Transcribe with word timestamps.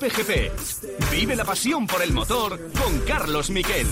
Cope 0.00 0.22
GP. 0.22 1.10
Vive 1.10 1.36
la 1.36 1.44
pasión 1.44 1.86
por 1.86 2.00
el 2.00 2.10
motor 2.14 2.58
con 2.72 3.00
Carlos 3.00 3.50
Miquel. 3.50 3.86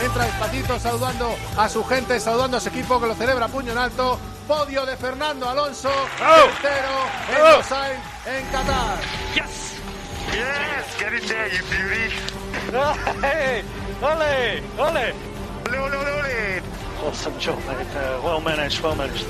Entra 0.00 0.24
despacito 0.24 0.80
saludando 0.80 1.36
a 1.56 1.68
su 1.68 1.84
gente, 1.84 2.18
saludando 2.18 2.56
a 2.56 2.60
su 2.60 2.70
equipo 2.70 3.00
que 3.00 3.06
lo 3.06 3.14
celebra 3.14 3.46
puño 3.46 3.70
en 3.70 3.78
alto. 3.78 4.18
Podio 4.48 4.84
de 4.84 4.96
Fernando 4.96 5.48
Alonso, 5.48 5.92
tercero 6.18 7.06
en 7.30 7.56
Losail, 7.56 7.98
en 8.26 8.46
Qatar. 8.46 8.98
Yes! 9.36 9.74
Yes! 10.32 10.98
Get 10.98 11.12
in 11.12 11.28
there, 11.28 11.50
you 11.54 11.62
beauty! 11.70 12.12
Hey! 13.22 13.62
Ole! 14.02 14.60
Ole! 14.76 15.14
Ole, 15.66 15.78
ole, 15.78 15.96
ole, 15.96 16.10
ole! 16.10 16.13
Awesome 17.04 17.38
job. 17.38 17.58
Uh, 17.68 18.20
well 18.24 18.40
managed, 18.40 18.82
well 18.82 18.96
managed. 18.96 19.26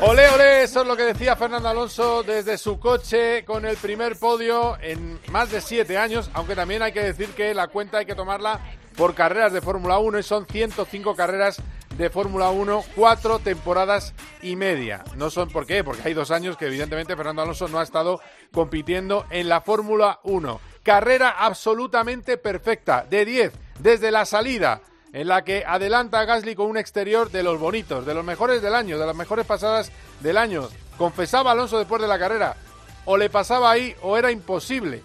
Ole, 0.00 0.28
ole, 0.28 0.62
eso 0.62 0.82
es 0.82 0.86
lo 0.86 0.94
que 0.94 1.04
decía 1.04 1.36
Fernando 1.36 1.70
Alonso 1.70 2.22
desde 2.22 2.58
su 2.58 2.78
coche 2.78 3.44
con 3.44 3.64
el 3.64 3.76
primer 3.78 4.16
podio 4.16 4.76
en 4.80 5.18
más 5.32 5.50
de 5.50 5.62
siete 5.62 5.96
años, 5.96 6.30
aunque 6.34 6.54
también 6.54 6.82
hay 6.82 6.92
que 6.92 7.02
decir 7.02 7.30
que 7.30 7.54
la 7.54 7.68
cuenta 7.68 7.98
hay 7.98 8.06
que 8.06 8.14
tomarla 8.14 8.60
por 8.94 9.14
carreras 9.14 9.54
de 9.54 9.62
Fórmula 9.62 9.98
1 9.98 10.18
y 10.18 10.22
son 10.22 10.46
105 10.46 11.16
carreras 11.16 11.62
de 11.96 12.10
Fórmula 12.10 12.50
1, 12.50 12.84
cuatro 12.94 13.38
temporadas 13.38 14.14
y 14.42 14.54
media. 14.54 15.02
No 15.16 15.30
son 15.30 15.48
por 15.48 15.66
qué, 15.66 15.82
porque 15.82 16.02
hay 16.04 16.14
dos 16.14 16.30
años 16.30 16.56
que 16.56 16.66
evidentemente 16.66 17.16
Fernando 17.16 17.42
Alonso 17.42 17.68
no 17.68 17.78
ha 17.78 17.82
estado 17.82 18.20
compitiendo 18.52 19.24
en 19.30 19.48
la 19.48 19.62
Fórmula 19.62 20.20
1. 20.24 20.60
Carrera 20.82 21.30
absolutamente 21.30 22.36
perfecta, 22.36 23.06
de 23.08 23.24
10, 23.24 23.52
desde 23.78 24.10
la 24.10 24.24
salida 24.24 24.80
en 25.12 25.28
la 25.28 25.44
que 25.44 25.64
adelanta 25.66 26.24
Gasly 26.24 26.54
con 26.54 26.66
un 26.66 26.76
exterior 26.76 27.30
de 27.30 27.42
los 27.42 27.58
bonitos, 27.58 28.04
de 28.04 28.14
los 28.14 28.24
mejores 28.24 28.60
del 28.60 28.74
año, 28.74 28.98
de 28.98 29.06
las 29.06 29.16
mejores 29.16 29.46
pasadas 29.46 29.90
del 30.20 30.36
año. 30.36 30.68
Confesaba 30.98 31.52
Alonso 31.52 31.78
después 31.78 32.02
de 32.02 32.08
la 32.08 32.18
carrera, 32.18 32.56
o 33.04 33.16
le 33.16 33.30
pasaba 33.30 33.70
ahí 33.70 33.94
o 34.02 34.16
era 34.16 34.30
imposible. 34.30 35.02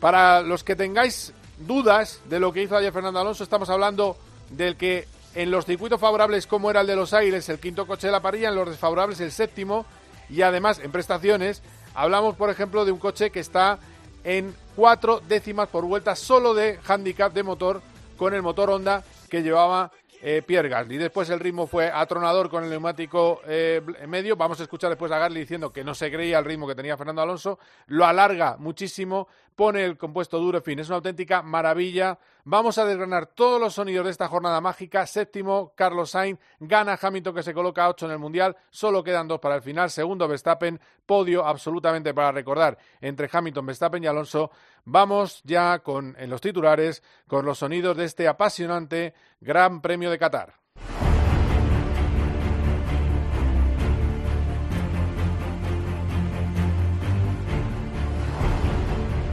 Para 0.00 0.40
los 0.40 0.64
que 0.64 0.76
tengáis 0.76 1.32
dudas 1.58 2.20
de 2.28 2.40
lo 2.40 2.52
que 2.52 2.62
hizo 2.62 2.76
ayer 2.76 2.92
Fernando 2.92 3.20
Alonso, 3.20 3.44
estamos 3.44 3.68
hablando 3.68 4.16
del 4.50 4.76
que 4.76 5.06
en 5.34 5.50
los 5.50 5.66
circuitos 5.66 6.00
favorables, 6.00 6.46
como 6.46 6.70
era 6.70 6.80
el 6.80 6.86
de 6.86 6.96
los 6.96 7.12
Aires, 7.12 7.48
el 7.48 7.58
quinto 7.58 7.86
coche 7.86 8.06
de 8.06 8.12
la 8.12 8.20
parrilla, 8.20 8.48
en 8.48 8.54
los 8.54 8.70
desfavorables, 8.70 9.20
el 9.20 9.32
séptimo, 9.32 9.84
y 10.30 10.42
además 10.42 10.80
en 10.82 10.90
prestaciones, 10.90 11.62
hablamos, 11.94 12.36
por 12.36 12.48
ejemplo, 12.48 12.84
de 12.84 12.92
un 12.92 12.98
coche 12.98 13.30
que 13.30 13.40
está 13.40 13.78
en 14.26 14.52
cuatro 14.74 15.20
décimas 15.28 15.68
por 15.68 15.84
vuelta 15.84 16.16
solo 16.16 16.52
de 16.52 16.80
handicap 16.86 17.32
de 17.32 17.44
motor 17.44 17.80
con 18.18 18.34
el 18.34 18.42
motor 18.42 18.70
Honda 18.70 19.04
que 19.30 19.40
llevaba 19.40 19.92
eh, 20.20 20.42
Pierre. 20.44 20.84
Después 20.98 21.30
el 21.30 21.38
ritmo 21.38 21.68
fue 21.68 21.90
atronador 21.92 22.50
con 22.50 22.64
el 22.64 22.70
neumático 22.70 23.40
eh, 23.46 23.80
medio. 24.08 24.36
Vamos 24.36 24.58
a 24.58 24.64
escuchar 24.64 24.90
después 24.90 25.12
a 25.12 25.18
Gasly 25.18 25.40
diciendo 25.40 25.72
que 25.72 25.84
no 25.84 25.94
se 25.94 26.10
creía 26.10 26.40
el 26.40 26.44
ritmo 26.44 26.66
que 26.66 26.74
tenía 26.74 26.96
Fernando 26.96 27.22
Alonso. 27.22 27.60
Lo 27.86 28.04
alarga 28.04 28.56
muchísimo, 28.58 29.28
pone 29.56 29.84
el 29.84 29.96
compuesto 29.96 30.38
duro, 30.38 30.60
fin, 30.60 30.78
es 30.78 30.88
una 30.88 30.96
auténtica 30.96 31.42
maravilla. 31.42 32.18
Vamos 32.44 32.78
a 32.78 32.84
desgranar 32.84 33.26
todos 33.26 33.60
los 33.60 33.74
sonidos 33.74 34.04
de 34.04 34.12
esta 34.12 34.28
jornada 34.28 34.60
mágica. 34.60 35.06
Séptimo, 35.06 35.72
Carlos 35.74 36.10
Sainz. 36.10 36.38
Gana 36.60 36.98
Hamilton 37.00 37.34
que 37.34 37.42
se 37.42 37.54
coloca 37.54 37.84
a 37.84 37.88
ocho 37.88 38.06
en 38.06 38.12
el 38.12 38.18
Mundial. 38.18 38.56
Solo 38.70 39.02
quedan 39.02 39.26
dos 39.26 39.40
para 39.40 39.56
el 39.56 39.62
final. 39.62 39.90
Segundo, 39.90 40.28
Verstappen. 40.28 40.78
Podio 41.04 41.44
absolutamente 41.44 42.14
para 42.14 42.30
recordar 42.30 42.78
entre 43.00 43.28
Hamilton, 43.32 43.66
Verstappen 43.66 44.04
y 44.04 44.06
Alonso. 44.06 44.50
Vamos 44.84 45.40
ya 45.44 45.80
con, 45.80 46.14
en 46.18 46.30
los 46.30 46.40
titulares 46.40 47.02
con 47.26 47.44
los 47.44 47.58
sonidos 47.58 47.96
de 47.96 48.04
este 48.04 48.28
apasionante 48.28 49.14
Gran 49.40 49.80
Premio 49.80 50.10
de 50.10 50.18
Qatar. 50.18 50.54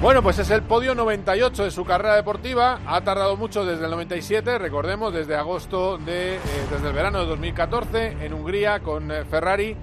Bueno, 0.03 0.21
pues 0.21 0.37
es 0.37 0.49
el 0.51 0.63
podio 0.63 0.95
98 0.95 1.63
de 1.63 1.71
su 1.71 1.85
carrera 1.85 2.15
deportiva. 2.17 2.81
Ha 2.85 2.99
tardado 3.05 3.37
mucho 3.37 3.63
desde 3.63 3.85
el 3.85 3.91
97, 3.91 4.57
recordemos, 4.57 5.13
desde 5.13 5.33
agosto 5.37 5.97
de, 5.97 6.35
eh, 6.35 6.39
desde 6.69 6.89
el 6.89 6.93
verano 6.93 7.19
de 7.21 7.25
2014 7.27 8.17
en 8.19 8.33
Hungría 8.33 8.81
con 8.81 9.09
eh, 9.09 9.23
Ferrari. 9.23 9.77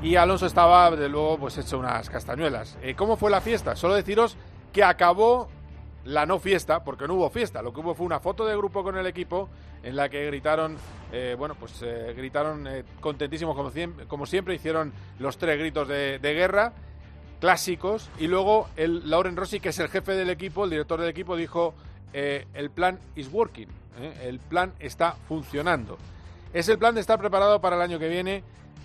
Y 0.00 0.14
Alonso 0.14 0.46
estaba, 0.46 0.92
de 0.92 1.08
luego, 1.08 1.38
pues 1.38 1.58
hecho 1.58 1.76
unas 1.76 2.08
castañuelas. 2.08 2.78
Eh, 2.82 2.94
¿Cómo 2.94 3.16
fue 3.16 3.32
la 3.32 3.40
fiesta? 3.40 3.74
Solo 3.74 3.94
deciros 3.96 4.36
que 4.72 4.84
acabó 4.84 5.48
la 6.04 6.24
no 6.24 6.38
fiesta, 6.38 6.84
porque 6.84 7.08
no 7.08 7.14
hubo 7.14 7.28
fiesta. 7.28 7.60
Lo 7.60 7.72
que 7.74 7.80
hubo 7.80 7.96
fue 7.96 8.06
una 8.06 8.20
foto 8.20 8.46
de 8.46 8.56
grupo 8.56 8.84
con 8.84 8.96
el 8.96 9.08
equipo 9.08 9.48
en 9.82 9.96
la 9.96 10.08
que 10.08 10.24
gritaron, 10.26 10.76
eh, 11.10 11.34
bueno, 11.36 11.56
pues 11.58 11.84
gritaron 12.16 12.68
contentísimos 13.00 13.56
como, 13.56 13.72
siem- 13.72 14.06
como 14.06 14.24
siempre, 14.24 14.54
hicieron 14.54 14.92
los 15.18 15.36
tres 15.36 15.58
gritos 15.58 15.88
de 15.88 16.18
guerra 16.22 16.72
clásicos 17.40 18.08
y 18.18 18.26
luego 18.26 18.68
el 18.76 19.08
Lauren 19.08 19.36
Rossi, 19.36 19.60
que 19.60 19.70
es 19.70 19.78
el 19.78 19.88
jefe 19.88 20.12
del 20.12 20.30
equipo, 20.30 20.64
el 20.64 20.70
director 20.70 21.00
del 21.00 21.10
equipo, 21.10 21.36
dijo 21.36 21.74
eh, 22.12 22.46
el 22.54 22.70
plan 22.70 22.98
is 23.16 23.28
working, 23.32 23.68
¿eh? 24.00 24.26
el 24.28 24.38
plan 24.38 24.72
está 24.78 25.12
funcionando. 25.28 25.98
Es 26.52 26.68
el 26.68 26.78
plan 26.78 26.94
de 26.94 27.00
estar 27.00 27.18
preparado 27.18 27.60
para 27.60 27.76
el 27.76 27.82
año 27.82 27.98
que 27.98 28.08
viene. 28.08 28.42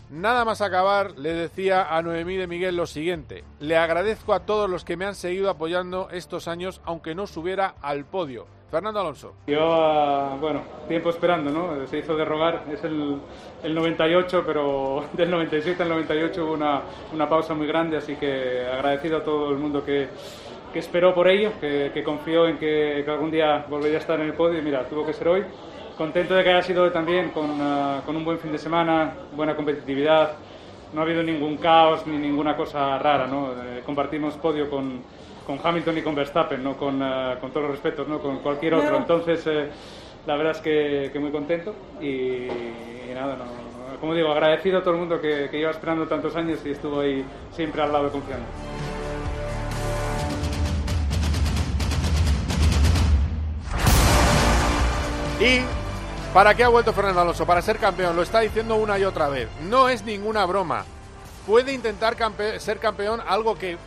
Nada 0.09 0.45
más 0.45 0.61
acabar, 0.61 1.17
le 1.17 1.33
decía 1.33 1.95
a 1.95 2.01
Noemí 2.01 2.35
de 2.35 2.45
Miguel 2.45 2.75
lo 2.75 2.85
siguiente. 2.85 3.43
Le 3.59 3.77
agradezco 3.77 4.33
a 4.33 4.41
todos 4.41 4.69
los 4.69 4.83
que 4.83 4.97
me 4.97 5.05
han 5.05 5.15
seguido 5.15 5.49
apoyando 5.49 6.09
estos 6.11 6.47
años, 6.47 6.81
aunque 6.83 7.15
no 7.15 7.25
subiera 7.25 7.75
al 7.81 8.05
podio. 8.05 8.45
Fernando 8.73 9.01
Alonso. 9.01 9.35
Llevaba, 9.45 10.35
bueno, 10.37 10.63
tiempo 10.87 11.11
esperando, 11.11 11.51
¿no? 11.51 11.85
Se 11.85 11.99
hizo 11.99 12.15
de 12.15 12.25
rogar, 12.25 12.63
es 12.73 12.83
el, 12.83 13.19
el 13.61 13.75
98, 13.75 14.43
pero 14.43 15.05
del 15.13 15.29
97 15.29 15.83
al 15.83 15.89
98 15.89 16.43
hubo 16.43 16.53
una, 16.53 16.81
una 17.13 17.29
pausa 17.29 17.53
muy 17.53 17.67
grande, 17.67 17.97
así 17.97 18.15
que 18.15 18.65
agradecido 18.65 19.17
a 19.17 19.23
todo 19.23 19.51
el 19.51 19.59
mundo 19.59 19.85
que, 19.85 20.07
que 20.73 20.79
esperó 20.79 21.13
por 21.13 21.27
ello, 21.27 21.51
que, 21.61 22.01
confió 22.03 22.47
en 22.47 22.57
que, 22.57 23.05
algún 23.07 23.29
día 23.29 23.63
volvería 23.69 23.97
a 23.97 24.01
estar 24.01 24.19
en 24.19 24.25
el 24.25 24.33
podio 24.33 24.57
y 24.57 24.63
mira, 24.63 24.89
tuvo 24.89 25.05
que 25.05 25.13
ser 25.13 25.27
hoy. 25.27 25.43
Contento 25.95 26.33
de 26.33 26.43
que 26.43 26.49
haya 26.49 26.63
sido 26.63 26.91
también, 26.91 27.29
con, 27.29 27.51
ah, 27.61 28.01
con 28.03 28.15
un 28.15 28.25
buen 28.25 28.39
fin 28.39 28.51
de 28.51 28.57
semana, 28.57 29.13
buena 29.35 29.55
competitividad, 29.55 30.31
no 30.93 31.01
ha 31.01 31.03
habido 31.03 31.21
ningún 31.21 31.57
caos 31.57 32.07
ni 32.07 32.17
ninguna 32.17 32.57
cosa 32.57 32.97
rara, 32.97 33.27
¿no? 33.27 33.51
Eh, 33.51 33.83
compartimos 33.85 34.33
podio 34.37 34.67
con, 34.67 35.03
con 35.45 35.59
Hamilton 35.63 35.97
y 35.97 36.01
con 36.01 36.15
Verstappen, 36.15 36.63
no 36.63 36.75
con, 36.77 37.01
eh, 37.01 37.35
con 37.41 37.49
todos 37.51 37.63
los 37.63 37.71
respetos, 37.71 38.07
¿no? 38.07 38.19
Con 38.19 38.39
cualquier 38.39 38.75
otro. 38.75 38.97
Entonces, 38.97 39.45
eh, 39.47 39.69
la 40.25 40.35
verdad 40.35 40.53
es 40.53 40.61
que, 40.61 41.09
que 41.11 41.19
muy 41.19 41.31
contento 41.31 41.75
y, 42.01 42.05
y 42.07 43.11
nada, 43.13 43.35
no, 43.35 43.45
no- 43.45 43.99
como 43.99 44.13
digo, 44.15 44.31
agradecido 44.31 44.79
a 44.79 44.81
todo 44.81 44.93
el 44.95 44.99
mundo 44.99 45.21
que, 45.21 45.47
que 45.49 45.57
lleva 45.59 45.71
esperando 45.71 46.05
tantos 46.07 46.35
años 46.35 46.59
y 46.65 46.71
estuvo 46.71 46.99
ahí 46.99 47.23
siempre 47.53 47.81
al 47.81 47.91
lado 47.93 48.11
confiando. 48.11 48.45
Y 55.39 55.61
¿para 56.33 56.53
qué 56.55 56.63
ha 56.63 56.69
vuelto 56.69 56.93
Fernando 56.93 57.21
Alonso? 57.21 57.45
Para 57.45 57.61
ser 57.61 57.77
campeón, 57.77 58.15
lo 58.15 58.21
está 58.21 58.39
diciendo 58.39 58.75
una 58.75 58.97
y 58.97 59.03
otra 59.03 59.29
vez. 59.29 59.47
No 59.69 59.89
es 59.89 60.03
ninguna 60.03 60.45
broma. 60.45 60.85
Puede 61.45 61.73
intentar 61.73 62.15
campe- 62.15 62.59
ser 62.59 62.79
campeón, 62.79 63.21
algo 63.27 63.55
que 63.55 63.77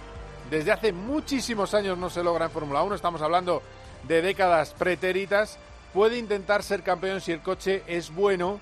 desde 0.51 0.73
hace 0.73 0.93
muchísimos 0.93 1.75
años 1.75 1.99
no 1.99 2.11
se 2.11 2.23
logra 2.23 2.47
en 2.47 2.51
Fórmula 2.51 2.83
1. 2.83 2.95
Estamos 2.95 3.23
hablando 3.23 3.63
de 4.05 4.23
décadas 4.23 4.75
pretéritas. 4.75 5.59
Puede 5.93 6.19
intentar 6.19 6.63
ser 6.63 6.83
campeón 6.83 7.21
si 7.21 7.33
el 7.33 7.41
coche 7.41 7.83
es 7.87 8.15
bueno 8.15 8.61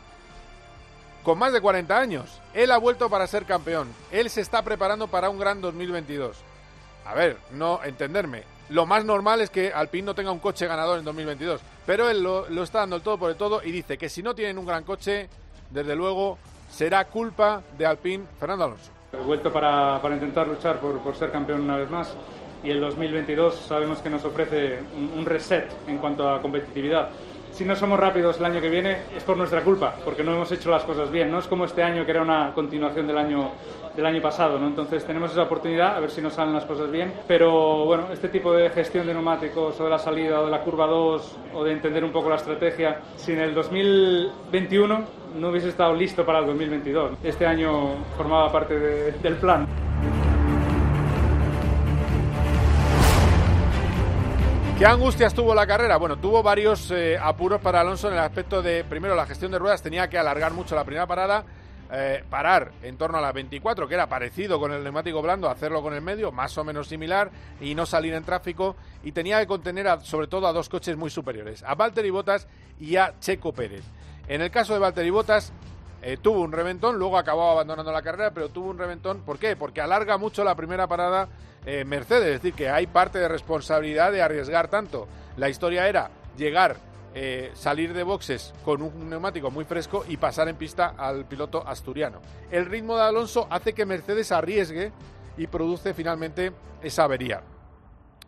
con 1.22 1.38
más 1.38 1.52
de 1.52 1.60
40 1.60 1.98
años. 1.98 2.40
Él 2.52 2.70
ha 2.70 2.78
vuelto 2.78 3.10
para 3.10 3.26
ser 3.26 3.44
campeón. 3.44 3.88
Él 4.10 4.30
se 4.30 4.40
está 4.40 4.62
preparando 4.62 5.08
para 5.08 5.30
un 5.30 5.38
gran 5.38 5.60
2022. 5.60 6.36
A 7.06 7.14
ver, 7.14 7.38
no 7.52 7.82
entenderme. 7.82 8.44
Lo 8.70 8.86
más 8.86 9.04
normal 9.04 9.40
es 9.40 9.50
que 9.50 9.72
Alpine 9.72 10.06
no 10.06 10.14
tenga 10.14 10.32
un 10.32 10.38
coche 10.38 10.66
ganador 10.66 10.98
en 10.98 11.04
2022. 11.04 11.60
Pero 11.84 12.08
él 12.08 12.22
lo, 12.22 12.48
lo 12.48 12.62
está 12.62 12.80
dando 12.80 12.96
el 12.96 13.02
todo 13.02 13.18
por 13.18 13.30
el 13.30 13.36
todo 13.36 13.62
y 13.62 13.72
dice 13.72 13.98
que 13.98 14.08
si 14.08 14.22
no 14.22 14.34
tienen 14.34 14.58
un 14.58 14.66
gran 14.66 14.84
coche, 14.84 15.28
desde 15.70 15.94
luego 15.94 16.38
será 16.70 17.04
culpa 17.06 17.62
de 17.76 17.84
Alpine 17.84 18.24
Fernando 18.38 18.64
Alonso. 18.64 18.93
He 19.20 19.24
vuelto 19.24 19.52
para, 19.52 20.00
para 20.00 20.14
intentar 20.14 20.46
luchar 20.46 20.78
por, 20.78 20.98
por 20.98 21.14
ser 21.14 21.30
campeón 21.30 21.62
una 21.62 21.76
vez 21.76 21.90
más 21.90 22.14
y 22.62 22.70
el 22.70 22.80
2022 22.80 23.54
sabemos 23.54 23.98
que 23.98 24.10
nos 24.10 24.24
ofrece 24.24 24.78
un, 24.96 25.18
un 25.18 25.26
reset 25.26 25.70
en 25.86 25.98
cuanto 25.98 26.28
a 26.28 26.40
competitividad. 26.40 27.10
Si 27.54 27.64
no 27.64 27.76
somos 27.76 28.00
rápidos 28.00 28.38
el 28.38 28.46
año 28.46 28.60
que 28.60 28.68
viene 28.68 28.96
es 29.16 29.22
por 29.22 29.36
nuestra 29.36 29.60
culpa, 29.60 29.94
porque 30.04 30.24
no 30.24 30.32
hemos 30.32 30.50
hecho 30.50 30.72
las 30.72 30.82
cosas 30.82 31.08
bien. 31.12 31.30
No 31.30 31.38
es 31.38 31.46
como 31.46 31.66
este 31.66 31.84
año 31.84 32.04
que 32.04 32.10
era 32.10 32.20
una 32.20 32.52
continuación 32.52 33.06
del 33.06 33.16
año, 33.16 33.52
del 33.94 34.04
año 34.04 34.20
pasado, 34.20 34.58
¿no? 34.58 34.66
Entonces 34.66 35.04
tenemos 35.04 35.30
esa 35.30 35.44
oportunidad, 35.44 35.94
a 35.94 36.00
ver 36.00 36.10
si 36.10 36.20
nos 36.20 36.32
salen 36.32 36.52
las 36.52 36.64
cosas 36.64 36.90
bien. 36.90 37.12
Pero 37.28 37.84
bueno, 37.84 38.08
este 38.12 38.28
tipo 38.28 38.52
de 38.52 38.70
gestión 38.70 39.06
de 39.06 39.14
neumáticos 39.14 39.78
o 39.78 39.84
de 39.84 39.90
la 39.90 40.00
salida 40.00 40.40
o 40.40 40.46
de 40.46 40.50
la 40.50 40.62
curva 40.62 40.88
2 40.88 41.36
o 41.54 41.62
de 41.62 41.70
entender 41.70 42.02
un 42.02 42.10
poco 42.10 42.28
la 42.28 42.36
estrategia, 42.36 42.98
si 43.14 43.34
en 43.34 43.38
el 43.38 43.54
2021 43.54 45.23
no 45.34 45.48
hubiese 45.50 45.68
estado 45.68 45.94
listo 45.94 46.24
para 46.24 46.38
el 46.40 46.46
2022. 46.46 47.18
Este 47.22 47.46
año 47.46 47.96
formaba 48.16 48.50
parte 48.52 48.78
de- 48.78 49.12
del 49.12 49.36
plan. 49.36 49.66
¿Qué 54.74 54.80
¿Qué 54.80 54.86
angustias 54.86 55.32
tuvo 55.34 55.54
la 55.54 55.66
carrera? 55.66 55.96
Bueno, 55.96 56.16
tuvo 56.18 56.42
varios 56.42 56.90
eh, 56.90 57.16
apuros 57.20 57.60
para 57.60 57.80
Alonso 57.80 58.08
en 58.08 58.14
el 58.14 58.20
aspecto 58.20 58.60
de, 58.60 58.84
primero, 58.84 59.14
la 59.14 59.24
gestión 59.24 59.50
de 59.52 59.58
ruedas, 59.58 59.82
tenía 59.82 60.08
que 60.10 60.18
alargar 60.18 60.52
mucho 60.52 60.74
la 60.74 60.84
primera 60.84 61.06
parada, 61.06 61.44
eh, 61.92 62.24
parar 62.28 62.72
en 62.82 62.96
torno 62.98 63.18
a 63.18 63.20
las 63.20 63.32
24, 63.32 63.86
que 63.86 63.94
era 63.94 64.08
parecido 64.08 64.58
con 64.58 64.72
el 64.72 64.82
neumático 64.82 65.22
blando, 65.22 65.48
hacerlo 65.48 65.80
con 65.80 65.94
el 65.94 66.02
medio, 66.02 66.32
más 66.32 66.58
o 66.58 66.64
menos 66.64 66.88
similar, 66.88 67.30
y 67.60 67.74
no 67.74 67.86
salir 67.86 68.14
en 68.14 68.24
tráfico, 68.24 68.74
y 69.04 69.12
tenía 69.12 69.38
que 69.40 69.46
contener 69.46 69.86
sobre 70.02 70.26
todo 70.26 70.46
a 70.48 70.52
dos 70.52 70.68
coches 70.68 70.96
muy 70.96 71.08
superiores, 71.08 71.62
a 71.62 71.74
Valtteri 71.76 72.10
Bottas 72.10 72.48
y 72.80 72.96
a 72.96 73.14
Checo 73.20 73.52
Pérez. 73.52 73.84
En 74.28 74.40
el 74.40 74.50
caso 74.50 74.72
de 74.72 74.78
Valtteri 74.78 75.10
Bottas, 75.10 75.52
eh, 76.02 76.18
tuvo 76.20 76.40
un 76.40 76.52
reventón, 76.52 76.98
luego 76.98 77.18
acabó 77.18 77.50
abandonando 77.50 77.92
la 77.92 78.02
carrera, 78.02 78.30
pero 78.32 78.48
tuvo 78.48 78.70
un 78.70 78.78
reventón, 78.78 79.20
¿por 79.20 79.38
qué? 79.38 79.56
Porque 79.56 79.80
alarga 79.80 80.18
mucho 80.18 80.44
la 80.44 80.54
primera 80.54 80.86
parada 80.86 81.28
eh, 81.66 81.84
Mercedes, 81.84 82.36
es 82.36 82.42
decir, 82.42 82.54
que 82.54 82.68
hay 82.68 82.86
parte 82.86 83.18
de 83.18 83.28
responsabilidad 83.28 84.12
de 84.12 84.22
arriesgar 84.22 84.68
tanto. 84.68 85.08
La 85.36 85.48
historia 85.48 85.88
era 85.88 86.10
llegar 86.36 86.76
eh, 87.16 87.52
salir 87.54 87.94
de 87.94 88.02
boxes 88.02 88.52
con 88.64 88.82
un 88.82 89.08
neumático 89.08 89.48
muy 89.48 89.64
fresco 89.64 90.04
y 90.08 90.16
pasar 90.16 90.48
en 90.48 90.56
pista 90.56 90.94
al 90.98 91.26
piloto 91.26 91.66
asturiano. 91.66 92.20
El 92.50 92.66
ritmo 92.66 92.96
de 92.96 93.04
Alonso 93.04 93.46
hace 93.50 93.72
que 93.72 93.86
Mercedes 93.86 94.32
arriesgue 94.32 94.90
y 95.36 95.46
produce 95.46 95.94
finalmente 95.94 96.52
esa 96.82 97.04
avería. 97.04 97.42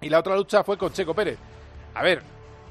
Y 0.01 0.09
la 0.09 0.21
otra 0.21 0.37
lucha 0.37 0.63
fue 0.63 0.79
con 0.79 0.93
Checo 0.93 1.15
Pérez. 1.15 1.39
A 1.95 2.03
ver, 2.03 2.23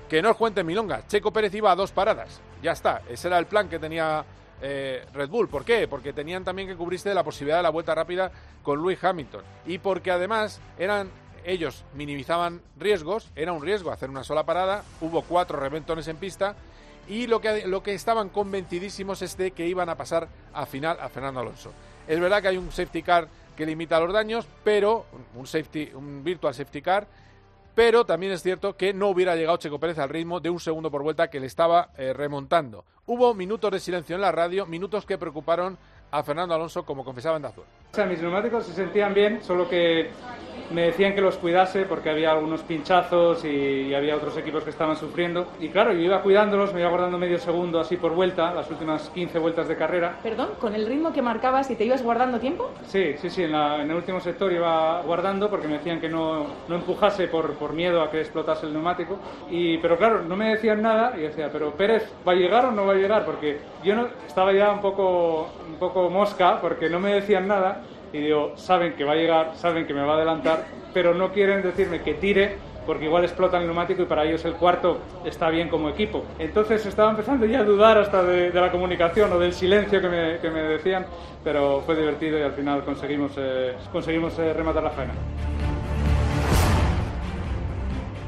que 0.08 0.22
no 0.22 0.32
os 0.32 0.38
cuente 0.38 0.64
milonga. 0.64 1.06
Checo 1.08 1.34
Pérez 1.34 1.54
iba 1.54 1.72
a 1.72 1.76
dos 1.76 1.92
paradas. 1.92 2.40
Ya 2.66 2.72
está. 2.72 3.04
Ese 3.08 3.28
era 3.28 3.38
el 3.38 3.46
plan 3.46 3.70
que 3.70 3.78
tenía 3.78 4.26
eh, 4.60 5.06
Red 5.14 5.30
Bull. 5.30 5.48
¿Por 5.48 5.64
qué? 5.64 5.88
Porque 5.88 6.14
tenían 6.14 6.44
también 6.44 6.68
que 6.68 6.76
cubrirse 6.76 7.08
de 7.08 7.14
la 7.14 7.24
posibilidad 7.24 7.58
de 7.58 7.62
la 7.62 7.70
vuelta 7.70 7.94
rápida 7.94 8.32
con 8.64 8.80
Lewis 8.80 9.04
Hamilton. 9.04 9.44
Y 9.68 9.78
porque 9.78 10.10
además 10.10 10.60
eran 10.80 11.12
ellos 11.44 11.86
minimizaban 11.94 12.64
riesgos, 12.76 13.30
era 13.36 13.54
un 13.54 13.62
riesgo 13.62 13.92
hacer 13.92 14.10
una 14.10 14.24
sola 14.24 14.48
parada, 14.48 14.84
hubo 15.00 15.22
cuatro 15.22 15.60
reventones 15.60 16.08
en 16.08 16.18
pista 16.18 16.56
y 17.08 17.28
lo 17.28 17.40
que, 17.40 17.68
lo 17.68 17.84
que 17.84 17.94
estaban 17.94 18.30
convencidísimos 18.30 19.22
es 19.22 19.38
de 19.38 19.52
que 19.52 19.68
iban 19.68 19.90
a 19.90 19.96
pasar 19.96 20.28
a 20.52 20.66
final 20.66 20.98
a 21.00 21.08
Fernando 21.08 21.42
Alonso. 21.42 21.72
Es 22.08 22.20
verdad 22.20 22.42
que 22.42 22.48
hay 22.48 22.58
un 22.58 22.72
safety 22.72 23.04
car 23.04 23.28
que 23.56 23.68
limita 23.68 24.00
los 24.00 24.12
daños, 24.12 24.48
pero 24.64 25.06
un 25.36 25.46
safety, 25.46 25.92
un 25.94 26.24
virtual 26.24 26.56
safety 26.56 26.82
car, 26.82 27.06
pero 27.76 28.06
también 28.06 28.32
es 28.32 28.42
cierto 28.42 28.78
que 28.78 28.94
no 28.94 29.10
hubiera 29.10 29.36
llegado 29.36 29.58
Checo 29.58 29.80
Pérez 29.80 30.00
al 30.00 30.10
ritmo 30.10 30.40
de 30.40 30.50
un 30.50 30.60
segundo 30.60 30.90
por 30.90 31.04
vuelta 31.04 31.30
que 31.30 31.40
le 31.40 31.48
estaba 31.48 31.90
eh, 31.98 32.14
remontando. 32.14 32.86
Hubo 33.06 33.34
minutos 33.34 33.70
de 33.70 33.80
silencio 33.80 34.16
en 34.16 34.22
la 34.22 34.32
radio, 34.32 34.66
minutos 34.66 35.06
que 35.06 35.18
preocuparon 35.18 35.78
a 36.10 36.24
Fernando 36.24 36.56
Alonso, 36.56 36.86
como 36.86 37.04
confesaba 37.04 37.36
en 37.36 37.44
Dazur. 37.44 37.66
O 37.92 37.96
sea, 37.96 38.06
mis 38.06 38.22
neumáticos 38.22 38.66
se 38.66 38.74
sentían 38.74 39.14
bien, 39.14 39.42
solo 39.42 39.70
que 39.70 40.10
me 40.72 40.84
decían 40.84 41.14
que 41.14 41.22
los 41.22 41.38
cuidase 41.38 41.86
porque 41.86 42.10
había 42.10 42.32
algunos 42.32 42.62
pinchazos 42.62 43.44
y, 43.46 43.94
había 43.94 44.16
otros 44.16 44.36
equipos 44.38 44.64
que 44.64 44.72
estaban 44.72 44.98
sufriendo. 44.98 45.48
Y 45.60 45.70
claro, 45.70 45.94
yo 45.94 46.02
iba 46.02 46.22
cuidándolos, 46.22 46.74
me 46.74 46.82
iba 46.82 46.90
guardando 46.90 47.18
medio 47.18 47.38
segundo 47.38 47.80
así 47.80 47.98
por 47.98 48.14
vuelta, 48.14 48.54
las 48.54 48.70
últimas 48.70 49.10
15 49.10 49.40
vueltas 49.40 49.68
de 49.68 49.78
carrera. 49.78 50.20
Perdón, 50.22 50.50
¿con 50.60 50.76
el 50.76 50.86
ritmo 50.86 51.14
que 51.14 51.22
marcabas 51.22 51.70
y 51.72 51.76
te 51.76 51.86
ibas 51.86 52.04
guardando 52.04 52.40
tiempo? 52.40 52.72
Sí, 52.88 53.16
sí, 53.22 53.30
sí, 53.30 53.44
en, 53.44 53.56
el 53.56 53.94
último 53.94 54.20
sector 54.20 54.52
iba 54.52 55.02
guardando 55.04 55.50
porque 55.50 55.68
me 55.68 55.76
decían 55.76 56.02
que 56.02 56.10
no, 56.10 56.46
no 56.68 56.76
empujase 56.76 57.28
por, 57.28 57.54
por, 57.54 57.74
miedo 57.74 58.02
a 58.02 58.10
que 58.10 58.22
explotase 58.22 58.66
el 58.66 58.74
neumático. 58.74 59.18
Y, 59.50 59.78
pero 59.78 59.98
claro, 59.98 60.24
no 60.24 60.36
me 60.36 60.50
decían 60.50 60.82
nada 60.82 61.14
y 61.16 61.22
decía, 61.22 61.50
pero 61.52 61.72
Pérez, 61.72 62.12
¿va 62.28 62.34
a 62.34 62.36
llegar 62.36 62.66
o 62.66 62.72
no 62.72 62.86
va 62.86 62.94
a 62.94 62.98
llegar? 62.98 63.26
Porque 63.26 63.60
yo 63.84 63.96
no, 63.96 64.08
estaba 64.28 64.52
ya 64.52 64.72
un 64.72 64.82
poco, 64.82 65.50
un 65.68 65.76
poco 65.76 66.10
mosca 66.10 66.60
porque 66.60 66.90
no 66.90 67.00
me 67.00 67.14
decían 67.14 67.48
nada 67.48 67.82
y 68.16 68.22
digo, 68.22 68.54
saben 68.56 68.94
que 68.94 69.04
va 69.04 69.12
a 69.12 69.16
llegar, 69.16 69.52
saben 69.56 69.86
que 69.86 69.94
me 69.94 70.02
va 70.02 70.14
a 70.14 70.16
adelantar, 70.16 70.66
pero 70.94 71.14
no 71.14 71.34
quieren 71.34 71.62
decirme 71.62 72.02
que 72.02 72.14
tire 72.14 72.56
porque 72.86 73.06
igual 73.06 73.24
explota 73.24 73.58
el 73.58 73.66
neumático 73.66 74.04
y 74.04 74.06
para 74.06 74.24
ellos 74.24 74.46
el 74.46 74.54
cuarto 74.54 75.00
está 75.26 75.50
bien 75.50 75.70
como 75.70 75.90
equipo. 75.90 76.24
Entonces 76.40 76.86
estaba 76.86 77.10
empezando 77.10 77.46
ya 77.46 77.60
a 77.60 77.64
dudar 77.64 77.98
hasta 77.98 78.24
de, 78.24 78.52
la 78.54 78.72
comunicación 78.72 79.34
o 79.34 79.40
del 79.40 79.54
silencio 79.54 80.00
que 80.00 80.08
me, 80.08 80.62
decían, 80.62 81.06
pero 81.44 81.82
fue 81.86 81.96
divertido 81.96 82.40
y 82.40 82.44
al 82.44 82.54
final 82.54 82.84
conseguimos, 82.86 83.32
eh, 83.38 83.76
eh, 83.76 84.54
rematar 84.54 84.84
la 84.84 84.92
faena. 84.92 85.14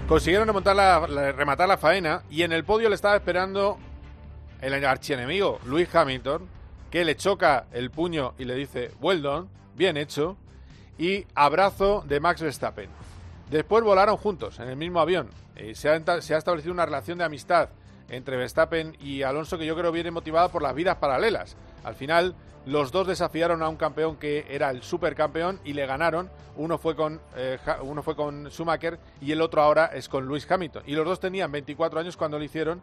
Consiguieron 0.07 0.47
rematar 0.47 1.67
la 1.67 1.77
faena 1.77 2.23
y 2.29 2.43
en 2.43 2.51
el 2.51 2.63
podio 2.63 2.89
le 2.89 2.95
estaba 2.95 3.15
esperando 3.15 3.77
el 4.61 4.85
archienemigo 4.85 5.59
Luis 5.65 5.93
Hamilton, 5.93 6.47
que 6.89 7.03
le 7.03 7.15
choca 7.15 7.65
el 7.73 7.91
puño 7.91 8.33
y 8.37 8.45
le 8.45 8.55
dice, 8.55 8.91
well 9.01 9.21
done, 9.21 9.47
bien 9.77 9.95
hecho, 9.95 10.35
y 10.97 11.25
abrazo 11.35 12.03
de 12.07 12.19
Max 12.19 12.41
Verstappen. 12.41 12.89
Después 13.49 13.83
volaron 13.83 14.17
juntos 14.17 14.59
en 14.59 14.69
el 14.69 14.75
mismo 14.75 14.99
avión. 14.99 15.29
se, 15.73 15.89
ha, 15.89 16.21
se 16.21 16.35
ha 16.35 16.37
establecido 16.37 16.73
una 16.73 16.85
relación 16.85 17.17
de 17.17 17.23
amistad 17.23 17.69
entre 18.09 18.37
Verstappen 18.37 18.95
y 18.99 19.21
Alonso 19.21 19.57
que 19.57 19.65
yo 19.65 19.75
creo 19.75 19.91
viene 19.91 20.11
motivada 20.11 20.49
por 20.49 20.61
las 20.61 20.75
vidas 20.75 20.97
paralelas. 20.97 21.55
Al 21.83 21.95
final, 21.95 22.35
los 22.65 22.91
dos 22.91 23.07
desafiaron 23.07 23.63
a 23.63 23.69
un 23.69 23.77
campeón 23.77 24.17
que 24.17 24.45
era 24.49 24.69
el 24.69 24.83
supercampeón 24.83 25.59
y 25.63 25.73
le 25.73 25.85
ganaron. 25.85 26.29
Uno 26.57 26.77
fue 26.77 26.95
con 26.95 27.21
eh, 27.35 27.57
uno 27.81 28.03
fue 28.03 28.15
con 28.15 28.49
Schumacher 28.49 28.99
y 29.21 29.31
el 29.31 29.41
otro 29.41 29.61
ahora 29.61 29.85
es 29.87 30.09
con 30.09 30.27
Lewis 30.27 30.49
Hamilton. 30.49 30.83
Y 30.85 30.93
los 30.93 31.05
dos 31.05 31.19
tenían 31.19 31.51
24 31.51 31.99
años 31.99 32.17
cuando 32.17 32.37
lo 32.37 32.43
hicieron 32.43 32.81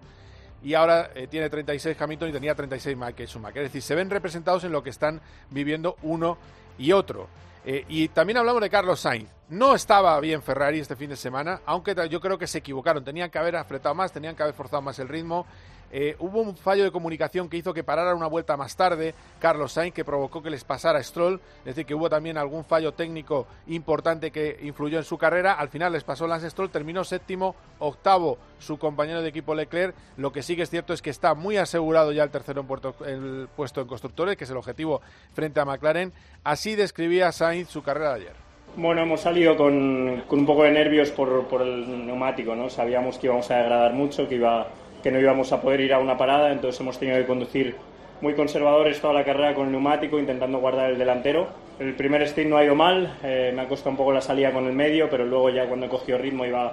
y 0.64 0.72
ahora 0.72 1.10
eh, 1.14 1.26
tiene 1.26 1.50
36 1.50 1.96
Hamilton 2.00 2.30
y 2.30 2.32
tenía 2.32 2.54
36 2.54 2.96
Michael 2.96 3.28
Schumacher. 3.28 3.62
Es 3.64 3.68
decir, 3.70 3.82
se 3.82 3.94
ven 3.94 4.08
representados 4.08 4.64
en 4.64 4.72
lo 4.72 4.82
que 4.82 4.90
están 4.90 5.20
viviendo 5.50 5.96
uno 6.02 6.38
y 6.78 6.92
otro. 6.92 7.28
Eh, 7.66 7.84
y 7.88 8.08
también 8.08 8.38
hablamos 8.38 8.62
de 8.62 8.70
Carlos 8.70 9.00
Sainz. 9.00 9.28
No 9.50 9.74
estaba 9.74 10.18
bien 10.20 10.42
Ferrari 10.42 10.80
este 10.80 10.96
fin 10.96 11.10
de 11.10 11.16
semana, 11.16 11.60
aunque 11.66 11.94
yo 12.08 12.18
creo 12.18 12.38
que 12.38 12.46
se 12.46 12.58
equivocaron. 12.58 13.04
Tenían 13.04 13.30
que 13.30 13.38
haber 13.38 13.56
apretado 13.56 13.94
más, 13.94 14.10
tenían 14.10 14.34
que 14.34 14.42
haber 14.42 14.54
forzado 14.54 14.80
más 14.80 14.98
el 14.98 15.08
ritmo. 15.08 15.46
Eh, 15.96 16.16
hubo 16.18 16.40
un 16.40 16.56
fallo 16.56 16.82
de 16.82 16.90
comunicación 16.90 17.48
que 17.48 17.56
hizo 17.56 17.72
que 17.72 17.84
parara 17.84 18.16
una 18.16 18.26
vuelta 18.26 18.56
más 18.56 18.74
tarde 18.74 19.14
Carlos 19.38 19.74
Sainz, 19.74 19.94
que 19.94 20.04
provocó 20.04 20.42
que 20.42 20.50
les 20.50 20.64
pasara 20.64 21.00
Stroll. 21.00 21.40
Es 21.60 21.66
decir, 21.66 21.86
que 21.86 21.94
hubo 21.94 22.10
también 22.10 22.36
algún 22.36 22.64
fallo 22.64 22.94
técnico 22.94 23.46
importante 23.68 24.32
que 24.32 24.58
influyó 24.62 24.98
en 24.98 25.04
su 25.04 25.16
carrera. 25.16 25.52
Al 25.52 25.68
final 25.68 25.92
les 25.92 26.02
pasó 26.02 26.26
Lance 26.26 26.50
Stroll, 26.50 26.70
terminó 26.70 27.04
séptimo, 27.04 27.54
octavo 27.78 28.38
su 28.58 28.76
compañero 28.76 29.22
de 29.22 29.28
equipo 29.28 29.54
Leclerc. 29.54 29.94
Lo 30.16 30.32
que 30.32 30.42
sí 30.42 30.56
que 30.56 30.62
es 30.62 30.70
cierto 30.70 30.94
es 30.94 31.00
que 31.00 31.10
está 31.10 31.34
muy 31.34 31.58
asegurado 31.58 32.10
ya 32.10 32.24
el 32.24 32.30
tercero 32.30 32.66
en 33.06 33.14
el 33.14 33.48
puesto 33.54 33.80
en 33.80 33.86
constructores, 33.86 34.36
que 34.36 34.42
es 34.42 34.50
el 34.50 34.56
objetivo 34.56 35.00
frente 35.32 35.60
a 35.60 35.64
McLaren. 35.64 36.12
Así 36.42 36.74
describía 36.74 37.30
Sainz 37.30 37.68
su 37.68 37.84
carrera 37.84 38.14
de 38.14 38.22
ayer. 38.22 38.44
Bueno, 38.76 39.02
hemos 39.02 39.20
salido 39.20 39.56
con, 39.56 40.24
con 40.26 40.40
un 40.40 40.46
poco 40.46 40.64
de 40.64 40.72
nervios 40.72 41.12
por, 41.12 41.46
por, 41.46 41.62
el 41.62 42.04
neumático, 42.04 42.56
¿no? 42.56 42.68
Sabíamos 42.68 43.16
que 43.16 43.28
íbamos 43.28 43.48
a 43.52 43.58
degradar 43.58 43.92
mucho, 43.92 44.28
que 44.28 44.34
iba 44.34 44.66
que 45.04 45.10
no 45.10 45.20
íbamos 45.20 45.52
a 45.52 45.60
poder 45.60 45.82
ir 45.82 45.92
a 45.92 45.98
una 45.98 46.16
parada, 46.16 46.50
entonces 46.50 46.80
hemos 46.80 46.98
tenido 46.98 47.18
que 47.18 47.26
conducir 47.26 47.76
muy 48.22 48.32
conservadores 48.32 49.02
toda 49.02 49.12
la 49.12 49.22
carrera 49.22 49.54
con 49.54 49.66
el 49.66 49.72
neumático, 49.72 50.18
intentando 50.18 50.58
guardar 50.60 50.90
el 50.90 50.98
delantero. 50.98 51.46
El 51.78 51.94
primer 51.94 52.26
stint 52.26 52.48
no 52.48 52.56
ha 52.56 52.64
ido 52.64 52.74
mal, 52.74 53.18
eh, 53.22 53.52
me 53.54 53.60
ha 53.60 53.68
costado 53.68 53.90
un 53.90 53.98
poco 53.98 54.12
la 54.12 54.22
salida 54.22 54.50
con 54.50 54.64
el 54.64 54.72
medio, 54.72 55.10
pero 55.10 55.26
luego 55.26 55.50
ya 55.50 55.66
cuando 55.66 55.84
he 55.84 55.88
cogido 55.90 56.16
ritmo 56.16 56.46
iba 56.46 56.72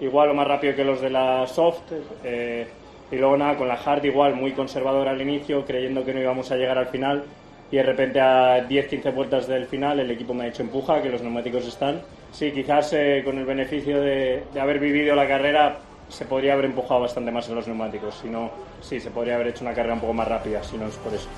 igual 0.00 0.30
o 0.30 0.34
más 0.34 0.48
rápido 0.48 0.74
que 0.74 0.84
los 0.84 1.00
de 1.00 1.10
la 1.10 1.46
soft. 1.46 1.92
Eh, 2.24 2.66
y 3.12 3.16
luego 3.16 3.36
nada, 3.36 3.56
con 3.56 3.68
la 3.68 3.74
hard 3.74 4.04
igual, 4.04 4.34
muy 4.34 4.50
conservador 4.50 5.06
al 5.06 5.22
inicio, 5.22 5.64
creyendo 5.64 6.04
que 6.04 6.12
no 6.12 6.20
íbamos 6.20 6.50
a 6.50 6.56
llegar 6.56 6.76
al 6.76 6.88
final. 6.88 7.22
Y 7.70 7.76
de 7.76 7.84
repente 7.84 8.20
a 8.20 8.66
10-15 8.68 9.14
vueltas 9.14 9.46
del 9.46 9.66
final 9.66 10.00
el 10.00 10.10
equipo 10.10 10.34
me 10.34 10.42
ha 10.42 10.48
hecho 10.48 10.62
empuja, 10.62 11.00
que 11.00 11.08
los 11.08 11.22
neumáticos 11.22 11.68
están. 11.68 12.02
Sí, 12.32 12.50
quizás 12.50 12.92
eh, 12.94 13.22
con 13.24 13.38
el 13.38 13.44
beneficio 13.44 14.00
de 14.00 14.42
haber 14.60 14.80
vivido 14.80 15.14
la 15.14 15.28
carrera 15.28 15.78
se 16.10 16.24
podría 16.24 16.54
haber 16.54 16.66
empujado 16.66 17.00
bastante 17.00 17.30
más 17.30 17.48
en 17.48 17.54
los 17.54 17.66
neumáticos. 17.66 18.16
Si 18.16 18.28
no, 18.28 18.50
sí, 18.80 19.00
se 19.00 19.10
podría 19.10 19.36
haber 19.36 19.48
hecho 19.48 19.64
una 19.64 19.74
carrera 19.74 19.94
un 19.94 20.00
poco 20.00 20.12
más 20.12 20.28
rápida, 20.28 20.62
si 20.62 20.76
no 20.76 20.86
es 20.86 20.96
por 20.96 21.14
eso. 21.14 21.28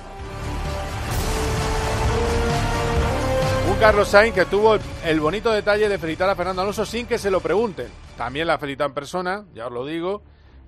Un 3.71 3.79
Carlos 3.79 4.07
Sainz 4.07 4.35
que 4.35 4.45
tuvo 4.45 4.77
el 5.05 5.19
bonito 5.19 5.51
detalle 5.51 5.87
de 5.87 5.97
felicitar 5.97 6.29
a 6.29 6.35
Fernando 6.35 6.61
Alonso 6.61 6.85
sin 6.85 7.07
que 7.07 7.17
se 7.17 7.31
lo 7.31 7.39
pregunten. 7.39 7.87
También 8.17 8.47
la 8.47 8.57
felicita 8.57 8.85
en 8.85 8.93
persona, 8.93 9.45
ya 9.53 9.67
os 9.67 9.71
lo 9.71 9.85
digo, 9.85 10.21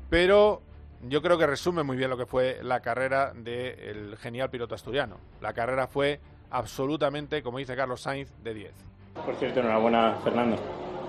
pero 0.10 0.62
yo 1.02 1.22
creo 1.22 1.38
que 1.38 1.46
resume 1.46 1.84
muy 1.84 1.98
bien 1.98 2.10
lo 2.10 2.18
que 2.18 2.26
fue 2.26 2.60
la 2.64 2.80
carrera 2.80 3.32
del 3.36 4.18
genial 4.18 4.50
piloto 4.50 4.76
asturiano. 4.76 5.18
La 5.42 5.54
carrera 5.54 5.88
fue 5.88 6.20
absolutamente, 6.50 7.44
como 7.44 7.58
dice 7.58 7.76
Carlos 7.76 8.02
Sainz, 8.02 8.32
de 8.44 8.54
10. 8.54 8.72
Por 9.26 9.36
cierto, 9.36 9.60
enhorabuena, 9.60 10.18
Fernando. 10.24 10.58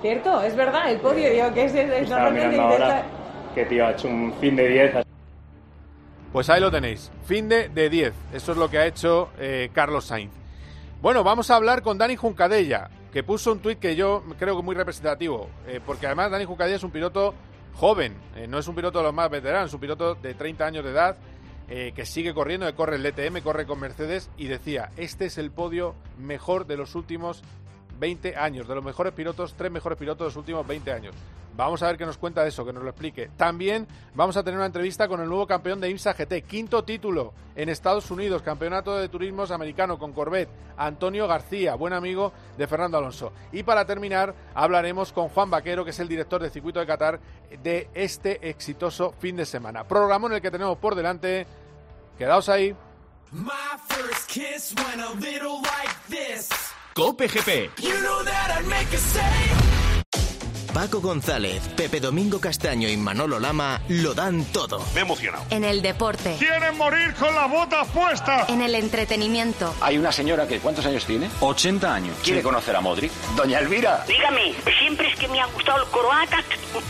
Cierto, 0.02 0.42
es 0.42 0.54
verdad, 0.54 0.90
el 0.90 1.00
podio, 1.00 1.30
digo 1.30 1.52
que 1.54 1.64
es, 1.64 1.74
es 1.74 2.08
normalmente 2.08 2.58
ahora 2.60 3.04
que 3.56 3.64
tío 3.64 3.86
ha 3.86 3.92
hecho 3.92 4.08
un 4.08 4.34
fin 4.34 4.54
de 4.54 4.68
10. 4.68 5.06
Pues 6.30 6.50
ahí 6.50 6.60
lo 6.60 6.70
tenéis, 6.70 7.10
fin 7.24 7.48
de 7.48 7.88
10. 7.88 8.12
Eso 8.34 8.52
es 8.52 8.58
lo 8.58 8.68
que 8.68 8.78
ha 8.78 8.86
hecho 8.86 9.30
eh, 9.38 9.70
Carlos 9.72 10.04
Sainz. 10.04 10.30
Bueno, 11.00 11.24
vamos 11.24 11.50
a 11.50 11.56
hablar 11.56 11.80
con 11.80 11.96
Dani 11.96 12.16
Juncadella, 12.16 12.90
que 13.10 13.22
puso 13.22 13.52
un 13.52 13.60
tuit 13.60 13.78
que 13.78 13.96
yo 13.96 14.22
creo 14.38 14.56
que 14.56 14.62
muy 14.62 14.74
representativo, 14.74 15.48
eh, 15.66 15.80
porque 15.84 16.04
además 16.04 16.30
Dani 16.30 16.44
Juncadella 16.44 16.76
es 16.76 16.82
un 16.82 16.90
piloto 16.90 17.32
joven, 17.74 18.14
eh, 18.36 18.46
no 18.46 18.58
es 18.58 18.68
un 18.68 18.74
piloto 18.74 18.98
de 18.98 19.04
los 19.04 19.14
más 19.14 19.30
veteranos, 19.30 19.70
es 19.70 19.74
un 19.74 19.80
piloto 19.80 20.14
de 20.16 20.34
30 20.34 20.66
años 20.66 20.84
de 20.84 20.90
edad, 20.90 21.16
que 21.66 22.06
sigue 22.06 22.32
corriendo, 22.32 22.64
que 22.64 22.74
corre 22.74 22.94
el 22.94 23.02
DTM, 23.02 23.42
corre 23.42 23.66
con 23.66 23.80
Mercedes, 23.80 24.30
y 24.36 24.46
decía, 24.46 24.90
este 24.96 25.26
es 25.26 25.36
el 25.36 25.50
podio 25.50 25.96
mejor 26.16 26.68
de 26.68 26.76
los 26.76 26.94
últimos 26.94 27.42
20 27.98 28.36
años. 28.36 28.68
De 28.68 28.74
los 28.74 28.84
mejores 28.84 29.12
pilotos, 29.12 29.54
tres 29.56 29.70
mejores 29.70 29.98
pilotos 29.98 30.18
de 30.18 30.28
los 30.30 30.36
últimos 30.36 30.66
20 30.66 30.92
años. 30.92 31.14
Vamos 31.56 31.82
a 31.82 31.86
ver 31.86 31.96
qué 31.96 32.04
nos 32.04 32.18
cuenta 32.18 32.42
de 32.42 32.50
eso, 32.50 32.66
que 32.66 32.72
nos 32.72 32.82
lo 32.82 32.90
explique. 32.90 33.30
También 33.34 33.86
vamos 34.14 34.36
a 34.36 34.42
tener 34.42 34.58
una 34.58 34.66
entrevista 34.66 35.08
con 35.08 35.22
el 35.22 35.28
nuevo 35.28 35.46
campeón 35.46 35.80
de 35.80 35.88
IMSA 35.88 36.12
GT, 36.12 36.42
quinto 36.42 36.84
título 36.84 37.32
en 37.54 37.70
Estados 37.70 38.10
Unidos, 38.10 38.42
campeonato 38.42 38.94
de 38.94 39.08
turismos 39.08 39.50
americano 39.50 39.98
con 39.98 40.12
Corvette, 40.12 40.50
Antonio 40.76 41.26
García, 41.26 41.74
buen 41.74 41.94
amigo 41.94 42.34
de 42.58 42.66
Fernando 42.66 42.98
Alonso. 42.98 43.32
Y 43.52 43.62
para 43.62 43.86
terminar, 43.86 44.34
hablaremos 44.54 45.14
con 45.14 45.30
Juan 45.30 45.48
Vaquero, 45.48 45.82
que 45.82 45.92
es 45.92 45.98
el 45.98 46.08
director 46.08 46.42
del 46.42 46.50
circuito 46.50 46.78
de 46.78 46.86
Qatar 46.86 47.20
de 47.62 47.88
este 47.94 48.50
exitoso 48.50 49.14
fin 49.18 49.36
de 49.36 49.46
semana. 49.46 49.84
Programa 49.84 50.28
en 50.28 50.34
el 50.34 50.42
que 50.42 50.50
tenemos 50.50 50.76
por 50.76 50.94
delante. 50.94 51.46
Quedaos 52.18 52.50
ahí. 52.50 52.76
Cope 56.96 57.28
GP. 57.28 57.72
Paco 60.72 61.02
González, 61.02 61.60
Pepe 61.76 62.00
Domingo 62.00 62.40
Castaño 62.40 62.88
y 62.88 62.96
Manolo 62.96 63.38
Lama 63.38 63.82
lo 63.90 64.14
dan 64.14 64.46
todo. 64.46 64.82
Me 64.94 65.00
he 65.00 65.02
emocionado. 65.02 65.44
En 65.50 65.64
el 65.64 65.82
deporte. 65.82 66.36
¡Quieren 66.38 66.78
morir 66.78 67.12
con 67.16 67.34
las 67.34 67.50
botas 67.50 67.86
puestas! 67.88 68.48
En 68.48 68.62
el 68.62 68.74
entretenimiento. 68.74 69.74
Hay 69.82 69.98
una 69.98 70.10
señora 70.10 70.48
que, 70.48 70.58
¿cuántos 70.58 70.86
años 70.86 71.04
tiene? 71.04 71.28
80 71.40 71.94
años. 71.94 72.16
¿Quiere 72.24 72.42
conocer 72.42 72.74
a 72.74 72.80
Modric? 72.80 73.12
Doña 73.36 73.58
Elvira. 73.58 74.02
Dígame, 74.08 74.54
siempre 74.78 75.08
es 75.08 75.18
que 75.18 75.28
me 75.28 75.38
ha 75.38 75.46
gustado 75.48 75.82
el 75.82 75.90
croata. 75.90 76.42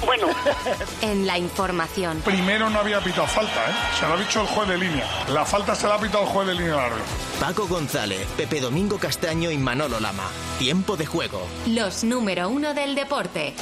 Bueno. 0.05 0.29
en 1.03 1.27
la 1.27 1.37
información. 1.37 2.23
Primero 2.25 2.71
no 2.71 2.79
había 2.79 3.01
pitado 3.01 3.27
falta, 3.27 3.71
¿eh? 3.71 3.75
Se 3.99 4.07
lo 4.07 4.15
ha 4.15 4.19
dicho 4.19 4.43
el 4.43 4.47
juez 4.47 4.69
de 4.69 4.79
línea. 4.79 5.05
La 5.33 5.45
falta 5.45 5.75
se 5.75 5.89
la 5.89 5.97
ha 5.97 6.01
pitado 6.01 6.23
el 6.23 6.31
juez 6.31 6.47
de 6.47 6.55
línea 6.55 6.77
larga. 6.77 7.03
Paco 7.41 7.67
González, 7.69 8.27
Pepe 8.37 8.61
Domingo 8.61 8.99
Castaño 8.99 9.51
y 9.51 9.59
Manolo 9.59 10.01
Lama. 10.01 10.29
Tiempo 10.59 10.97
de 10.97 11.05
juego. 11.05 11.43
Los 11.67 12.03
número 12.03 12.49
uno 12.49 12.73
del 12.73 12.95
deporte. 12.95 13.55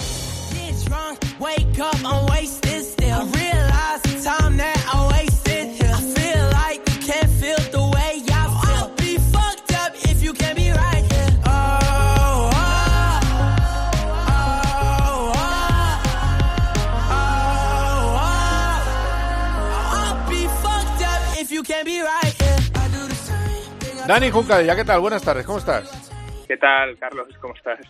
Dani 24.06 24.30
Juncadella, 24.30 24.76
¿qué 24.76 24.84
tal? 24.84 25.00
Buenas 25.00 25.24
tardes, 25.24 25.46
¿cómo 25.46 25.56
estás? 25.56 26.12
¿Qué 26.46 26.58
tal, 26.58 26.98
Carlos? 26.98 27.26
¿Cómo 27.40 27.54
estás? 27.54 27.80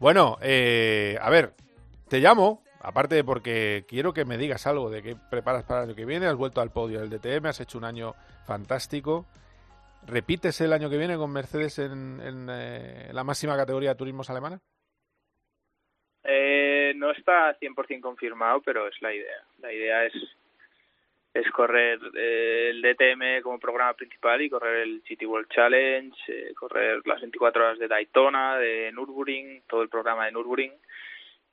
Bueno, 0.00 0.38
eh, 0.40 1.18
a 1.20 1.28
ver, 1.28 1.52
te 2.08 2.20
llamo, 2.20 2.62
aparte 2.80 3.16
de 3.16 3.22
porque 3.22 3.84
quiero 3.86 4.14
que 4.14 4.24
me 4.24 4.38
digas 4.38 4.66
algo 4.66 4.88
de 4.88 5.02
qué 5.02 5.14
preparas 5.30 5.64
para 5.64 5.80
el 5.82 5.88
año 5.88 5.94
que 5.94 6.06
viene. 6.06 6.26
Has 6.26 6.36
vuelto 6.36 6.62
al 6.62 6.72
podio 6.72 7.00
del 7.00 7.10
DTM, 7.10 7.48
has 7.48 7.60
hecho 7.60 7.76
un 7.76 7.84
año 7.84 8.14
fantástico. 8.46 9.26
¿Repites 10.06 10.58
el 10.62 10.72
año 10.72 10.88
que 10.88 10.96
viene 10.96 11.18
con 11.18 11.30
Mercedes 11.30 11.78
en, 11.78 12.18
en 12.22 12.48
eh, 12.50 13.10
la 13.12 13.22
máxima 13.22 13.54
categoría 13.54 13.90
de 13.90 13.96
turismos 13.96 14.30
alemana? 14.30 14.58
Eh, 16.24 16.94
no 16.96 17.10
está 17.10 17.54
100% 17.58 18.00
confirmado, 18.00 18.62
pero 18.62 18.88
es 18.88 18.94
la 19.02 19.12
idea. 19.12 19.44
La 19.58 19.70
idea 19.70 20.06
es 20.06 20.14
es 21.40 21.50
correr 21.52 22.00
eh, 22.14 22.70
el 22.70 22.82
DTM 22.82 23.42
como 23.42 23.58
programa 23.58 23.94
principal 23.94 24.40
y 24.42 24.50
correr 24.50 24.82
el 24.82 25.02
GT 25.02 25.26
World 25.26 25.48
Challenge, 25.48 26.16
eh, 26.28 26.54
correr 26.54 27.00
las 27.06 27.20
24 27.20 27.64
horas 27.64 27.78
de 27.78 27.88
Daytona, 27.88 28.56
de 28.58 28.90
Nürburgring, 28.92 29.62
todo 29.68 29.82
el 29.82 29.88
programa 29.88 30.26
de 30.26 30.32
Nürburgring 30.32 30.72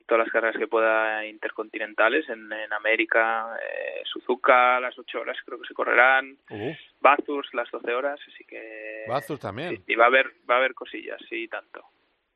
todas 0.06 0.24
las 0.24 0.32
carreras 0.32 0.56
que 0.56 0.68
pueda 0.68 1.26
intercontinentales 1.26 2.28
en, 2.28 2.52
en 2.52 2.72
América, 2.72 3.56
eh, 3.60 4.02
Suzuka 4.04 4.80
las 4.80 4.96
8 4.98 5.20
horas 5.20 5.36
creo 5.44 5.60
que 5.60 5.66
se 5.68 5.74
correrán, 5.74 6.38
Uh, 6.48 6.72
Bathurst 7.00 7.52
las 7.54 7.70
12 7.70 7.92
horas, 7.92 8.20
así 8.32 8.44
que 8.44 9.04
Bathurst 9.08 9.42
también. 9.42 9.82
y 9.86 9.94
va 9.96 10.04
a 10.04 10.06
haber 10.06 10.32
va 10.48 10.54
a 10.54 10.58
haber 10.58 10.74
cosillas, 10.74 11.20
sí, 11.28 11.48
tanto. 11.48 11.84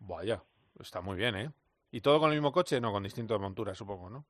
Vaya, 0.01 0.43
está 0.81 1.01
muy 1.01 1.17
bien, 1.17 1.37
¿eh? 1.37 1.51
¿Y 1.93 2.01
todo 2.01 2.19
con 2.19 2.31
el 2.31 2.37
mismo 2.37 2.53
coche? 2.53 2.81
No, 2.81 2.93
con 2.93 3.03
distintas 3.03 3.41
monturas, 3.41 3.79
supongo, 3.79 4.11
¿no? 4.11 4.25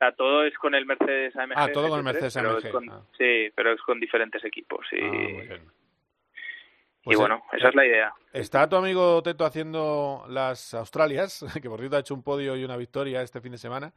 O 0.00 0.04
sea, 0.04 0.12
todo 0.12 0.44
es 0.44 0.56
con 0.58 0.76
el 0.76 0.86
Mercedes 0.86 1.34
AMG. 1.34 1.54
Ah, 1.56 1.72
todo 1.72 1.88
con 1.88 1.98
el 1.98 2.04
GT3, 2.04 2.12
Mercedes 2.12 2.34
pero 2.36 2.50
AMG, 2.50 2.70
con- 2.70 2.90
ah. 2.90 3.02
Sí, 3.18 3.50
pero 3.54 3.72
es 3.72 3.80
con 3.82 3.98
diferentes 3.98 4.44
equipos. 4.44 4.86
Y, 4.92 5.00
Ah, 5.02 5.08
muy 5.10 5.46
bien. 5.48 5.62
y 5.62 7.04
Pues, 7.04 7.18
bueno, 7.18 7.42
eh, 7.52 7.56
esa 7.56 7.68
es 7.70 7.74
la 7.74 7.84
idea. 7.86 8.12
Está 8.32 8.68
tu 8.68 8.76
amigo 8.76 9.20
Teto 9.24 9.44
haciendo 9.44 10.24
las 10.28 10.72
Australias, 10.74 11.40
que 11.62 11.68
por 11.68 11.80
cierto 11.80 11.96
ha 11.96 12.00
hecho 12.00 12.14
un 12.14 12.22
podio 12.22 12.56
y 12.56 12.64
una 12.64 12.76
victoria 12.76 13.22
este 13.22 13.40
fin 13.40 13.50
de 13.52 13.58
semana, 13.58 13.92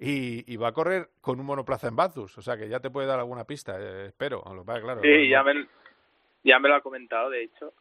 y, 0.00 0.52
y 0.52 0.56
va 0.56 0.68
a 0.68 0.72
correr 0.72 1.10
con 1.20 1.38
un 1.38 1.46
monoplaza 1.46 1.86
en 1.86 1.94
Bathurst, 1.96 2.38
o 2.38 2.42
sea 2.42 2.56
que 2.56 2.68
ya 2.68 2.80
te 2.80 2.90
puede 2.90 3.06
dar 3.06 3.20
alguna 3.20 3.44
pista, 3.44 3.76
eh, 3.80 4.06
espero. 4.06 4.42
Lo 4.52 4.64
va, 4.64 4.80
claro, 4.80 5.00
Sí, 5.00 5.28
ya 5.28 5.44
me, 5.44 5.64
ya 6.42 6.58
me 6.58 6.68
lo 6.68 6.74
ha 6.74 6.80
comentado, 6.80 7.30
de 7.30 7.44
hecho. 7.44 7.72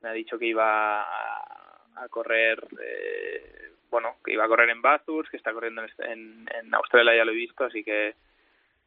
Me 0.00 0.08
ha 0.08 0.12
dicho 0.12 0.36
que 0.36 0.46
iba 0.46 1.02
a, 1.02 1.80
a 1.96 2.08
correr, 2.08 2.66
eh, 2.84 3.72
bueno, 3.90 4.16
que 4.24 4.32
iba 4.32 4.44
a 4.44 4.48
correr 4.48 4.70
en 4.70 4.82
Bathurst, 4.82 5.30
que 5.30 5.36
está 5.36 5.52
corriendo 5.52 5.82
en, 5.82 5.88
este- 5.88 6.12
en, 6.12 6.48
en 6.60 6.74
Australia, 6.74 7.16
ya 7.16 7.24
lo 7.24 7.32
he 7.32 7.36
visto, 7.36 7.64
así 7.64 7.82
que 7.84 8.14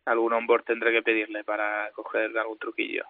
algún 0.05 0.33
onboard 0.33 0.63
tendré 0.63 0.91
que 0.91 1.01
pedirle 1.01 1.43
para 1.43 1.91
coger 1.93 2.37
algún 2.37 2.57
truquillo. 2.57 3.03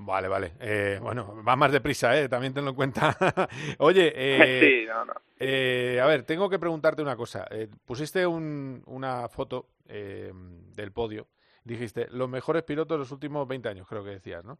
Vale, 0.00 0.28
vale. 0.28 0.52
Eh, 0.60 0.98
bueno, 1.02 1.42
va 1.46 1.56
más 1.56 1.72
deprisa, 1.72 2.16
¿eh? 2.18 2.28
También 2.28 2.54
tenlo 2.54 2.70
en 2.70 2.76
cuenta. 2.76 3.16
Oye, 3.78 4.12
eh, 4.16 4.60
sí, 4.60 4.86
no, 4.86 5.04
no. 5.04 5.12
eh, 5.40 5.98
a 6.00 6.06
ver, 6.06 6.22
tengo 6.22 6.48
que 6.48 6.58
preguntarte 6.60 7.02
una 7.02 7.16
cosa. 7.16 7.46
Eh, 7.50 7.68
pusiste 7.84 8.24
un- 8.26 8.82
una 8.86 9.28
foto 9.28 9.66
eh, 9.88 10.32
del 10.76 10.92
podio. 10.92 11.26
Dijiste, 11.64 12.06
los 12.12 12.28
mejores 12.28 12.62
pilotos 12.62 12.94
de 12.96 12.98
los 13.00 13.10
últimos 13.12 13.46
20 13.48 13.68
años, 13.68 13.88
creo 13.88 14.04
que 14.04 14.10
decías, 14.10 14.44
¿no? 14.44 14.58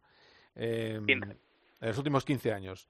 Eh, 0.55 0.99
15. 1.07 1.25
En 1.81 1.87
los 1.87 1.97
últimos 1.97 2.25
15 2.25 2.51
años. 2.51 2.89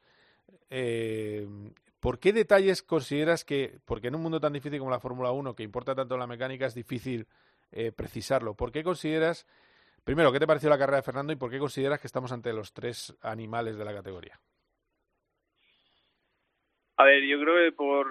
¿Por 2.00 2.20
qué 2.20 2.32
detalles 2.32 2.82
consideras 2.82 3.44
que, 3.44 3.80
porque 3.86 4.08
en 4.08 4.16
un 4.16 4.22
mundo 4.22 4.40
tan 4.40 4.54
difícil 4.54 4.80
como 4.80 4.92
la 4.92 5.02
Fórmula 5.02 5.32
1, 5.32 5.56
que 5.56 5.64
importa 5.64 5.96
tanto 5.96 6.18
la 6.18 6.28
mecánica, 6.28 6.66
es 6.66 6.74
difícil 6.74 7.28
eh, 7.72 7.92
precisarlo? 7.92 8.56
¿Por 8.56 8.72
qué 8.72 8.84
consideras, 8.84 9.46
primero, 10.06 10.32
qué 10.32 10.40
te 10.40 10.48
pareció 10.48 10.70
la 10.70 10.78
carrera 10.78 10.98
de 10.98 11.04
Fernando 11.04 11.34
y 11.34 11.36
por 11.36 11.52
qué 11.52 11.60
consideras 11.60 12.00
que 12.00 12.08
estamos 12.08 12.32
ante 12.32 12.54
los 12.54 12.74
tres 12.74 13.18
animales 13.22 13.78
de 13.78 13.86
la 13.86 13.94
categoría? 13.94 14.40
A 16.96 17.04
ver, 17.04 17.24
yo 17.24 17.40
creo 17.40 17.70
que 17.70 17.76
por 17.76 18.08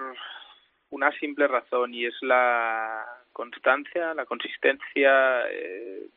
una 0.91 1.11
simple 1.19 1.47
razón 1.47 1.93
y 1.93 2.05
es 2.05 2.15
la 2.21 3.05
constancia, 3.33 4.13
la 4.13 4.25
consistencia, 4.25 5.47
eh, 5.49 6.07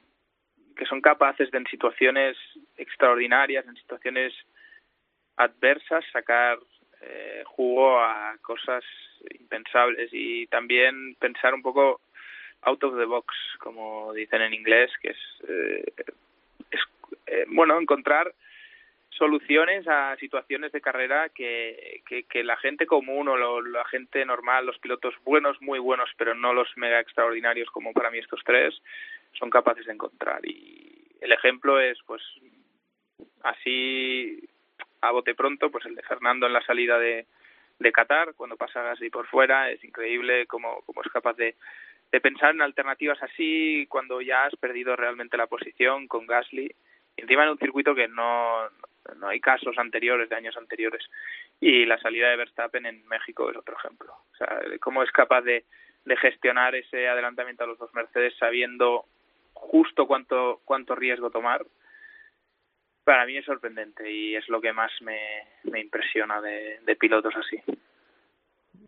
que 0.76 0.86
son 0.86 1.00
capaces 1.00 1.50
de 1.50 1.58
en 1.58 1.66
situaciones 1.66 2.36
extraordinarias, 2.76 3.66
en 3.66 3.76
situaciones 3.76 4.32
adversas, 5.36 6.04
sacar 6.12 6.58
eh, 7.02 7.42
jugo 7.46 7.98
a 8.00 8.36
cosas 8.42 8.84
impensables 9.38 10.08
y 10.12 10.46
también 10.48 11.14
pensar 11.16 11.54
un 11.54 11.62
poco 11.62 12.00
out 12.62 12.82
of 12.84 12.96
the 12.96 13.04
box, 13.04 13.34
como 13.58 14.12
dicen 14.12 14.40
en 14.42 14.54
inglés, 14.54 14.90
que 15.00 15.10
es, 15.10 15.18
eh, 15.48 15.84
es 16.70 16.80
eh, 17.26 17.44
bueno, 17.48 17.78
encontrar 17.80 18.32
soluciones 19.10 19.86
a 19.88 20.16
situaciones 20.16 20.72
de 20.72 20.80
carrera 20.80 21.28
que, 21.28 22.02
que, 22.06 22.24
que 22.24 22.42
la 22.42 22.56
gente 22.56 22.86
común 22.86 23.28
o 23.28 23.36
lo- 23.36 23.60
la 23.60 23.84
gente 23.84 24.24
normal, 24.24 24.64
los 24.66 24.78
pilotos 24.78 25.14
buenos, 25.24 25.60
muy 25.60 25.78
buenos, 25.78 26.08
pero 26.16 26.34
no 26.34 26.52
los 26.54 26.68
mega 26.76 26.98
extraordinarios 27.00 27.70
como 27.70 27.92
para 27.92 28.10
mí 28.10 28.18
estos 28.18 28.40
tres, 28.44 28.80
son 29.32 29.50
capaces 29.50 29.84
de 29.86 29.92
encontrar. 29.92 30.40
Y 30.46 31.04
el 31.20 31.32
ejemplo 31.32 31.78
es, 31.80 31.98
pues, 32.06 32.22
así 33.42 34.42
a 35.02 35.10
bote 35.10 35.34
pronto, 35.34 35.70
pues 35.70 35.84
el 35.84 35.94
de 35.94 36.02
Fernando 36.02 36.46
en 36.46 36.52
la 36.52 36.62
salida 36.62 36.98
de, 36.98 37.26
Qatar, 37.92 38.34
cuando 38.34 38.56
pasa 38.56 38.80
Gasly 38.80 39.10
por 39.10 39.26
fuera, 39.26 39.68
es 39.70 39.82
increíble 39.82 40.46
cómo, 40.46 40.82
cómo 40.86 41.02
es 41.02 41.10
capaz 41.10 41.34
de, 41.34 41.56
de 42.12 42.20
pensar 42.20 42.54
en 42.54 42.62
alternativas 42.62 43.20
así 43.22 43.86
cuando 43.88 44.20
ya 44.20 44.44
has 44.44 44.54
perdido 44.54 44.94
realmente 44.94 45.36
la 45.36 45.48
posición 45.48 46.06
con 46.06 46.26
Gasly. 46.26 46.72
Encima 47.16 47.42
en 47.42 47.50
un 47.50 47.58
circuito 47.58 47.92
que 47.92 48.06
no, 48.06 48.68
no 49.16 49.28
hay 49.28 49.40
casos 49.40 49.76
anteriores 49.78 50.28
de 50.28 50.36
años 50.36 50.56
anteriores. 50.56 51.02
Y 51.60 51.84
la 51.84 51.98
salida 51.98 52.30
de 52.30 52.36
Verstappen 52.36 52.86
en 52.86 53.04
México 53.08 53.50
es 53.50 53.56
otro 53.56 53.76
ejemplo. 53.76 54.12
O 54.32 54.36
sea 54.36 54.60
cómo 54.80 55.02
es 55.02 55.10
capaz 55.10 55.42
de, 55.42 55.64
de 56.04 56.16
gestionar 56.16 56.76
ese 56.76 57.08
adelantamiento 57.08 57.64
a 57.64 57.66
los 57.66 57.78
dos 57.78 57.92
Mercedes 57.94 58.34
sabiendo 58.38 59.06
justo 59.54 60.06
cuánto 60.06 60.60
cuánto 60.64 60.94
riesgo 60.94 61.30
tomar 61.30 61.64
para 63.04 63.26
mí 63.26 63.36
es 63.36 63.44
sorprendente 63.44 64.10
y 64.10 64.34
es 64.34 64.48
lo 64.48 64.60
que 64.60 64.72
más 64.72 64.90
me, 65.00 65.18
me 65.64 65.80
impresiona 65.80 66.40
de, 66.40 66.80
de 66.84 66.96
pilotos 66.96 67.34
así 67.36 67.60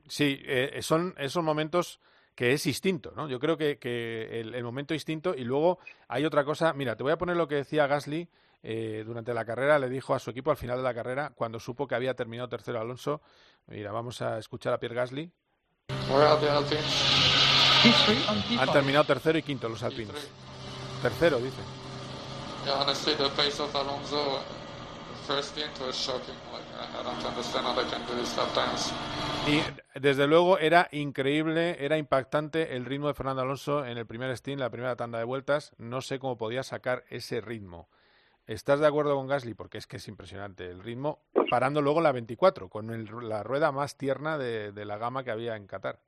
Sí, 0.06 0.40
eh, 0.44 0.82
son 0.82 1.14
esos 1.16 1.42
momentos 1.42 2.00
que 2.34 2.52
es 2.52 2.66
instinto, 2.66 3.12
¿no? 3.16 3.28
Yo 3.28 3.38
creo 3.38 3.56
que, 3.56 3.78
que 3.78 4.40
el, 4.40 4.54
el 4.54 4.64
momento 4.64 4.92
instinto 4.92 5.34
y 5.34 5.44
luego 5.44 5.78
hay 6.08 6.26
otra 6.26 6.44
cosa. 6.44 6.74
Mira, 6.74 6.94
te 6.96 7.02
voy 7.02 7.12
a 7.12 7.16
poner 7.16 7.36
lo 7.36 7.48
que 7.48 7.54
decía 7.54 7.86
Gasly 7.86 8.28
eh, 8.66 9.02
durante 9.04 9.34
la 9.34 9.44
carrera 9.44 9.78
le 9.78 9.90
dijo 9.90 10.14
a 10.14 10.18
su 10.18 10.30
equipo 10.30 10.50
al 10.50 10.56
final 10.56 10.78
de 10.78 10.84
la 10.84 10.94
carrera, 10.94 11.32
cuando 11.34 11.60
supo 11.60 11.86
que 11.86 11.96
había 11.96 12.14
terminado 12.14 12.48
tercero 12.48 12.80
Alonso, 12.80 13.20
mira, 13.66 13.92
vamos 13.92 14.22
a 14.22 14.38
escuchar 14.38 14.72
a 14.72 14.78
Pierre 14.78 14.94
Gasly. 14.94 15.30
Han 18.58 18.72
terminado 18.72 19.04
tercero 19.04 19.36
y 19.36 19.42
quinto 19.42 19.68
los 19.68 19.82
alpinos. 19.82 20.30
Tercero, 21.02 21.38
dice. 21.40 21.60
Yeah, 22.64 22.84
pace 23.36 23.62
Alonso. 23.74 24.40
Y 29.48 29.60
desde 30.00 30.26
luego 30.26 30.58
era 30.58 30.88
increíble, 30.92 31.76
era 31.84 31.98
impactante 31.98 32.76
el 32.76 32.84
ritmo 32.84 33.08
de 33.08 33.14
Fernando 33.14 33.42
Alonso 33.42 33.84
en 33.84 33.98
el 33.98 34.06
primer 34.06 34.34
stint, 34.36 34.60
la 34.60 34.70
primera 34.70 34.96
tanda 34.96 35.18
de 35.18 35.24
vueltas. 35.24 35.72
No 35.78 36.00
sé 36.00 36.18
cómo 36.18 36.36
podía 36.38 36.62
sacar 36.62 37.04
ese 37.10 37.40
ritmo. 37.40 37.88
¿Estás 38.46 38.80
de 38.80 38.86
acuerdo 38.86 39.14
con 39.14 39.26
Gasly? 39.26 39.54
Porque 39.54 39.78
es 39.78 39.86
que 39.86 39.96
es 39.96 40.08
impresionante 40.08 40.68
el 40.68 40.82
ritmo, 40.82 41.20
parando 41.50 41.80
luego 41.80 42.00
la 42.00 42.12
24, 42.12 42.68
con 42.68 42.90
el- 42.90 43.08
la 43.28 43.42
rueda 43.42 43.72
más 43.72 43.96
tierna 43.96 44.36
de, 44.38 44.72
de 44.72 44.84
la 44.84 44.98
gama 44.98 45.24
que 45.24 45.30
había 45.30 45.56
en 45.56 45.66
Qatar. 45.66 46.00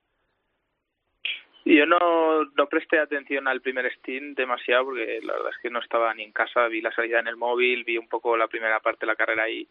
Yo 1.68 1.84
no, 1.84 2.44
no 2.44 2.68
presté 2.68 3.00
atención 3.00 3.48
al 3.48 3.60
primer 3.60 3.92
stint 3.94 4.38
demasiado 4.38 4.84
porque 4.84 5.18
la 5.24 5.32
verdad 5.32 5.50
es 5.50 5.58
que 5.58 5.68
no 5.68 5.80
estaba 5.80 6.14
ni 6.14 6.22
en 6.22 6.30
casa, 6.30 6.68
vi 6.68 6.80
la 6.80 6.92
salida 6.92 7.18
en 7.18 7.26
el 7.26 7.36
móvil, 7.36 7.82
vi 7.82 7.98
un 7.98 8.08
poco 8.08 8.36
la 8.36 8.46
primera 8.46 8.78
parte 8.78 9.00
de 9.00 9.08
la 9.08 9.16
carrera 9.16 9.42
ahí, 9.42 9.66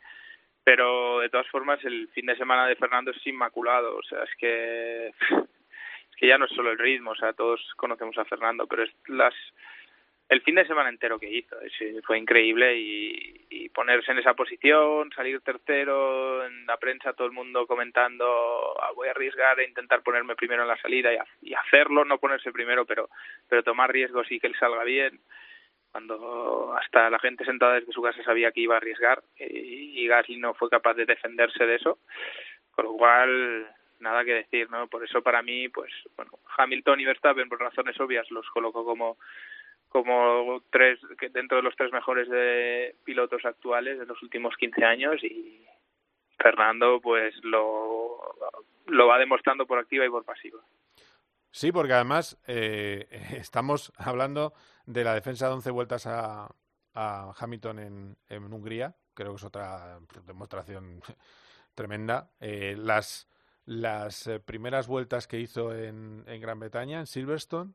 pero 0.61 1.21
de 1.21 1.29
todas 1.29 1.47
formas 1.47 1.81
el 1.85 2.09
fin 2.09 2.25
de 2.25 2.35
semana 2.35 2.67
de 2.67 2.75
Fernando 2.75 3.11
es 3.11 3.25
inmaculado, 3.25 3.95
o 3.95 4.03
sea, 4.03 4.23
es 4.23 4.35
que 4.37 5.07
es 5.29 6.15
que 6.17 6.27
ya 6.27 6.37
no 6.37 6.47
es 6.47 6.51
solo 6.51 6.71
el 6.71 6.77
ritmo, 6.77 7.11
o 7.11 7.15
sea, 7.15 7.31
todos 7.31 7.61
conocemos 7.77 8.17
a 8.17 8.25
Fernando, 8.25 8.67
pero 8.67 8.83
es 8.83 8.91
las 9.07 9.33
el 10.29 10.41
fin 10.41 10.55
de 10.55 10.65
semana 10.65 10.89
entero 10.89 11.19
que 11.19 11.29
hizo, 11.29 11.59
es- 11.61 12.03
fue 12.05 12.17
increíble 12.17 12.77
y, 12.77 13.69
ponerse 13.73 14.11
en 14.11 14.19
esa 14.19 14.33
posición, 14.35 15.11
salir 15.13 15.41
tercero, 15.41 16.45
en 16.45 16.65
la 16.65 16.77
prensa 16.77 17.11
todo 17.11 17.27
el 17.27 17.33
mundo 17.33 17.67
comentando 17.67 18.25
"Ah, 18.81 18.91
voy 18.95 19.09
a 19.09 19.11
arriesgar 19.11 19.59
e 19.59 19.67
intentar 19.67 20.01
ponerme 20.01 20.35
primero 20.37 20.61
en 20.61 20.69
la 20.69 20.77
salida 20.77 21.13
y, 21.13 21.17
ha- 21.17 21.25
y 21.41 21.53
hacerlo, 21.53 22.05
no 22.05 22.17
ponerse 22.17 22.53
primero, 22.53 22.85
pero 22.85 23.09
pero 23.49 23.63
tomar 23.63 23.91
riesgos 23.91 24.31
y 24.31 24.39
que 24.39 24.47
él 24.47 24.55
salga 24.57 24.83
bien, 24.85 25.19
cuando 25.91 26.73
hasta 26.77 27.09
la 27.09 27.19
gente 27.19 27.43
sentada 27.45 27.73
desde 27.75 27.91
su 27.91 28.01
casa 28.01 28.23
sabía 28.23 28.51
que 28.53 28.61
iba 28.61 28.75
a 28.75 28.77
arriesgar 28.77 29.21
y, 29.39 30.01
y 30.03 30.07
Gasly 30.07 30.37
no 30.37 30.53
fue 30.53 30.69
capaz 30.69 30.93
de 30.93 31.05
defenderse 31.05 31.65
de 31.65 31.75
eso, 31.75 31.99
con 32.71 32.85
lo 32.85 32.93
cual 32.93 33.67
nada 33.99 34.23
que 34.23 34.33
decir, 34.35 34.69
¿no? 34.69 34.87
Por 34.87 35.03
eso 35.03 35.21
para 35.21 35.41
mí, 35.41 35.67
pues 35.69 35.91
bueno, 36.15 36.31
Hamilton 36.57 36.99
y 37.01 37.05
Verstappen 37.05 37.49
por 37.49 37.59
razones 37.59 37.99
obvias 37.99 38.29
los 38.31 38.49
coloco 38.51 38.85
como 38.85 39.17
como 39.95 40.61
tres 40.71 40.99
dentro 41.31 41.55
de 41.55 41.63
los 41.63 41.73
tres 41.77 41.89
mejores 41.93 42.27
pilotos 43.05 43.45
actuales 43.45 43.97
de 43.97 44.05
los 44.05 44.21
últimos 44.21 44.53
15 44.57 44.83
años 44.83 45.23
y 45.23 45.65
Fernando 46.37 46.99
pues 47.01 47.33
lo 47.43 48.19
lo 48.87 49.07
va 49.07 49.17
demostrando 49.17 49.65
por 49.65 49.79
activa 49.79 50.05
y 50.05 50.09
por 50.09 50.25
pasiva. 50.25 50.59
Sí, 51.49 51.71
porque 51.71 51.93
además 51.93 52.37
eh, 52.45 53.07
estamos 53.39 53.93
hablando 53.97 54.53
de 54.85 55.05
la 55.05 55.13
defensa 55.13 55.47
de 55.47 55.53
11 55.53 55.71
vueltas 55.71 56.07
a, 56.07 56.49
a 56.93 57.33
Hamilton 57.39 57.79
en, 57.79 58.17
en 58.27 58.51
Hungría. 58.51 58.95
Creo 59.13 59.31
que 59.31 59.37
es 59.37 59.43
otra 59.45 59.99
demostración 60.27 61.01
tremenda. 61.73 62.31
Eh, 62.41 62.75
las 62.77 63.29
las 63.63 64.27
eh, 64.27 64.39
primeras 64.39 64.87
vueltas 64.87 65.25
que 65.25 65.39
hizo 65.39 65.73
en, 65.73 66.23
en 66.27 66.41
Gran 66.41 66.59
Bretaña, 66.59 66.99
en 66.99 67.07
Silverstone, 67.07 67.73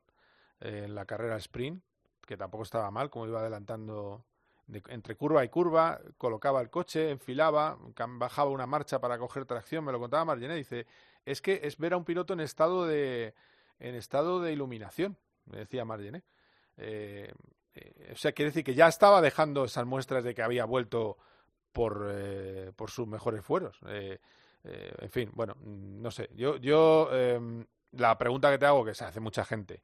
eh, 0.61 0.83
en 0.85 0.95
la 0.95 1.05
carrera 1.05 1.35
sprint, 1.37 1.83
que 2.31 2.37
tampoco 2.37 2.63
estaba 2.63 2.89
mal, 2.91 3.09
como 3.09 3.27
iba 3.27 3.41
adelantando 3.41 4.23
de- 4.65 4.81
entre 4.87 5.15
curva 5.17 5.43
y 5.43 5.49
curva, 5.49 5.99
colocaba 6.17 6.61
el 6.61 6.69
coche, 6.69 7.09
enfilaba, 7.11 7.77
bajaba 8.17 8.49
una 8.51 8.65
marcha 8.65 9.01
para 9.01 9.17
coger 9.17 9.45
tracción, 9.45 9.83
me 9.83 9.91
lo 9.91 9.99
contaba 9.99 10.23
Margené, 10.23 10.55
dice, 10.55 10.87
es 11.25 11.41
que 11.41 11.59
es 11.63 11.77
ver 11.77 11.91
a 11.91 11.97
un 11.97 12.05
piloto 12.05 12.31
en 12.31 12.39
estado 12.39 12.85
de 12.85 13.33
en 13.79 13.95
estado 13.95 14.39
de 14.39 14.53
iluminación, 14.53 15.17
me 15.45 15.57
decía 15.57 15.83
Margené. 15.83 16.23
Eh, 16.77 17.33
eh, 17.73 18.11
o 18.13 18.15
sea, 18.15 18.31
quiere 18.31 18.51
decir 18.51 18.63
que 18.63 18.75
ya 18.75 18.87
estaba 18.87 19.19
dejando 19.21 19.65
esas 19.65 19.85
muestras 19.85 20.23
de 20.23 20.33
que 20.33 20.41
había 20.43 20.63
vuelto 20.63 21.17
por, 21.73 22.07
eh, 22.11 22.71
por 22.77 22.91
sus 22.91 23.07
mejores 23.07 23.43
fueros. 23.43 23.77
En 24.63 25.09
fin, 25.09 25.31
bueno, 25.33 25.55
no 25.65 26.11
sé. 26.11 26.29
Yo, 26.35 26.57
yo 26.57 27.09
em, 27.11 27.65
la 27.93 28.17
pregunta 28.17 28.51
que 28.51 28.57
te 28.59 28.67
hago, 28.67 28.85
que 28.85 28.93
se 28.93 29.03
hace 29.03 29.19
mucha 29.19 29.43
gente, 29.43 29.81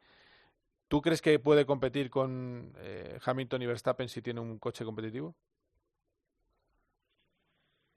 ¿tú 0.88 1.02
crees 1.02 1.22
que 1.22 1.40
puede 1.40 1.66
competir 1.66 2.10
con 2.10 2.74
eh, 2.80 3.20
Hamilton 3.26 3.62
y 3.62 3.66
Verstappen 3.68 4.10
si 4.10 4.22
tiene 4.22 4.40
un 4.40 4.60
coche 4.60 4.86
competitivo? 4.86 5.36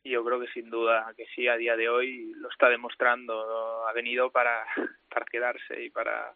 Yo 0.04 0.24
creo 0.24 0.40
que 0.40 0.48
sin 0.48 0.70
duda 0.70 1.12
que 1.16 1.26
sí, 1.34 1.46
a 1.46 1.56
día 1.56 1.76
de 1.76 1.88
hoy 1.88 2.32
lo 2.36 2.48
está 2.48 2.68
demostrando, 2.68 3.86
ha 3.86 3.92
venido 3.92 4.30
para, 4.30 4.64
para 5.08 5.26
quedarse 5.26 5.84
y 5.84 5.90
para 5.90 6.34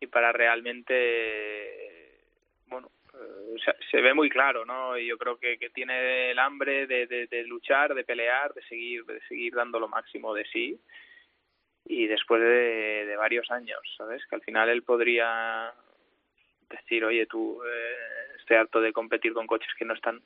y 0.00 0.06
para 0.06 0.32
realmente 0.32 2.18
bueno 2.66 2.90
eh, 3.14 3.56
se, 3.64 3.72
se 3.90 4.00
ve 4.00 4.14
muy 4.14 4.30
claro 4.30 4.64
no 4.64 4.96
y 4.96 5.06
yo 5.06 5.18
creo 5.18 5.38
que, 5.38 5.58
que 5.58 5.70
tiene 5.70 6.30
el 6.30 6.38
hambre 6.38 6.86
de, 6.86 7.06
de, 7.06 7.26
de 7.26 7.44
luchar 7.44 7.94
de 7.94 8.04
pelear 8.04 8.54
de 8.54 8.62
seguir 8.62 9.04
de 9.04 9.20
seguir 9.28 9.54
dando 9.54 9.78
lo 9.78 9.88
máximo 9.88 10.34
de 10.34 10.46
sí 10.46 10.80
y 11.90 12.06
después 12.06 12.40
de, 12.40 13.14
varios 13.18 13.50
años 13.50 13.80
sabes 13.98 14.24
que 14.26 14.36
al 14.36 14.42
final 14.42 14.68
él 14.68 14.82
podría 14.82 15.74
decir 16.70 17.04
oye 17.04 17.26
tú 17.26 17.60
eh, 17.64 18.36
estoy 18.38 18.56
harto 18.56 18.80
de 18.80 18.92
competir 18.92 19.32
con 19.32 19.46
coches 19.46 19.68
que 19.76 19.84
no 19.84 19.94
están 19.94 20.22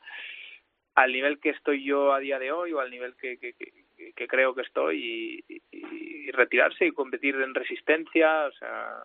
al 0.94 1.10
nivel 1.10 1.40
que 1.40 1.50
estoy 1.50 1.82
yo 1.82 2.12
a 2.12 2.20
día 2.20 2.38
de 2.38 2.52
hoy 2.52 2.72
o 2.72 2.80
al 2.80 2.90
nivel 2.90 3.14
que, 3.16 3.38
que, 3.38 3.54
que, 3.54 4.12
que 4.14 4.28
creo 4.28 4.54
que 4.54 4.62
estoy 4.62 5.42
y, 5.48 5.54
y, 5.72 6.26
y 6.26 6.30
retirarse 6.30 6.86
y 6.86 6.92
competir 6.92 7.34
en 7.34 7.54
resistencia, 7.54 8.46
o 8.46 8.52
sea, 8.52 9.02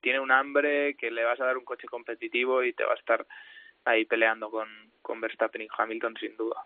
tiene 0.00 0.18
un 0.18 0.32
hambre 0.32 0.96
que 0.96 1.10
le 1.10 1.24
vas 1.24 1.40
a 1.40 1.44
dar 1.44 1.56
un 1.56 1.64
coche 1.64 1.86
competitivo 1.86 2.62
y 2.64 2.72
te 2.72 2.84
va 2.84 2.92
a 2.92 2.96
estar 2.96 3.24
ahí 3.84 4.04
peleando 4.04 4.50
con, 4.50 4.68
con 5.00 5.20
Verstappen 5.20 5.62
y 5.62 5.68
Hamilton 5.76 6.16
sin 6.18 6.36
duda. 6.36 6.56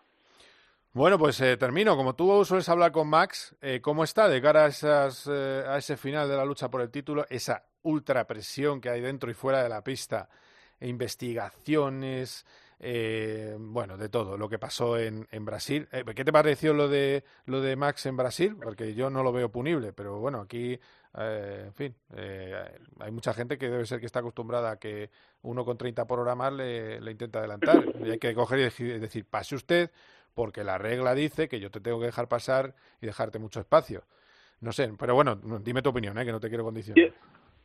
Bueno, 0.96 1.18
pues 1.18 1.38
eh, 1.42 1.58
termino. 1.58 1.94
Como 1.94 2.14
tú 2.14 2.42
sueles 2.46 2.66
hablar 2.70 2.90
con 2.90 3.06
Max, 3.06 3.54
eh, 3.60 3.82
¿cómo 3.82 4.02
está 4.02 4.28
de 4.30 4.40
cara 4.40 4.64
a, 4.64 4.68
esas, 4.68 5.28
eh, 5.30 5.62
a 5.68 5.76
ese 5.76 5.98
final 5.98 6.26
de 6.26 6.38
la 6.38 6.44
lucha 6.46 6.70
por 6.70 6.80
el 6.80 6.90
título? 6.90 7.26
Esa 7.28 7.66
ultra 7.82 8.26
presión 8.26 8.80
que 8.80 8.88
hay 8.88 9.02
dentro 9.02 9.30
y 9.30 9.34
fuera 9.34 9.62
de 9.62 9.68
la 9.68 9.84
pista, 9.84 10.30
e 10.80 10.88
investigaciones, 10.88 12.46
eh, 12.80 13.56
bueno, 13.58 13.98
de 13.98 14.08
todo, 14.08 14.38
lo 14.38 14.48
que 14.48 14.58
pasó 14.58 14.98
en, 14.98 15.28
en 15.30 15.44
Brasil. 15.44 15.86
Eh, 15.92 16.02
¿Qué 16.14 16.24
te 16.24 16.32
pareció 16.32 16.72
lo 16.72 16.88
de, 16.88 17.24
lo 17.44 17.60
de 17.60 17.76
Max 17.76 18.06
en 18.06 18.16
Brasil? 18.16 18.56
Porque 18.58 18.94
yo 18.94 19.10
no 19.10 19.22
lo 19.22 19.32
veo 19.32 19.50
punible, 19.52 19.92
pero 19.92 20.18
bueno, 20.18 20.40
aquí, 20.40 20.80
eh, 21.18 21.64
en 21.66 21.74
fin, 21.74 21.94
eh, 22.14 22.78
hay 23.00 23.10
mucha 23.12 23.34
gente 23.34 23.58
que 23.58 23.68
debe 23.68 23.84
ser 23.84 24.00
que 24.00 24.06
está 24.06 24.20
acostumbrada 24.20 24.70
a 24.70 24.76
que 24.78 25.10
uno 25.42 25.62
con 25.62 25.76
30 25.76 26.06
por 26.06 26.20
hora 26.20 26.34
más 26.34 26.54
le, 26.54 27.02
le 27.02 27.10
intenta 27.10 27.40
adelantar. 27.40 27.84
Y 28.02 28.10
hay 28.12 28.18
que 28.18 28.34
coger 28.34 28.60
y 28.60 28.62
deci- 28.62 28.98
decir, 28.98 29.26
pase 29.26 29.54
usted, 29.56 29.90
porque 30.36 30.64
la 30.64 30.76
regla 30.76 31.14
dice 31.14 31.48
que 31.48 31.58
yo 31.58 31.70
te 31.70 31.80
tengo 31.80 31.98
que 31.98 32.06
dejar 32.06 32.28
pasar 32.28 32.74
y 33.00 33.06
dejarte 33.06 33.38
mucho 33.38 33.58
espacio. 33.58 34.02
No 34.60 34.70
sé, 34.70 34.90
pero 34.98 35.14
bueno, 35.14 35.34
dime 35.34 35.80
tu 35.80 35.88
opinión, 35.88 36.16
¿eh? 36.18 36.26
que 36.26 36.30
no 36.30 36.40
te 36.40 36.48
quiero 36.48 36.62
condicionar. 36.62 37.10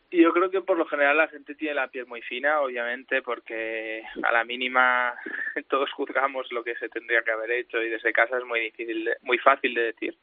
Y 0.10 0.24
yo 0.24 0.32
creo 0.32 0.50
que 0.50 0.62
por 0.62 0.78
lo 0.78 0.86
general 0.86 1.18
la 1.18 1.28
gente 1.28 1.54
tiene 1.56 1.76
la 1.76 1.90
piel 1.90 2.06
muy 2.06 2.22
fina, 2.22 2.62
obviamente, 2.62 3.22
porque 3.22 4.04
a 4.24 4.32
la 4.32 4.46
mínima 4.46 5.14
todos 5.70 5.92
juzgamos 5.92 6.50
lo 6.52 6.64
que 6.64 6.76
se 6.76 6.88
tendría 6.88 7.22
que 7.24 7.32
haber 7.32 7.52
hecho 7.52 7.82
y 7.82 7.90
desde 7.90 8.14
casa 8.14 8.38
es 8.38 8.46
muy 8.46 8.62
difícil, 8.62 9.10
muy 9.22 9.38
fácil 9.38 9.74
de 9.74 9.82
decir. 9.82 10.18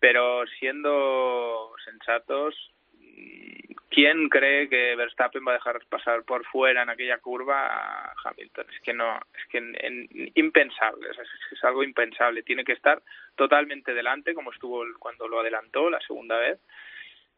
Pero 0.00 0.46
siendo 0.58 1.70
sensatos, 1.84 2.54
¿quién 3.92 4.28
cree 4.28 4.68
que 4.68 4.96
Verstappen 4.96 5.44
va 5.46 5.52
a 5.52 5.54
dejar 5.54 5.80
pasar 5.88 6.24
por 6.24 6.44
fuera 6.46 6.82
en 6.82 6.90
aquella 6.90 7.18
curva 7.18 7.66
a 7.66 8.14
Hamilton? 8.24 8.66
Es 8.74 8.80
que 8.80 8.92
no, 8.94 9.16
es 9.16 9.46
que 9.50 9.58
en- 9.58 9.76
en- 9.80 10.32
impensable, 10.34 11.10
es, 11.10 11.18
es 11.52 11.64
algo 11.64 11.82
impensable. 11.84 12.42
Tiene 12.42 12.64
que 12.64 12.72
estar 12.72 13.02
totalmente 13.36 13.94
delante, 13.94 14.34
como 14.34 14.50
estuvo 14.52 14.84
cuando 14.98 15.28
lo 15.28 15.40
adelantó 15.40 15.90
la 15.90 16.00
segunda 16.00 16.38
vez 16.38 16.58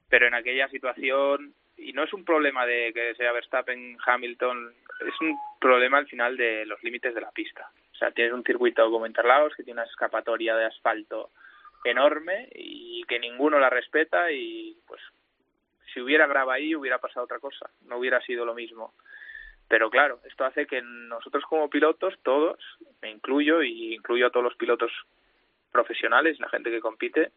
pero 0.09 0.27
en 0.29 0.35
aquella 0.35 0.69
situación 0.69 1.55
y 1.77 1.93
no 1.93 2.05
es 2.05 2.12
un 2.12 2.25
problema 2.25 2.67
de 2.67 2.93
que 2.93 3.14
sea 3.17 3.33
Verstappen, 3.33 3.97
Hamilton, 4.07 4.73
es 5.01 5.21
un 5.21 5.37
problema 5.59 5.99
al 5.99 6.07
final 6.07 6.37
de 6.37 6.64
los 6.67 6.81
límites 6.85 7.14
de 7.14 7.21
la 7.21 7.33
pista. 7.33 7.69
O 7.93 7.97
sea, 7.97 8.12
tienes 8.12 8.33
un 8.33 8.45
circuito 8.45 8.88
como 8.93 9.07
Interlagos 9.07 9.55
que 9.57 9.64
tiene 9.64 9.81
una 9.81 9.90
escapatoria 9.90 10.55
de 10.57 10.67
asfalto 10.67 11.31
enorme 11.85 12.49
y 12.55 13.03
que 13.09 13.19
ninguno 13.19 13.59
la 13.59 13.71
respeta 13.71 14.31
y 14.31 14.77
pues 14.87 15.01
si 15.94 16.00
hubiera 16.00 16.26
grava 16.26 16.54
ahí 16.54 16.74
hubiera 16.74 16.98
pasado 16.98 17.24
otra 17.24 17.38
cosa, 17.38 17.70
no 17.87 17.98
hubiera 17.98 18.20
sido 18.22 18.44
lo 18.44 18.54
mismo. 18.54 18.92
Pero 19.68 19.88
claro, 19.88 20.20
esto 20.24 20.44
hace 20.44 20.66
que 20.66 20.83
nosotros 20.83 21.44
como 21.44 21.70
pilotos, 21.70 22.14
todos, 22.22 22.59
me 23.00 23.11
incluyo 23.11 23.62
y 23.62 23.94
incluyo 23.94 24.26
a 24.26 24.30
todos 24.30 24.44
los 24.44 24.57
pilotos 24.57 24.92
profesionales, 25.72 26.38
la 26.38 26.50
gente 26.50 26.70
que 26.70 26.80
compite, 26.80 27.33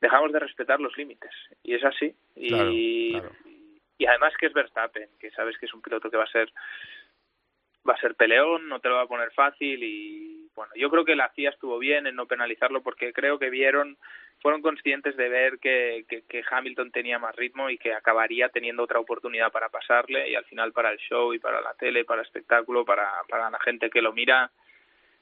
dejamos 0.00 0.32
de 0.32 0.38
respetar 0.38 0.80
los 0.80 0.96
límites. 0.96 1.32
Y 1.62 1.74
es 1.74 1.84
así. 1.84 2.14
Y, 2.34 3.10
claro. 3.12 3.30
y 3.98 4.06
además 4.06 4.32
que 4.38 4.46
es 4.46 4.54
Verstappen, 4.54 5.10
que 5.20 5.30
sabes 5.32 5.58
que 5.58 5.66
es 5.66 5.74
un 5.74 5.82
piloto 5.82 6.10
que 6.10 6.16
va 6.16 6.24
a 6.24 6.30
ser 6.30 6.50
va 7.88 7.94
a 7.94 8.00
ser 8.00 8.14
peleón, 8.14 8.68
no 8.68 8.80
te 8.80 8.88
lo 8.88 8.96
va 8.96 9.02
a 9.02 9.08
poner 9.08 9.30
fácil 9.32 9.82
y 9.82 10.50
bueno, 10.54 10.72
yo 10.76 10.90
creo 10.90 11.04
que 11.04 11.16
la 11.16 11.30
FIA 11.30 11.50
estuvo 11.50 11.78
bien 11.78 12.06
en 12.06 12.16
no 12.16 12.26
penalizarlo 12.26 12.82
porque 12.82 13.12
creo 13.12 13.38
que 13.38 13.50
vieron, 13.50 13.96
fueron 14.40 14.62
conscientes 14.62 15.16
de 15.16 15.28
ver 15.28 15.58
que, 15.58 16.04
que, 16.08 16.22
que 16.22 16.42
Hamilton 16.48 16.90
tenía 16.90 17.18
más 17.18 17.34
ritmo 17.34 17.70
y 17.70 17.78
que 17.78 17.92
acabaría 17.92 18.48
teniendo 18.48 18.84
otra 18.84 19.00
oportunidad 19.00 19.50
para 19.50 19.68
pasarle 19.68 20.30
y 20.30 20.34
al 20.34 20.44
final 20.44 20.72
para 20.72 20.90
el 20.90 20.98
show 20.98 21.34
y 21.34 21.38
para 21.38 21.60
la 21.60 21.74
tele, 21.74 22.04
para 22.04 22.20
el 22.20 22.26
espectáculo, 22.26 22.84
para, 22.84 23.10
para 23.28 23.50
la 23.50 23.58
gente 23.60 23.90
que 23.90 24.02
lo 24.02 24.12
mira, 24.12 24.50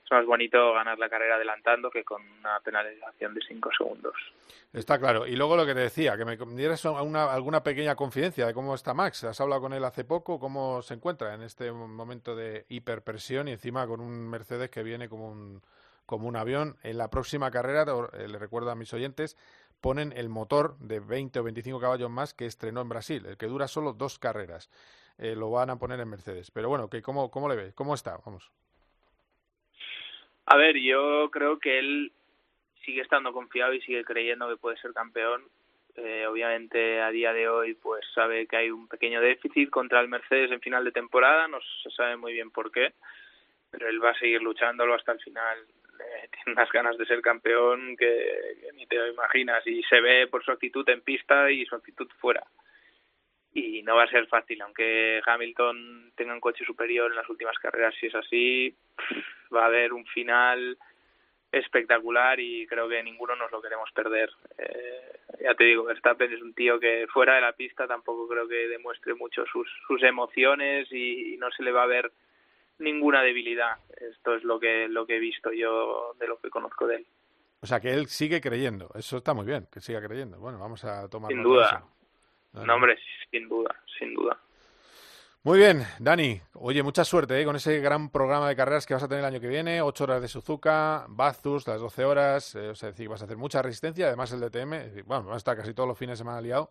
es 0.05 0.11
más 0.11 0.27
bonito 0.27 0.73
ganar 0.73 0.99
la 0.99 1.09
carrera 1.09 1.37
adelantando 1.37 1.91
que 1.91 2.05
con 2.05 2.23
una 2.41 2.61
penalización 2.61 3.35
de 3.35 3.41
cinco 3.49 3.71
segundos. 3.77 4.15
Está 4.73 4.99
claro. 4.99 5.27
Y 5.27 5.35
luego 5.35 5.57
lo 5.57 5.65
que 5.65 5.75
te 5.75 5.81
decía, 5.81 6.17
que 6.17 6.25
me 6.25 6.37
dieras 6.55 6.85
una, 6.85 7.33
alguna 7.33 7.63
pequeña 7.63 7.97
confidencia 7.97 8.47
de 8.47 8.55
cómo 8.55 8.75
está 8.75 8.93
Max. 8.95 9.25
¿Has 9.25 9.41
hablado 9.41 9.63
con 9.63 9.73
él 9.73 9.85
hace 9.85 10.05
poco? 10.05 10.39
¿Cómo 10.39 10.83
se 10.83 10.95
encuentra 10.95 11.35
en 11.35 11.43
este 11.43 11.73
momento 11.73 12.37
de 12.37 12.67
hiperpresión 12.69 13.49
y 13.49 13.53
encima 13.53 13.87
con 13.87 14.01
un 14.01 14.29
Mercedes 14.29 14.71
que 14.71 14.83
viene 14.83 15.09
como 15.09 15.31
un, 15.31 15.63
como 16.07 16.29
un 16.29 16.37
avión? 16.37 16.77
En 16.83 16.99
la 16.99 17.11
próxima 17.11 17.51
carrera, 17.51 17.85
eh, 18.15 18.29
le 18.29 18.39
recuerdo 18.39 18.71
a 18.71 18.75
mis 18.75 18.93
oyentes, 18.95 19.37
ponen 19.81 20.13
el 20.13 20.29
motor 20.29 20.79
de 20.79 21.01
20 21.01 21.41
o 21.41 21.43
25 21.43 21.81
caballos 21.81 22.11
más 22.11 22.33
que 22.33 22.47
estrenó 22.47 22.81
en 22.81 22.89
Brasil, 22.89 23.27
el 23.27 23.37
que 23.37 23.47
dura 23.47 23.69
solo 23.69 23.93
dos 23.93 24.19
carreras. 24.19 24.71
Eh, 25.19 25.35
lo 25.35 25.51
van 25.51 25.71
a 25.71 25.79
poner 25.79 26.01
en 26.01 26.09
Mercedes. 26.09 26.51
Pero 26.51 26.69
bueno, 26.69 26.89
que 26.89 27.03
¿cómo, 27.03 27.31
¿cómo 27.31 27.49
le 27.49 27.57
ves? 27.57 27.75
¿Cómo 27.75 27.95
está? 27.95 28.19
Vamos. 28.25 28.51
A 30.47 30.57
ver, 30.57 30.77
yo 30.79 31.31
creo 31.31 31.59
que 31.59 31.79
él 31.79 32.13
sigue 32.85 33.03
estando 33.03 33.33
confiado 33.33 33.75
y 33.75 33.81
sigue 33.81 34.05
creyendo 34.05 34.49
que 34.49 34.57
puede 34.57 34.77
ser 34.79 34.93
campeón. 34.93 35.43
Eh, 35.97 36.27
obviamente 36.27 37.01
a 37.01 37.11
día 37.11 37.33
de 37.33 37.49
hoy 37.49 37.73
pues 37.73 38.05
sabe 38.15 38.47
que 38.47 38.57
hay 38.57 38.71
un 38.71 38.87
pequeño 38.87 39.21
déficit 39.21 39.71
contra 39.71 40.01
el 40.01 40.09
Mercedes 40.09 40.53
en 40.53 40.61
final 40.61 40.85
de 40.85 40.93
temporada, 40.93 41.49
no 41.49 41.59
se 41.83 41.91
sabe 41.91 42.19
muy 42.19 42.35
bien 42.35 42.51
por 42.51 42.71
qué, 42.71 42.93
pero 43.71 43.89
él 43.89 44.03
va 44.05 44.11
a 44.11 44.19
seguir 44.19 44.43
luchándolo 44.43 44.95
hasta 44.95 45.13
el 45.13 45.21
final. 45.21 45.59
Eh, 46.01 46.29
tiene 46.33 46.53
unas 46.53 46.71
ganas 46.71 46.97
de 46.99 47.07
ser 47.07 47.21
campeón 47.21 47.97
que, 47.97 48.71
ni 48.75 48.87
te 48.87 48.97
imaginas 49.09 49.67
y 49.67 49.83
se 49.85 50.01
ve 50.01 50.27
por 50.27 50.45
su 50.45 50.51
actitud 50.51 50.89
en 50.89 51.03
pista 51.03 51.51
y 51.51 51.65
su 51.67 51.75
actitud 51.75 52.09
fuera 52.19 52.43
y 53.57 53.83
no 53.83 53.97
va 53.97 54.05
a 54.05 54.09
ser 54.09 54.27
fácil, 54.27 54.61
aunque 54.61 55.23
Hamilton 55.25 56.13
tenga 56.15 56.35
un 56.35 56.41
coche 56.41 56.65
superior 56.65 57.11
en 57.11 57.17
las 57.17 57.29
últimas 57.29 57.59
carreras, 57.59 57.95
si 57.99 58.07
es 58.07 58.15
así, 58.15 58.77
va 59.55 59.63
a 59.63 59.67
haber 59.67 59.95
un 59.95 60.05
final 60.05 60.77
espectacular 61.51 62.39
y 62.39 62.67
creo 62.67 62.87
que 62.87 63.03
ninguno 63.03 63.35
nos 63.35 63.51
lo 63.51 63.63
queremos 63.63 63.91
perder. 63.93 64.31
Eh, 64.59 65.21
ya 65.41 65.55
te 65.55 65.65
digo, 65.65 65.85
Verstappen 65.85 66.33
es 66.33 66.43
un 66.43 66.53
tío 66.53 66.79
que 66.79 67.07
fuera 67.09 67.37
de 67.37 67.41
la 67.41 67.53
pista 67.53 67.87
tampoco 67.87 68.29
creo 68.29 68.47
que 68.47 68.69
demuestre 68.69 69.15
mucho 69.15 69.47
sus, 69.47 69.69
sus 69.87 70.03
emociones 70.03 70.93
y 70.93 71.37
no 71.39 71.51
se 71.51 71.63
le 71.63 71.73
va 71.73 71.85
a 71.85 71.87
ver 71.87 72.13
ninguna 72.79 73.23
debilidad. 73.23 73.79
Esto 74.01 74.35
es 74.35 74.45
lo 74.45 74.59
que, 74.61 74.89
lo 74.89 75.07
que 75.07 75.17
he 75.17 75.21
visto 75.21 75.53
yo 75.53 76.15
de 76.19 76.29
lo 76.29 76.39
que 76.39 76.51
conozco 76.51 76.87
de 76.87 76.97
él. 76.97 77.07
O 77.61 77.67
sea, 77.67 77.81
que 77.81 77.93
él 77.93 78.07
sigue 78.07 78.41
creyendo. 78.41 78.91
Eso 78.95 79.17
está 79.17 79.35
muy 79.35 79.45
bien, 79.47 79.67
que 79.73 79.81
siga 79.81 80.01
creyendo. 80.01 80.39
Bueno, 80.39 80.59
vamos 80.59 80.85
a 80.85 81.09
tomar 81.09 81.31
Sin 81.31 81.43
duda. 81.43 81.85
No, 82.53 82.75
hombre, 82.75 82.97
sin 83.31 83.49
duda, 83.49 83.75
sin 83.99 84.15
duda. 84.15 84.39
Muy 85.43 85.59
bien, 85.59 85.83
Dani. 86.01 86.41
Oye, 86.55 86.83
mucha 86.83 87.05
suerte 87.05 87.41
¿eh? 87.41 87.45
con 87.45 87.55
ese 87.55 87.79
gran 87.81 88.11
programa 88.11 88.49
de 88.49 88.57
carreras 88.57 88.85
que 88.85 88.95
vas 88.95 89.03
a 89.05 89.09
tener 89.09 89.21
el 89.21 89.33
año 89.33 89.41
que 89.41 89.47
viene. 89.47 89.81
Ocho 89.81 90.05
horas 90.05 90.21
de 90.21 90.27
Suzuka, 90.27 91.07
Bathurst, 91.09 91.69
las 91.69 91.81
12 91.81 92.05
horas. 92.05 92.55
Eh, 92.57 92.71
o 92.71 92.75
sea, 92.75 92.91
decir, 92.91 93.09
vas 93.09 93.23
a 93.23 93.27
hacer 93.27 93.37
mucha 93.37 93.63
resistencia. 93.63 94.07
Además, 94.07 94.33
el 94.33 94.41
DTM, 94.41 94.73
es 94.75 94.85
decir, 94.87 95.05
bueno, 95.05 95.27
va 95.27 95.35
a 95.35 95.37
estar 95.37 95.57
casi 95.57 95.73
todos 95.73 95.89
los 95.89 95.97
fines 95.97 96.15
de 96.15 96.25
semana 96.25 96.41
liado. 96.41 96.71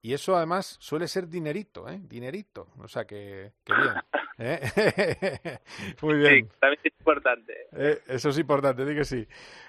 Y 0.00 0.14
eso, 0.14 0.36
además, 0.36 0.78
suele 0.80 1.06
ser 1.06 1.28
dinerito, 1.28 1.86
¿eh? 1.88 2.00
Dinerito. 2.02 2.68
O 2.78 2.88
sea, 2.88 3.04
que, 3.04 3.52
que 3.62 3.74
bien. 3.74 3.94
¿eh? 4.38 4.60
Muy 6.02 6.16
bien. 6.16 6.44
Sí, 6.44 6.56
también 6.60 6.80
es 6.84 6.92
importante. 6.98 7.52
Eh, 7.76 8.00
eso 8.08 8.30
es 8.30 8.38
importante, 8.38 8.84
di 8.84 8.94
que 8.94 9.04
sí. 9.04 9.26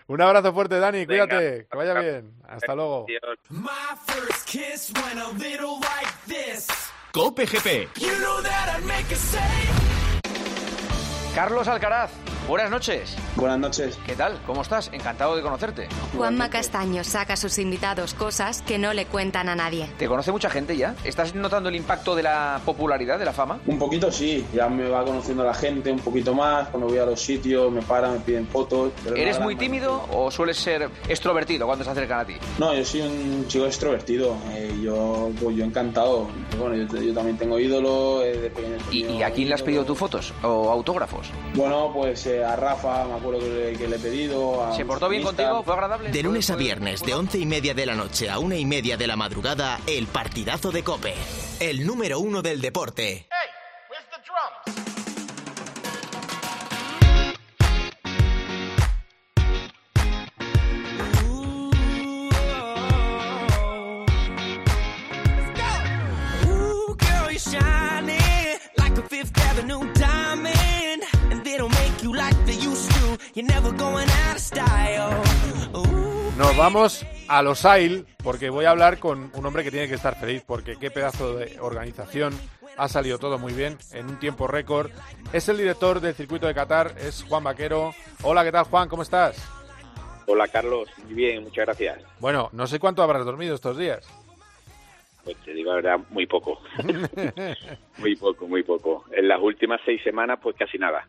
Un 0.07 0.21
abrazo 0.21 0.53
fuerte, 0.53 0.79
Dani. 0.79 1.05
Venga, 1.05 1.27
Cuídate. 1.27 1.67
Que 1.69 1.77
vaya 1.77 1.99
bien. 1.99 2.33
Hasta 2.47 2.75
luego. 2.75 3.05
Dios. 3.07 3.21
My 3.49 3.95
first 4.05 4.47
kiss 4.47 4.91
went 4.95 5.19
a 5.19 5.31
little 5.37 5.79
like 5.79 6.13
this. 6.27 6.67
Cope 7.11 7.45
GP. 7.45 7.89
You 7.99 8.19
know 8.19 8.41
that 8.41 8.77
I'd 8.77 8.85
make 8.85 9.11
a 9.11 9.15
save. 9.15 9.95
Carlos 11.33 11.67
Alcaraz, 11.67 12.11
buenas 12.47 12.69
noches. 12.69 13.15
Buenas 13.35 13.59
noches. 13.59 13.97
¿Qué 14.05 14.15
tal? 14.15 14.39
¿Cómo 14.45 14.61
estás? 14.61 14.89
Encantado 14.93 15.35
de 15.35 15.41
conocerte. 15.41 15.87
Juanma 16.15 16.49
Castaño 16.49 17.03
saca 17.03 17.33
a 17.33 17.37
sus 17.37 17.57
invitados 17.57 18.13
cosas 18.13 18.61
que 18.61 18.77
no 18.77 18.93
le 18.93 19.05
cuentan 19.05 19.49
a 19.49 19.55
nadie. 19.55 19.89
¿Te 19.97 20.07
conoce 20.07 20.31
mucha 20.31 20.49
gente 20.49 20.77
ya? 20.77 20.95
¿Estás 21.03 21.33
notando 21.35 21.69
el 21.69 21.75
impacto 21.75 22.15
de 22.15 22.23
la 22.23 22.61
popularidad, 22.65 23.17
de 23.19 23.25
la 23.25 23.33
fama? 23.33 23.59
Un 23.65 23.79
poquito 23.79 24.11
sí, 24.11 24.45
ya 24.53 24.69
me 24.69 24.87
va 24.89 25.03
conociendo 25.03 25.43
la 25.43 25.53
gente 25.53 25.91
un 25.91 25.99
poquito 25.99 26.33
más, 26.33 26.69
cuando 26.69 26.87
voy 26.87 26.97
a 26.99 27.05
los 27.05 27.19
sitios 27.21 27.71
me 27.71 27.81
paran, 27.81 28.13
me 28.13 28.19
piden 28.19 28.47
fotos. 28.47 28.91
¿Eres 29.15 29.39
muy 29.39 29.55
tímido 29.55 30.05
o 30.11 30.29
sueles 30.31 30.57
ser 30.57 30.89
extrovertido 31.07 31.65
cuando 31.65 31.83
se 31.83 31.91
acercan 31.91 32.19
a 32.19 32.25
ti? 32.25 32.35
No, 32.59 32.73
yo 32.75 32.85
soy 32.85 33.01
un 33.01 33.47
chico 33.47 33.65
extrovertido, 33.65 34.35
eh, 34.51 34.71
yo, 34.81 35.31
pues 35.41 35.55
yo 35.55 35.63
encantado. 35.65 36.27
Bueno, 36.59 36.75
yo, 36.75 37.01
yo 37.01 37.13
también 37.13 37.37
tengo 37.37 37.59
ídolos, 37.59 38.23
eh, 38.23 38.37
de 38.37 38.49
pequeño 38.49 38.75
he 38.75 38.95
¿Y, 38.95 39.01
tenido 39.03 39.19
y 39.19 39.23
a 39.23 39.31
quién 39.31 39.49
le 39.49 39.55
has 39.55 39.61
pedido 39.63 39.83
tus 39.83 39.97
fotos 39.97 40.33
o 40.43 40.69
autógrafos? 40.71 41.29
Bueno, 41.55 41.91
pues 41.93 42.25
eh, 42.27 42.34
a 42.43 42.55
Rafa 42.55 43.05
me 43.05 43.15
acuerdo 43.15 43.39
que 43.39 43.49
le, 43.49 43.77
que 43.77 43.87
le 43.87 43.95
he 43.95 43.99
pedido. 43.99 44.63
A 44.63 44.75
¿Se 44.75 44.85
portó 44.85 45.09
bien 45.09 45.23
contigo? 45.23 45.63
¿Fue 45.63 45.73
agradable? 45.73 46.09
De 46.09 46.23
lunes 46.23 46.49
a 46.49 46.55
viernes, 46.55 47.01
de 47.01 47.13
once 47.13 47.37
y 47.37 47.45
media 47.45 47.73
de 47.73 47.85
la 47.85 47.95
noche 47.95 48.29
a 48.29 48.39
una 48.39 48.55
y 48.55 48.65
media 48.65 48.97
de 48.97 49.07
la 49.07 49.15
madrugada, 49.15 49.79
el 49.87 50.07
partidazo 50.07 50.71
de 50.71 50.83
Cope. 50.83 51.13
El 51.59 51.85
número 51.85 52.19
uno 52.19 52.41
del 52.41 52.61
deporte. 52.61 53.27
Girl, 66.97 67.31
you're 67.31 67.39
shining 67.39 68.59
like 68.77 68.97
a 68.97 69.01
Fifth 69.03 69.37
Avenue 69.37 69.93
you 72.05 72.13
like 72.13 72.37
they 72.45 72.53
used 72.53 72.91
to. 72.91 73.17
You're 73.33 73.47
never 73.47 73.71
going 73.71 74.07
out 74.27 74.35
of 74.35 74.41
style. 74.41 75.23
Ooh. 75.75 76.37
Nos 76.37 76.55
vamos 76.55 77.05
a 77.27 77.41
Los 77.41 77.65
Ail 77.65 78.05
porque 78.23 78.51
voy 78.51 78.65
a 78.65 78.69
hablar 78.69 78.99
con 78.99 79.31
un 79.33 79.45
hombre 79.45 79.63
que 79.63 79.71
tiene 79.71 79.87
que 79.87 79.95
estar 79.95 80.15
feliz 80.19 80.43
porque 80.45 80.75
qué 80.79 80.91
pedazo 80.91 81.35
de 81.35 81.59
organización. 81.59 82.33
Ha 82.77 82.87
salido 82.89 83.17
todo 83.17 83.39
muy 83.39 83.53
bien 83.53 83.77
en 83.93 84.07
un 84.07 84.19
tiempo 84.19 84.47
récord. 84.47 84.91
Es 85.33 85.49
el 85.49 85.57
director 85.57 85.99
del 85.99 86.13
circuito 86.13 86.45
de 86.45 86.53
Qatar, 86.53 86.93
es 86.99 87.23
Juan 87.23 87.43
Vaquero. 87.43 87.93
Hola, 88.21 88.43
¿qué 88.43 88.51
tal 88.51 88.65
Juan? 88.65 88.87
¿Cómo 88.87 89.01
estás? 89.01 89.35
Hola 90.27 90.47
Carlos, 90.47 90.89
muy 91.05 91.13
bien, 91.13 91.43
muchas 91.43 91.65
gracias. 91.65 92.03
Bueno, 92.19 92.49
no 92.51 92.67
sé 92.67 92.79
cuánto 92.79 93.01
habrás 93.01 93.25
dormido 93.25 93.55
estos 93.55 93.77
días. 93.77 94.07
Pues 95.23 95.37
te 95.37 95.53
digo 95.53 95.71
la 95.71 95.77
verdad, 95.77 95.99
muy 96.11 96.27
poco. 96.27 96.59
muy 97.97 98.15
poco, 98.15 98.47
muy 98.47 98.61
poco. 98.61 99.05
En 99.11 99.27
las 99.27 99.41
últimas 99.41 99.81
seis 99.85 100.03
semanas, 100.03 100.37
pues 100.41 100.55
casi 100.55 100.77
nada. 100.77 101.07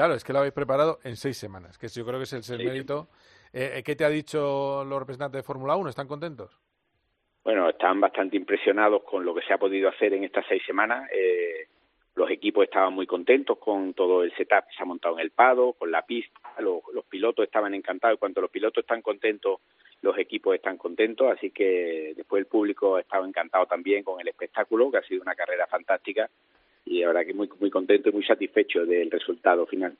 Claro, 0.00 0.14
es 0.14 0.24
que 0.24 0.32
lo 0.32 0.38
habéis 0.38 0.54
preparado 0.54 0.98
en 1.04 1.14
seis 1.14 1.36
semanas, 1.36 1.76
que 1.76 1.86
yo 1.88 2.06
creo 2.06 2.18
que 2.18 2.22
es 2.22 2.32
el, 2.32 2.58
el 2.58 2.66
mérito. 2.66 3.08
Eh, 3.52 3.82
¿Qué 3.84 3.94
te 3.94 4.06
ha 4.06 4.08
dicho 4.08 4.82
los 4.82 4.98
representantes 4.98 5.40
de 5.40 5.42
Fórmula 5.42 5.76
1? 5.76 5.90
¿Están 5.90 6.08
contentos? 6.08 6.58
Bueno, 7.44 7.68
están 7.68 8.00
bastante 8.00 8.34
impresionados 8.38 9.02
con 9.02 9.26
lo 9.26 9.34
que 9.34 9.42
se 9.42 9.52
ha 9.52 9.58
podido 9.58 9.90
hacer 9.90 10.14
en 10.14 10.24
estas 10.24 10.46
seis 10.48 10.62
semanas. 10.64 11.06
Eh, 11.12 11.66
los 12.14 12.30
equipos 12.30 12.64
estaban 12.64 12.94
muy 12.94 13.06
contentos 13.06 13.58
con 13.58 13.92
todo 13.92 14.22
el 14.22 14.34
setup 14.36 14.68
que 14.68 14.74
se 14.74 14.82
ha 14.82 14.86
montado 14.86 15.18
en 15.18 15.20
el 15.20 15.32
Pado, 15.32 15.74
con 15.74 15.90
la 15.90 16.00
pista. 16.00 16.40
Los, 16.60 16.80
los 16.94 17.04
pilotos 17.04 17.44
estaban 17.44 17.74
encantados. 17.74 18.18
Cuando 18.18 18.40
los 18.40 18.50
pilotos 18.50 18.82
están 18.82 19.02
contentos, 19.02 19.60
los 20.00 20.16
equipos 20.16 20.54
están 20.54 20.78
contentos. 20.78 21.30
Así 21.30 21.50
que 21.50 22.14
después 22.16 22.40
el 22.40 22.46
público 22.46 22.96
ha 22.96 23.00
estado 23.02 23.26
encantado 23.26 23.66
también 23.66 24.02
con 24.02 24.18
el 24.18 24.28
espectáculo, 24.28 24.90
que 24.90 24.96
ha 24.96 25.02
sido 25.02 25.20
una 25.20 25.34
carrera 25.34 25.66
fantástica. 25.66 26.30
Y 26.84 27.00
la 27.00 27.08
verdad 27.08 27.26
que 27.26 27.34
muy, 27.34 27.48
muy 27.60 27.70
contento 27.70 28.08
y 28.08 28.12
muy 28.12 28.24
satisfecho 28.24 28.84
del 28.84 29.10
resultado 29.10 29.66
final. 29.66 29.96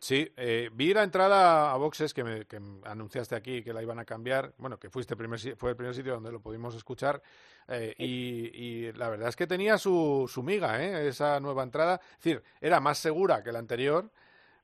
Sí, 0.00 0.26
eh, 0.38 0.70
vi 0.72 0.94
la 0.94 1.02
entrada 1.02 1.72
a 1.72 1.76
boxes 1.76 2.14
que, 2.14 2.24
me, 2.24 2.46
que 2.46 2.58
anunciaste 2.84 3.34
aquí 3.34 3.62
que 3.62 3.74
la 3.74 3.82
iban 3.82 3.98
a 3.98 4.06
cambiar. 4.06 4.54
Bueno, 4.56 4.78
que 4.78 4.88
fuiste 4.88 5.14
primer, 5.14 5.38
fue 5.56 5.70
el 5.70 5.76
primer 5.76 5.94
sitio 5.94 6.14
donde 6.14 6.32
lo 6.32 6.40
pudimos 6.40 6.74
escuchar. 6.74 7.20
eh, 7.68 7.94
y, 7.98 8.50
y 8.54 8.92
la 8.94 9.10
verdad 9.10 9.28
es 9.28 9.36
que 9.36 9.46
tenía 9.46 9.76
su, 9.76 10.26
su 10.26 10.42
miga, 10.42 10.82
¿eh? 10.82 11.06
esa 11.06 11.38
nueva 11.38 11.64
entrada. 11.64 12.00
Es 12.02 12.24
decir, 12.24 12.42
era 12.62 12.80
más 12.80 12.96
segura 12.96 13.42
que 13.42 13.52
la 13.52 13.58
anterior, 13.58 14.10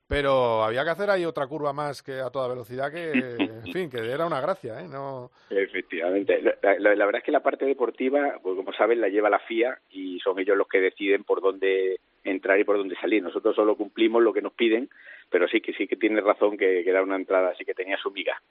pero 0.07 0.63
había 0.63 0.83
que 0.83 0.89
hacer 0.91 1.09
ahí 1.09 1.25
otra 1.25 1.47
curva 1.47 1.73
más 1.73 2.01
que 2.01 2.19
a 2.19 2.29
toda 2.29 2.47
velocidad 2.47 2.91
que, 2.91 3.11
en 3.65 3.73
fin, 3.73 3.89
que 3.89 3.97
era 3.97 4.25
una 4.25 4.39
gracia, 4.41 4.79
¿eh? 4.81 4.87
No, 4.87 5.31
Efectivamente. 5.49 6.41
La, 6.41 6.55
la- 6.79 6.95
la 6.95 7.05
verdad 7.05 7.19
es 7.19 7.25
que 7.25 7.31
la 7.31 7.43
parte 7.43 7.65
deportiva, 7.65 8.39
pues 8.41 8.55
como 8.55 8.71
saben, 8.73 9.01
la 9.01 9.09
lleva 9.09 9.29
la 9.29 9.39
FIA 9.39 9.79
y 9.91 10.19
son 10.19 10.39
ellos 10.39 10.57
los 10.57 10.67
que 10.67 10.79
deciden 10.79 11.23
por 11.23 11.41
dónde 11.41 11.99
entrar 12.23 12.59
y 12.59 12.63
por 12.63 12.77
dónde 12.77 12.95
salir. 12.99 13.21
Nosotros 13.23 13.55
solo 13.55 13.75
cumplimos 13.75 14.21
lo 14.23 14.33
que 14.33 14.41
nos 14.41 14.53
piden, 14.53 14.89
pero 15.29 15.47
sí 15.47 15.61
que 15.61 15.73
sí 15.73 15.87
que 15.87 15.95
tiene 15.95 16.21
razón 16.21 16.57
que, 16.57 16.83
que 16.83 16.89
era 16.89 17.03
una 17.03 17.15
entrada 17.15 17.49
así 17.49 17.63
que 17.65 17.73
tenía 17.73 17.97
su 17.97 18.11
miga. 18.11 18.41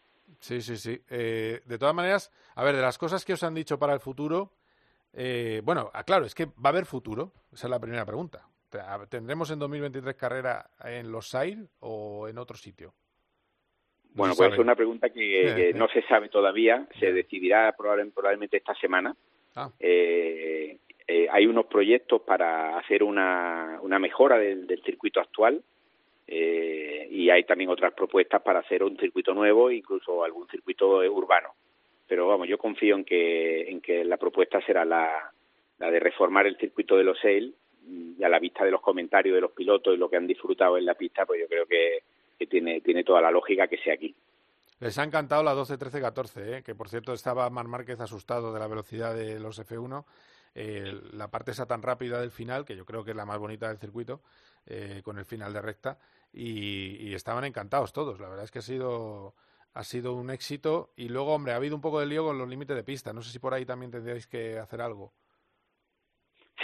Sí, 0.40 0.60
sí, 0.60 0.76
sí. 0.76 1.00
Eh, 1.10 1.60
de 1.64 1.78
todas 1.78 1.94
maneras, 1.94 2.30
a 2.54 2.64
ver, 2.64 2.76
de 2.76 2.82
las 2.82 2.98
cosas 2.98 3.24
que 3.24 3.32
os 3.32 3.42
han 3.42 3.54
dicho 3.54 3.78
para 3.78 3.94
el 3.94 4.00
futuro, 4.00 4.52
eh, 5.14 5.60
bueno, 5.64 5.90
ah, 5.94 6.04
claro, 6.04 6.26
es 6.26 6.34
que 6.34 6.44
va 6.46 6.52
a 6.64 6.68
haber 6.68 6.84
futuro. 6.86 7.32
Esa 7.52 7.66
es 7.66 7.70
la 7.70 7.80
primera 7.80 8.04
pregunta. 8.04 8.46
¿Tendremos 9.08 9.50
en 9.50 9.58
2023 9.58 10.14
carrera 10.14 10.70
en 10.84 11.10
los 11.10 11.28
Sail 11.28 11.68
o 11.80 12.28
en 12.28 12.38
otro 12.38 12.56
sitio? 12.56 12.94
bueno, 14.16 14.34
pues 14.34 14.52
es 14.52 14.58
una 14.58 14.74
pregunta 14.74 15.10
que, 15.10 15.72
no 15.74 15.88
se 15.88 16.02
sabe 16.02 16.28
todavía, 16.30 16.88
se 16.98 17.12
decidirá 17.12 17.74
probablemente 17.76 18.56
esta 18.56 18.74
semana. 18.74 19.14
Ah. 19.54 19.70
Eh, 19.78 20.78
eh, 21.06 21.28
hay 21.30 21.46
unos 21.46 21.66
proyectos 21.66 22.22
para 22.22 22.78
hacer 22.78 23.02
una, 23.02 23.78
una 23.82 23.98
mejora 23.98 24.38
del, 24.38 24.66
circuito 24.84 25.20
actual 25.20 25.62
eh, 26.26 27.06
y 27.10 27.28
hay 27.28 27.44
también 27.44 27.70
otras 27.70 27.92
propuestas 27.92 28.42
para 28.42 28.60
hacer 28.60 28.82
un 28.82 28.96
circuito 28.96 29.34
nuevo, 29.34 29.70
incluso 29.70 30.24
algún 30.24 30.48
circuito 30.48 30.98
urbano. 31.10 31.50
Pero 32.08 32.26
vamos, 32.26 32.48
yo 32.48 32.56
confío 32.56 32.96
en 32.96 33.04
que, 33.04 33.70
en 33.70 33.80
que 33.82 34.04
la 34.04 34.16
propuesta 34.16 34.60
será 34.64 34.84
la, 34.84 35.30
la 35.78 35.90
de 35.90 36.00
reformar 36.00 36.46
el 36.46 36.56
circuito 36.56 36.96
de 36.96 37.04
los 37.04 37.18
Sale 37.20 37.52
y 37.88 38.22
a 38.22 38.28
la 38.28 38.38
vista 38.38 38.64
de 38.64 38.70
los 38.70 38.80
comentarios 38.80 39.34
de 39.34 39.40
los 39.40 39.52
pilotos 39.52 39.94
y 39.94 39.98
lo 39.98 40.08
que 40.08 40.16
han 40.16 40.26
disfrutado 40.26 40.76
en 40.76 40.84
la 40.84 40.94
pista, 40.94 41.24
pues 41.24 41.40
yo 41.40 41.48
creo 41.48 41.66
que, 41.66 42.46
tiene, 42.46 42.80
tiene 42.80 43.04
toda 43.04 43.20
la 43.20 43.30
lógica 43.30 43.66
que 43.66 43.78
sea 43.78 43.94
aquí. 43.94 44.14
Les 44.80 44.98
ha 44.98 45.04
encantado 45.04 45.42
la 45.42 45.54
12, 45.54 45.78
13, 45.78 46.00
14, 46.00 46.62
que 46.62 46.74
por 46.74 46.88
cierto 46.88 47.12
estaba 47.12 47.48
Mar 47.48 47.66
Márquez 47.66 48.00
asustado 48.00 48.52
de 48.52 48.60
la 48.60 48.68
velocidad 48.68 49.14
de 49.14 49.40
los 49.40 49.58
F1 49.58 50.04
eh, 50.58 50.98
la 51.12 51.28
parte 51.28 51.50
esa 51.50 51.66
tan 51.66 51.82
rápida 51.82 52.18
del 52.18 52.30
final, 52.30 52.64
que 52.64 52.74
yo 52.74 52.86
creo 52.86 53.04
que 53.04 53.10
es 53.10 53.16
la 53.16 53.26
más 53.26 53.38
bonita 53.38 53.68
del 53.68 53.76
circuito, 53.76 54.22
eh, 54.64 55.02
con 55.04 55.18
el 55.18 55.26
final 55.26 55.52
de 55.52 55.60
recta, 55.60 55.98
y, 56.32 57.12
estaban 57.14 57.44
encantados 57.44 57.92
todos. 57.92 58.18
La 58.20 58.28
verdad 58.30 58.46
es 58.46 58.50
que 58.50 58.60
ha 58.60 58.62
sido, 58.62 59.34
ha 59.74 59.84
sido 59.84 60.14
un 60.14 60.30
éxito. 60.30 60.92
Y 60.96 61.10
luego, 61.10 61.34
hombre, 61.34 61.52
ha 61.52 61.56
habido 61.56 61.76
un 61.76 61.82
poco 61.82 62.00
de 62.00 62.06
lío 62.06 62.24
con 62.24 62.38
los 62.38 62.48
límites 62.48 62.74
de 62.74 62.84
pista. 62.84 63.12
No 63.12 63.20
sé 63.20 63.32
si 63.32 63.38
por 63.38 63.52
ahí 63.52 63.66
también 63.66 63.90
tendríais 63.90 64.26
que 64.26 64.58
hacer 64.58 64.80
algo. 64.80 65.12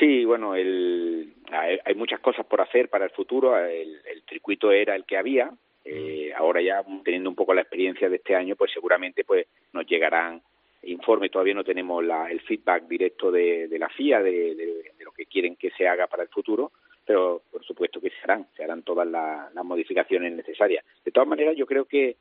Sí, 0.02 0.24
bueno, 0.24 0.56
el, 0.56 1.32
hay, 1.52 1.94
muchas 1.94 2.18
cosas 2.18 2.44
por 2.44 2.60
hacer 2.60 2.88
para 2.88 3.04
el 3.04 3.12
futuro. 3.12 3.56
El, 3.56 4.00
circuito 4.28 4.72
era 4.72 4.96
el 4.96 5.04
que 5.04 5.16
había. 5.16 5.52
Eh, 5.84 6.32
ahora 6.36 6.60
ya 6.60 6.82
teniendo 7.04 7.30
un 7.30 7.36
poco 7.36 7.54
la 7.54 7.60
experiencia 7.60 8.08
de 8.08 8.16
este 8.16 8.34
año, 8.34 8.56
pues 8.56 8.72
seguramente 8.72 9.22
pues 9.22 9.46
nos 9.72 9.86
llegarán 9.86 10.42
informe, 10.82 11.28
todavía 11.28 11.54
no 11.54 11.62
tenemos 11.62 12.02
el 12.28 12.40
feedback 12.40 12.88
directo 12.88 13.30
de, 13.30 13.68
la 13.78 13.88
FIA 13.90 14.20
de, 14.24 14.90
lo 15.04 15.12
que 15.12 15.26
quieren 15.26 15.54
que 15.54 15.70
se 15.70 15.86
haga 15.86 16.08
para 16.08 16.24
el 16.24 16.28
futuro, 16.30 16.72
pero 17.06 17.42
por 17.52 17.64
supuesto 17.64 18.00
que 18.00 18.10
se 18.10 18.16
harán, 18.24 18.48
se 18.56 18.64
harán 18.64 18.82
todas 18.82 19.06
las, 19.06 19.54
modificaciones 19.64 20.32
necesarias. 20.32 20.84
De 21.04 21.12
todas 21.12 21.28
maneras, 21.28 21.54
yo 21.56 21.64
creo 21.64 21.84
que 21.84 22.16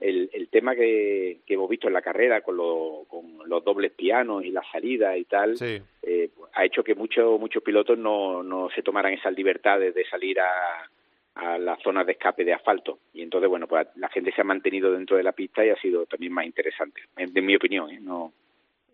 el, 0.00 0.48
tema 0.50 0.76
que, 0.76 1.38
hemos 1.46 1.70
visto 1.70 1.88
en 1.88 1.94
la 1.94 2.02
carrera 2.02 2.42
con, 2.42 2.58
con 3.06 3.38
los 3.48 3.64
dobles 3.64 3.92
pianos 3.92 4.44
y 4.44 4.50
la 4.50 4.62
salida 4.70 5.16
y 5.16 5.24
tal, 5.24 5.56
eh, 5.62 6.28
ha 6.54 6.64
hecho 6.64 6.84
que 6.84 6.94
muchos 6.94 7.38
muchos 7.40 7.62
pilotos 7.62 7.98
no, 7.98 8.42
no 8.42 8.68
se 8.74 8.82
tomaran 8.82 9.12
esas 9.12 9.34
libertades 9.34 9.94
de 9.94 10.04
salir 10.06 10.40
a, 10.40 10.88
a 11.34 11.58
las 11.58 11.80
zonas 11.82 12.06
de 12.06 12.12
escape 12.12 12.44
de 12.44 12.52
asfalto. 12.52 13.00
Y 13.12 13.22
entonces, 13.22 13.48
bueno, 13.48 13.66
pues 13.66 13.86
la 13.96 14.08
gente 14.08 14.32
se 14.32 14.40
ha 14.40 14.44
mantenido 14.44 14.92
dentro 14.92 15.16
de 15.16 15.22
la 15.22 15.32
pista 15.32 15.64
y 15.64 15.70
ha 15.70 15.76
sido 15.76 16.06
también 16.06 16.32
más 16.32 16.44
interesante, 16.44 17.02
en, 17.16 17.46
mi 17.46 17.56
opinión. 17.56 17.90
¿eh? 17.90 17.98
No... 18.00 18.32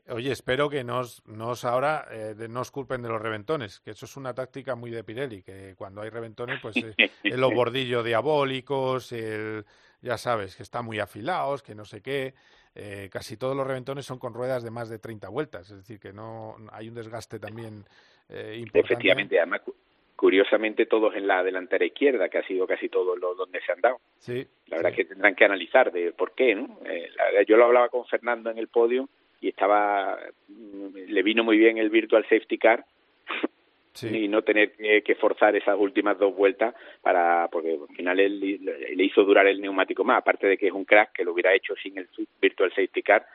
Oye, 0.09 0.33
espero 0.33 0.71
que 0.71 0.85
nos, 0.85 1.27
nos 1.27 1.64
ahora 1.64 2.07
eh, 2.11 2.35
nos 2.49 2.71
culpen 2.71 3.03
de 3.03 3.09
los 3.09 3.21
reventones, 3.21 3.81
que 3.81 3.90
eso 3.90 4.07
es 4.07 4.16
una 4.16 4.35
táctica 4.35 4.75
muy 4.75 4.90
de 4.90 5.05
Pirelli, 5.05 5.42
que 5.42 5.75
cuando 5.77 6.01
hay 6.01 6.11
reventones, 6.11 6.61
pues 6.62 6.77
eh, 6.77 6.94
los 7.37 7.53
bordillos 7.53 8.05
diabólicos, 8.05 9.12
el, 9.12 9.66
ya 10.01 10.16
sabes, 10.16 10.57
que 10.57 10.62
están 10.62 10.87
muy 10.87 10.99
afilados, 10.99 11.62
que 11.62 11.75
no 11.75 11.85
sé 11.85 12.01
qué. 12.01 12.35
Eh, 12.81 13.09
casi 13.11 13.37
todos 13.37 13.57
los 13.57 13.67
reventones 13.67 14.07
son 14.07 14.21
con 14.21 14.33
ruedas 14.33 14.62
de 14.62 14.71
más 14.71 14.88
de 14.88 15.01
30 15.01 15.29
vueltas, 15.31 15.69
es 15.69 15.79
decir, 15.79 15.99
que 15.99 16.12
no 16.12 16.55
hay 16.71 16.88
un 16.88 16.95
desgaste 16.95 17.41
también 17.41 17.85
eh, 18.29 18.55
importante. 18.59 18.79
Efectivamente, 18.79 19.38
además 19.38 19.62
curiosamente 20.14 20.87
todos 20.87 21.14
en 21.17 21.27
la 21.27 21.43
delantera 21.43 21.85
izquierda, 21.85 22.29
que 22.29 22.38
ha 22.38 22.47
sido 22.47 22.69
casi 22.69 22.88
todos 22.88 23.19
los 23.19 23.37
donde 23.37 23.61
se 23.62 23.73
han 23.73 23.81
dado. 23.81 23.99
Sí, 24.19 24.47
la 24.67 24.77
verdad 24.77 24.93
es 24.93 24.97
que 24.97 25.05
tendrán 25.07 25.35
que 25.35 25.45
analizar 25.45 25.91
de 25.91 26.12
por 26.12 26.37
qué, 26.37 26.55
¿no? 26.55 26.79
Eh, 26.85 27.11
yo 27.49 27.57
lo 27.57 27.64
hablaba 27.64 27.88
con 27.88 28.07
Fernando 28.07 28.51
en 28.51 28.59
el 28.59 28.69
podio 28.69 29.09
y 29.41 29.49
estaba, 29.49 30.17
mm, 30.47 30.95
le 31.09 31.23
vino 31.25 31.43
muy 31.43 31.59
bien 31.59 31.79
el 31.79 31.91
virtual 31.91 32.23
safety 32.29 32.59
car 32.59 32.85
y 34.03 34.29
no 34.29 34.42
tener 34.42 34.72
que, 34.72 35.14
forzar 35.14 35.57
esas 35.57 35.77
últimas 35.79 36.18
dos 36.18 36.35
vueltas 36.35 36.74
para, 37.03 37.48
porque 37.51 37.79
al 37.88 37.96
final 37.96 38.20
él 38.20 38.40
le 38.40 39.05
hizo 39.05 39.24
durar 39.24 39.46
el 39.46 39.61
neumático 39.61 40.05
más, 40.05 40.18
aparte 40.18 40.46
de 40.46 40.57
que 40.57 40.68
es 40.68 40.72
un 40.72 40.85
crack 40.85 41.12
que 41.12 41.24
lo 41.24 41.33
hubiera 41.33 41.55
hecho 41.55 41.74
sin 41.83 41.98
el 41.98 42.09
virtual 42.40 42.70
safety 42.70 43.03
car, 43.03 43.27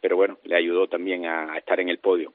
pero 0.00 0.16
bueno, 0.16 0.38
le 0.44 0.56
ayudó 0.56 0.88
también 0.88 1.26
a 1.26 1.56
estar 1.56 1.80
en 1.80 1.88
el 1.88 1.98
podio. 1.98 2.32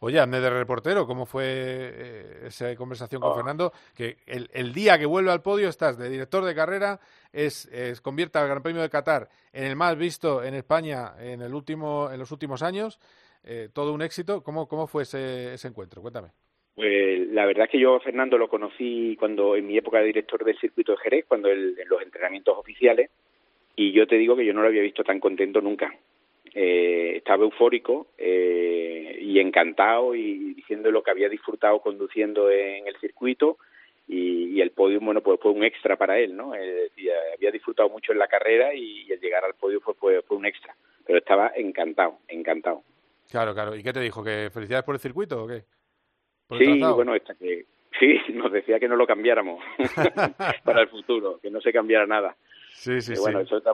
Oye, 0.00 0.20
hazme 0.20 0.40
de 0.40 0.50
reportero, 0.50 1.06
¿cómo 1.06 1.26
fue 1.26 1.44
eh, 1.46 2.46
esa 2.46 2.74
conversación 2.76 3.20
con 3.20 3.32
Oh. 3.32 3.34
Fernando? 3.34 3.72
Que 3.96 4.18
el, 4.26 4.48
el, 4.52 4.72
día 4.72 4.96
que 4.96 5.06
vuelve 5.06 5.32
al 5.32 5.42
podio 5.42 5.68
estás 5.68 5.98
de 5.98 6.08
director 6.08 6.44
de 6.44 6.54
carrera, 6.54 7.00
es, 7.32 7.66
es 7.66 8.00
convierte 8.00 8.38
al 8.38 8.46
Gran 8.46 8.62
Premio 8.62 8.80
de 8.80 8.90
Qatar 8.90 9.28
en 9.52 9.64
el 9.64 9.74
más 9.74 9.96
visto 9.96 10.44
en 10.44 10.54
España 10.54 11.14
en, 11.18 11.42
el 11.42 11.52
último, 11.52 12.10
en 12.12 12.18
los 12.20 12.30
últimos 12.30 12.62
años, 12.62 13.00
eh, 13.42 13.70
todo 13.72 13.92
un 13.92 14.02
éxito. 14.02 14.42
¿Cómo, 14.44 14.68
cómo 14.68 14.86
fue 14.86 15.02
ese, 15.02 15.54
ese 15.54 15.66
encuentro? 15.66 16.00
Cuéntame. 16.00 16.30
Pues 16.78 17.26
la 17.30 17.44
verdad 17.44 17.64
es 17.64 17.72
que 17.72 17.80
yo 17.80 17.96
a 17.96 18.00
Fernando 18.00 18.38
lo 18.38 18.48
conocí 18.48 19.16
cuando 19.18 19.56
en 19.56 19.66
mi 19.66 19.76
época 19.76 19.98
de 19.98 20.04
director 20.04 20.44
del 20.44 20.56
circuito 20.60 20.92
de 20.92 20.98
Jerez, 20.98 21.24
cuando 21.26 21.48
él, 21.48 21.74
en 21.76 21.88
los 21.88 22.00
entrenamientos 22.00 22.56
oficiales, 22.56 23.10
y 23.74 23.90
yo 23.90 24.06
te 24.06 24.14
digo 24.14 24.36
que 24.36 24.46
yo 24.46 24.54
no 24.54 24.62
lo 24.62 24.68
había 24.68 24.82
visto 24.82 25.02
tan 25.02 25.18
contento 25.18 25.60
nunca. 25.60 25.92
Eh, 26.54 27.14
estaba 27.16 27.42
eufórico 27.42 28.06
eh, 28.16 29.18
y 29.20 29.40
encantado 29.40 30.14
y 30.14 30.54
diciendo 30.54 30.92
lo 30.92 31.02
que 31.02 31.10
había 31.10 31.28
disfrutado 31.28 31.80
conduciendo 31.80 32.48
en 32.48 32.86
el 32.86 32.96
circuito 33.00 33.58
y, 34.06 34.60
el 34.60 34.70
podio, 34.70 35.00
bueno, 35.00 35.20
pues 35.20 35.40
fue 35.40 35.50
un 35.50 35.64
extra 35.64 35.96
para 35.96 36.20
él, 36.20 36.36
¿no? 36.36 36.52
Había 36.52 37.50
disfrutado 37.50 37.88
mucho 37.88 38.12
en 38.12 38.18
la 38.18 38.28
carrera 38.28 38.72
y, 38.72 39.02
y 39.02 39.12
el 39.12 39.18
llegar 39.18 39.44
al 39.44 39.54
podio 39.54 39.80
fue, 39.80 39.94
fue, 39.94 40.22
fue 40.22 40.36
un 40.36 40.46
extra, 40.46 40.76
pero 41.04 41.18
estaba 41.18 41.50
encantado, 41.56 42.18
encantado. 42.28 42.84
Claro, 43.28 43.52
claro. 43.52 43.74
¿Y 43.74 43.82
qué 43.82 43.92
te 43.92 44.00
dijo? 44.00 44.22
¿Que 44.22 44.48
felicidades 44.52 44.84
por 44.84 44.94
el 44.94 45.00
circuito 45.00 45.42
o 45.42 45.48
qué? 45.48 45.64
¿Por 46.48 46.58
sí, 46.58 46.80
bueno, 46.80 47.14
esta 47.14 47.34
que 47.34 47.66
sí, 47.98 48.18
nos 48.32 48.50
decía 48.50 48.80
que 48.80 48.88
no 48.88 48.96
lo 48.96 49.06
cambiáramos 49.06 49.62
para 50.64 50.82
el 50.82 50.88
futuro, 50.88 51.38
que 51.40 51.50
no 51.50 51.60
se 51.60 51.72
cambiara 51.72 52.06
nada. 52.06 52.36
Sí, 52.70 53.00
sí, 53.00 53.14
bueno, 53.18 53.40
sí. 53.40 53.46
Eso 53.46 53.58
está, 53.58 53.72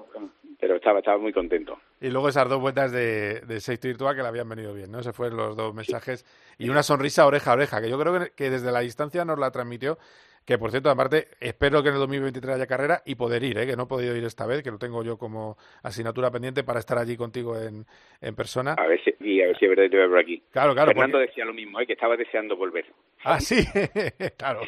pero 0.58 0.76
estaba, 0.76 0.98
estaba 1.00 1.18
muy 1.18 1.32
contento. 1.32 1.78
Y 2.00 2.08
luego 2.08 2.28
esas 2.28 2.48
dos 2.48 2.60
vueltas 2.60 2.90
de, 2.90 3.40
de 3.40 3.60
safety 3.60 3.88
virtual 3.88 4.16
que 4.16 4.22
le 4.22 4.28
habían 4.28 4.48
venido 4.48 4.72
bien, 4.72 4.90
¿no? 4.90 5.00
Esos 5.00 5.14
fueron 5.14 5.37
los 5.37 5.56
dos 5.56 5.74
mensajes. 5.74 6.24
Y 6.58 6.70
una 6.70 6.82
sonrisa 6.82 7.26
oreja 7.26 7.50
a 7.52 7.54
oreja, 7.54 7.80
que 7.80 7.90
yo 7.90 7.98
creo 7.98 8.18
que, 8.18 8.30
que 8.34 8.50
desde 8.50 8.72
la 8.72 8.80
distancia 8.80 9.24
nos 9.24 9.38
la 9.38 9.50
transmitió. 9.50 9.98
Que 10.44 10.59
por 10.59 10.70
cierto, 10.70 10.90
aparte, 10.90 11.28
espero 11.40 11.83
que 11.83 11.88
en 11.88 11.94
el 11.94 12.00
2023 12.00 12.57
haya 12.57 12.66
carrera 12.66 13.02
y 13.07 13.14
poder 13.14 13.42
ir, 13.42 13.57
¿eh? 13.57 13.66
que 13.66 13.76
no 13.76 13.85
he 13.85 13.87
podido 13.87 14.14
ir 14.14 14.24
esta 14.24 14.46
vez, 14.46 14.62
que 14.62 14.70
lo 14.70 14.78
tengo 14.78 15.02
yo 15.02 15.16
como 15.16 15.57
asignatura 15.83 16.30
pendiente 16.30 16.64
para 16.64 16.80
estar 16.80 16.98
allí 16.98 17.16
contigo 17.16 17.59
en, 17.59 17.87
en 18.20 18.35
persona. 18.35 18.74
A 18.74 18.87
ver 18.87 19.00
si, 19.02 19.14
y 19.20 19.40
a 19.40 19.46
ver 19.46 19.59
si 19.59 19.64
es 19.64 19.70
verdad 19.70 19.85
que 19.85 19.88
te 19.88 20.02
a 20.02 20.07
ver 20.07 20.18
aquí. 20.18 20.42
Claro, 20.50 20.74
claro. 20.74 20.88
Fernando 20.88 21.16
porque... 21.16 21.28
decía 21.28 21.46
lo 21.46 21.54
mismo, 21.54 21.80
¿eh? 21.80 21.87
que 21.87 21.94
estaba 21.94 22.16
deseando 22.16 22.57
volver. 22.57 22.85
Ah, 23.22 23.40
sí, 23.40 23.64
claro. 24.37 24.61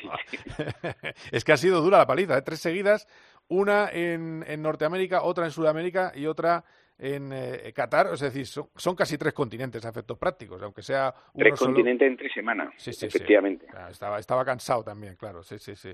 es 1.31 1.45
que 1.45 1.53
ha 1.53 1.57
sido 1.59 1.83
dura 1.83 1.99
la 1.99 2.07
paliza, 2.07 2.39
¿eh? 2.39 2.43
tres 2.43 2.61
seguidas, 2.61 3.07
una 3.49 3.91
en, 3.93 4.45
en 4.49 4.62
Norteamérica, 4.62 5.25
otra 5.25 5.45
en 5.45 5.51
Sudamérica 5.51 6.12
y 6.15 6.25
otra 6.25 6.65
en 6.99 7.31
eh, 7.33 7.73
Qatar, 7.75 8.09
es 8.13 8.21
decir, 8.21 8.47
son, 8.47 8.69
son, 8.75 8.97
casi 8.97 9.19
tres 9.19 9.35
continentes 9.35 9.85
a 9.85 9.91
efectos 9.91 10.19
prácticos, 10.19 10.63
aunque 10.63 10.83
sea 10.83 11.13
uno 11.35 11.45
tres 11.45 11.59
solo... 11.59 11.73
continentes 11.73 12.09
en 12.09 12.17
tres 12.17 12.33
semanas, 12.33 12.73
sí, 12.77 12.93
sí, 12.93 13.07
efectivamente. 13.07 13.67
Sí. 13.71 13.77
Estaba, 13.91 14.19
estaba 14.19 14.45
cansado 14.45 14.83
también, 14.83 15.17
claro, 15.17 15.43
sí, 15.43 15.59
sí, 15.59 15.77
sí. 15.77 15.91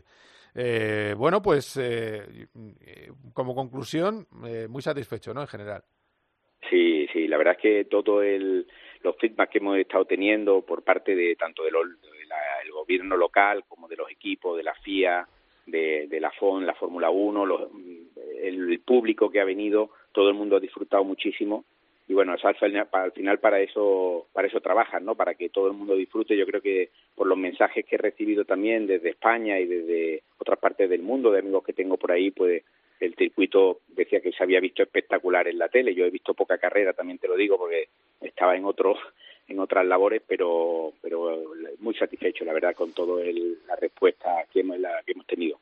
Eh, 0.54 1.14
bueno, 1.16 1.40
pues 1.40 1.78
eh, 1.82 2.46
como 3.32 3.54
conclusión, 3.54 4.26
eh, 4.46 4.66
muy 4.68 4.82
satisfecho, 4.82 5.32
¿no? 5.32 5.40
En 5.40 5.48
general. 5.48 5.82
Sí, 6.68 7.06
sí, 7.12 7.26
la 7.26 7.38
verdad 7.38 7.54
es 7.56 7.62
que 7.62 7.84
todo 7.86 8.22
el 8.22 8.66
los 9.02 9.16
feedback 9.16 9.50
que 9.50 9.58
hemos 9.58 9.78
estado 9.78 10.04
teniendo 10.04 10.62
por 10.62 10.84
parte 10.84 11.16
de 11.16 11.34
tanto 11.34 11.64
del 11.64 11.72
de 11.72 12.26
la, 12.26 12.36
el 12.64 12.70
gobierno 12.70 13.16
local 13.16 13.64
como 13.66 13.88
de 13.88 13.96
los 13.96 14.08
equipos, 14.10 14.56
de 14.56 14.62
la 14.62 14.74
FIA, 14.74 15.26
de, 15.66 16.06
de 16.08 16.20
la 16.20 16.30
FON, 16.30 16.64
la 16.66 16.74
Fórmula 16.74 17.10
1, 17.10 17.46
los, 17.46 17.62
el, 18.40 18.70
el, 18.70 18.80
público 18.80 19.30
que 19.30 19.40
ha 19.40 19.44
venido, 19.44 19.90
todo 20.12 20.28
el 20.28 20.34
mundo 20.34 20.56
ha 20.56 20.60
disfrutado 20.60 21.04
muchísimo 21.04 21.64
y 22.08 22.14
bueno, 22.14 22.34
al 22.42 22.54
final, 22.56 22.88
al 22.92 23.12
final 23.12 23.38
para 23.38 23.60
eso 23.60 24.26
para 24.32 24.48
eso 24.48 24.60
trabajan, 24.60 25.04
¿no? 25.04 25.14
Para 25.14 25.34
que 25.34 25.48
todo 25.48 25.68
el 25.68 25.72
mundo 25.74 25.94
disfrute. 25.94 26.36
Yo 26.36 26.46
creo 26.46 26.60
que 26.60 26.90
por 27.14 27.26
los 27.26 27.38
mensajes 27.38 27.86
que 27.86 27.94
he 27.94 27.98
recibido 27.98 28.44
también 28.44 28.86
desde 28.86 29.10
España 29.10 29.58
y 29.58 29.66
desde 29.66 30.22
otras 30.38 30.58
partes 30.58 30.90
del 30.90 31.02
mundo, 31.02 31.30
de 31.30 31.38
amigos 31.38 31.64
que 31.64 31.72
tengo 31.72 31.96
por 31.96 32.12
ahí, 32.12 32.30
pues 32.30 32.64
el 33.00 33.14
circuito 33.14 33.80
decía 33.88 34.20
que 34.20 34.32
se 34.32 34.42
había 34.42 34.60
visto 34.60 34.82
espectacular 34.82 35.48
en 35.48 35.58
la 35.58 35.68
tele. 35.68 35.94
Yo 35.94 36.04
he 36.04 36.10
visto 36.10 36.34
poca 36.34 36.58
carrera, 36.58 36.92
también 36.92 37.18
te 37.18 37.28
lo 37.28 37.36
digo, 37.36 37.56
porque 37.56 37.88
estaba 38.20 38.56
en 38.56 38.64
otros 38.64 38.98
en 39.48 39.58
otras 39.60 39.86
labores, 39.86 40.22
pero 40.26 40.92
pero 41.00 41.42
muy 41.78 41.94
satisfecho, 41.94 42.44
la 42.44 42.52
verdad, 42.52 42.74
con 42.74 42.92
toda 42.92 43.24
la 43.66 43.76
respuesta 43.76 44.44
que 44.52 44.60
hemos, 44.60 44.78
la, 44.78 45.02
que 45.06 45.12
hemos 45.12 45.26
tenido. 45.26 45.58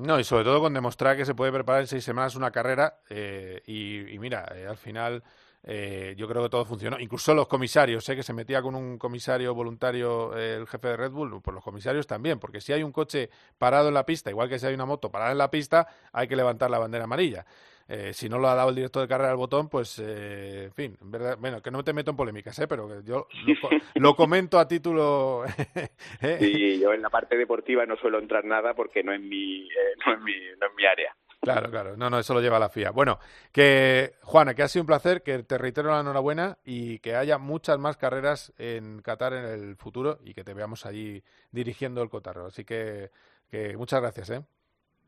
No, 0.00 0.18
y 0.18 0.24
sobre 0.24 0.44
todo 0.44 0.60
con 0.60 0.72
demostrar 0.72 1.14
que 1.14 1.26
se 1.26 1.34
puede 1.34 1.52
preparar 1.52 1.82
en 1.82 1.86
seis 1.86 2.02
semanas 2.02 2.34
una 2.34 2.50
carrera 2.50 3.00
eh, 3.10 3.60
y, 3.66 4.18
mira, 4.18 4.50
eh, 4.54 4.66
al 4.66 4.78
final 4.78 5.22
eh, 5.62 6.14
yo 6.16 6.26
creo 6.26 6.42
que 6.42 6.48
todo 6.48 6.64
funcionó. 6.64 6.98
Incluso 6.98 7.34
los 7.34 7.46
comisarios, 7.46 8.02
sé 8.02 8.16
que 8.16 8.22
se 8.22 8.32
metía 8.32 8.62
con 8.62 8.74
un 8.74 8.96
comisario 8.96 9.54
voluntario 9.54 10.34
eh, 10.38 10.56
el 10.56 10.66
jefe 10.66 10.88
de 10.88 10.96
Red 10.96 11.10
Bull, 11.10 11.42
pues 11.42 11.54
los 11.54 11.62
comisarios 11.62 12.06
también, 12.06 12.38
porque 12.38 12.62
si 12.62 12.72
hay 12.72 12.82
un 12.82 12.92
coche 12.92 13.28
parado 13.58 13.88
en 13.88 13.94
la 13.94 14.06
pista, 14.06 14.30
igual 14.30 14.48
que 14.48 14.58
si 14.58 14.66
hay 14.66 14.74
una 14.74 14.86
moto 14.86 15.10
parada 15.10 15.32
en 15.32 15.38
la 15.38 15.50
pista, 15.50 15.86
hay 16.12 16.26
que 16.28 16.36
levantar 16.36 16.70
la 16.70 16.78
bandera 16.78 17.04
amarilla. 17.04 17.44
Eh, 17.92 18.12
si 18.14 18.28
no 18.28 18.38
lo 18.38 18.48
ha 18.48 18.54
dado 18.54 18.68
el 18.68 18.76
director 18.76 19.02
de 19.02 19.08
carrera 19.08 19.32
al 19.32 19.36
botón, 19.36 19.68
pues, 19.68 19.98
eh, 19.98 20.66
en 20.66 20.72
fin, 20.72 20.96
en 21.00 21.10
verdad, 21.10 21.36
bueno, 21.40 21.60
que 21.60 21.72
no 21.72 21.82
te 21.82 21.92
meto 21.92 22.12
en 22.12 22.16
polémicas, 22.16 22.56
¿eh? 22.60 22.68
pero 22.68 23.00
yo 23.02 23.26
lo, 23.44 23.60
co- 23.60 23.68
lo 23.96 24.14
comento 24.14 24.60
a 24.60 24.68
título... 24.68 25.42
¿eh? 26.22 26.38
Y 26.40 26.78
yo 26.78 26.92
en 26.92 27.02
la 27.02 27.10
parte 27.10 27.36
deportiva 27.36 27.84
no 27.86 27.96
suelo 27.96 28.20
entrar 28.20 28.44
nada 28.44 28.74
porque 28.74 29.02
no 29.02 29.12
es 29.12 29.20
mi, 29.20 29.62
eh, 29.66 29.70
no 30.06 30.12
es 30.14 30.20
mi, 30.20 30.32
no 30.60 30.66
es 30.68 30.72
mi 30.76 30.86
área. 30.86 31.16
Claro, 31.42 31.70
claro, 31.70 31.96
no, 31.96 32.10
no, 32.10 32.18
eso 32.18 32.34
lo 32.34 32.40
lleva 32.42 32.58
la 32.58 32.68
FIA. 32.68 32.90
Bueno, 32.90 33.18
que 33.50 34.12
Juana, 34.22 34.54
que 34.54 34.62
ha 34.62 34.68
sido 34.68 34.82
un 34.82 34.86
placer, 34.88 35.22
que 35.22 35.42
te 35.42 35.56
reitero 35.58 35.90
la 35.90 36.00
enhorabuena 36.00 36.58
y 36.64 36.98
que 36.98 37.16
haya 37.16 37.38
muchas 37.38 37.78
más 37.78 37.96
carreras 37.96 38.52
en 38.58 39.00
Qatar 39.00 39.32
en 39.32 39.46
el 39.46 39.76
futuro 39.76 40.18
y 40.22 40.34
que 40.34 40.44
te 40.44 40.52
veamos 40.54 40.84
allí 40.84 41.24
dirigiendo 41.50 42.02
el 42.02 42.10
cotarro. 42.10 42.44
Así 42.46 42.64
que, 42.64 43.10
que 43.50 43.74
muchas 43.76 44.02
gracias, 44.02 44.30
¿eh? 44.30 44.42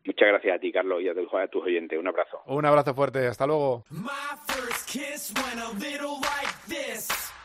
Muchas 0.05 0.29
gracias 0.29 0.57
a 0.57 0.59
ti, 0.59 0.73
Carlos, 0.73 1.01
y 1.01 1.09
a 1.09 1.15
tus, 1.15 1.63
oyentes. 1.63 1.99
Un 1.99 2.09
abrazo. 2.09 2.41
Un 2.47 2.65
abrazo 2.65 2.95
fuerte, 2.95 3.27
hasta 3.27 3.47
luego. 3.47 3.85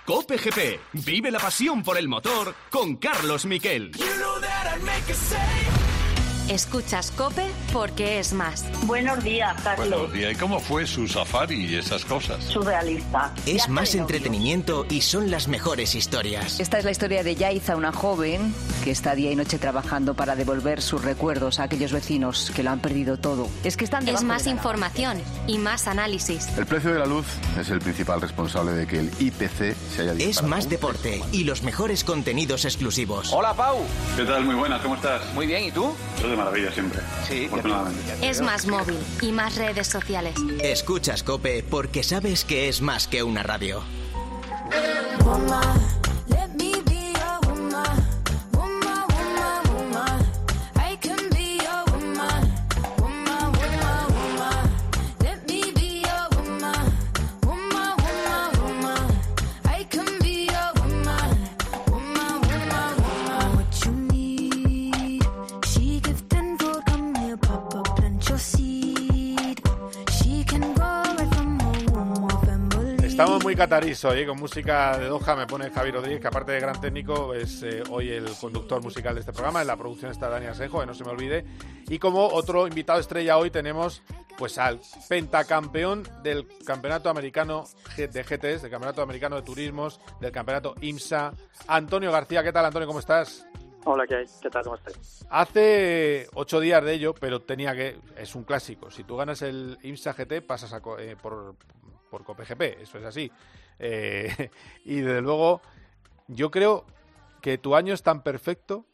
Cope 0.05 0.37
GP. 0.37 0.79
Vive 1.05 1.31
la 1.31 1.39
pasión 1.39 1.83
por 1.83 1.97
el 1.97 2.07
motor 2.07 2.53
con 2.71 2.95
Carlos 2.95 3.45
Miquel. 3.45 3.91
Escuchas 6.49 7.11
Cope 7.11 7.45
porque 7.73 8.19
es 8.19 8.34
más. 8.34 8.65
Buenos 8.84 9.23
días, 9.23 9.56
Carlos. 9.63 9.89
Buenos 9.89 10.13
días. 10.13 10.32
¿Y 10.34 10.36
cómo 10.36 10.60
fue 10.60 10.86
su 10.88 11.08
safari 11.08 11.65
y 11.65 11.75
esas 11.75 12.06
cosas? 12.06 12.43
Surrealista. 12.43 13.34
Es 13.45 13.67
más 13.69 13.93
entretenimiento 13.95 14.86
y 14.89 15.01
son 15.01 15.30
las 15.32 15.47
mejores 15.47 15.95
historias. 15.95 16.60
Esta 16.60 16.77
es 16.80 16.86
la 16.86 16.91
historia 16.91 17.23
de 17.23 17.36
Yaiza, 17.36 17.75
una 17.75 17.91
joven 17.91 18.53
que 18.84 18.91
está 18.91 19.15
día 19.15 19.32
y 19.32 19.36
noche 19.36 19.58
trabajando 19.60 20.13
para 20.13 20.36
devolver 20.36 20.82
sus 20.82 21.03
recuerdos 21.03 21.60
a 21.60 21.63
aquellos 21.63 21.91
vecinos 21.91 22.51
que 22.56 22.63
lo 22.63 22.71
han 22.71 22.80
perdido 22.80 23.17
todo. 23.17 23.49
Es 23.63 23.77
que 23.77 23.86
están 23.86 24.08
Es 24.08 24.23
más 24.23 24.43
de 24.43 24.49
la 24.51 24.56
información 24.56 25.21
y 25.47 25.58
más 25.58 25.88
análisis. 25.88 26.47
El 26.58 26.65
precio 26.65 26.93
de 26.93 26.99
la 26.99 27.06
luz 27.06 27.25
es 27.60 27.69
el 27.69 27.80
principal 27.80 28.21
responsable 28.21 28.71
de 28.71 28.88
que 28.88 28.99
el 28.99 29.12
IPC 29.19 29.75
se 29.95 30.01
haya 30.01 30.12
Es 30.13 30.17
disparado. 30.17 30.47
más 30.49 30.69
deporte 30.69 31.21
y 31.32 31.43
los 31.43 31.63
mejores 31.63 32.03
contenidos 32.03 32.65
exclusivos. 32.65 33.32
Hola, 33.34 33.53
Pau. 33.53 33.80
¿Qué 34.15 34.23
tal? 34.23 34.45
Muy 34.45 34.56
buenas, 34.56 34.82
¿cómo 34.82 34.95
estás? 34.95 35.21
Muy 35.34 35.47
bien, 35.47 35.65
¿y 35.65 35.71
tú? 35.71 35.93
Yo 36.21 36.30
de 36.30 36.36
maravilla 36.36 36.71
siempre. 36.71 37.01
Sí, 37.27 37.47
afortunadamente. 37.59 38.13
Es 38.21 38.41
más 38.41 38.67
móvil 38.67 38.99
y 39.21 39.31
más 39.31 39.55
redes 39.55 39.87
sociales. 39.87 40.35
Escuchas 40.61 41.23
Cope 41.23 41.63
porque 41.63 42.03
sabes 42.03 42.45
que 42.45 42.69
es 42.69 42.81
más 42.81 43.07
que 43.07 43.23
una 43.23 43.43
radio. 43.43 43.83
Catarís 73.57 74.05
hoy, 74.05 74.19
¿eh? 74.19 74.27
con 74.27 74.37
música 74.37 74.99
de 74.99 75.07
Doha, 75.07 75.35
me 75.35 75.47
pone 75.47 75.71
Javi 75.71 75.89
Rodríguez, 75.89 76.21
que 76.21 76.27
aparte 76.27 76.51
de 76.51 76.59
gran 76.59 76.79
técnico 76.79 77.33
es 77.33 77.63
eh, 77.63 77.81
hoy 77.89 78.11
el 78.11 78.25
conductor 78.39 78.83
musical 78.83 79.15
de 79.15 79.21
este 79.21 79.33
programa, 79.33 79.61
en 79.61 79.67
la 79.67 79.75
producción 79.75 80.11
está 80.11 80.29
Dani 80.29 80.45
Asenjo, 80.45 80.79
que 80.79 80.85
no 80.85 80.93
se 80.93 81.03
me 81.03 81.09
olvide. 81.09 81.43
Y 81.87 81.97
como 81.97 82.27
otro 82.27 82.67
invitado 82.67 82.99
estrella 82.99 83.35
hoy 83.35 83.49
tenemos 83.49 84.03
pues 84.37 84.59
al 84.59 84.79
pentacampeón 85.09 86.03
del 86.21 86.47
Campeonato 86.67 87.09
Americano 87.09 87.63
de 87.95 88.07
GTs, 88.07 88.61
del 88.61 88.69
Campeonato 88.69 89.01
Americano 89.01 89.37
de 89.37 89.41
Turismos, 89.41 89.99
del 90.21 90.31
Campeonato 90.31 90.75
IMSA, 90.79 91.33
Antonio 91.67 92.11
García. 92.11 92.43
¿Qué 92.43 92.53
tal, 92.53 92.65
Antonio? 92.65 92.87
¿Cómo 92.87 92.99
estás? 92.99 93.47
Hola, 93.85 94.05
¿qué 94.05 94.17
hay? 94.17 94.25
¿Qué 94.39 94.51
tal? 94.51 94.65
¿Cómo 94.65 94.75
estáis? 94.75 95.25
Hace 95.31 96.27
ocho 96.35 96.59
días 96.59 96.83
de 96.83 96.93
ello, 96.93 97.15
pero 97.15 97.41
tenía 97.41 97.73
que. 97.73 97.97
Es 98.17 98.35
un 98.35 98.43
clásico. 98.43 98.91
Si 98.91 99.03
tú 99.03 99.15
ganas 99.15 99.41
el 99.41 99.79
IMSA 99.81 100.13
GT, 100.13 100.45
pasas 100.45 100.73
a 100.73 100.81
eh, 100.99 101.15
por, 101.19 101.55
por 102.09 102.23
COPGP. 102.23 102.81
Eso 102.81 102.97
es 102.97 103.05
así. 103.05 103.31
Eh, 103.79 104.49
y 104.85 105.01
desde 105.01 105.21
luego, 105.21 105.61
yo 106.27 106.51
creo 106.51 106.85
que 107.41 107.57
tu 107.57 107.75
año 107.75 107.93
es 107.93 108.03
tan 108.03 108.23
perfecto 108.23 108.85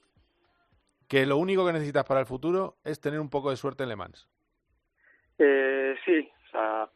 que 1.08 1.26
lo 1.26 1.38
único 1.38 1.66
que 1.66 1.74
necesitas 1.74 2.06
para 2.06 2.20
el 2.20 2.26
futuro 2.26 2.78
es 2.84 3.00
tener 3.00 3.20
un 3.20 3.30
poco 3.30 3.50
de 3.50 3.58
suerte 3.58 3.84
en 3.84 3.90
Le 3.90 3.96
Mans. 3.96 4.28
Eh, 5.38 5.96
sí, 6.06 6.30
o 6.48 6.52
sea, 6.52 6.90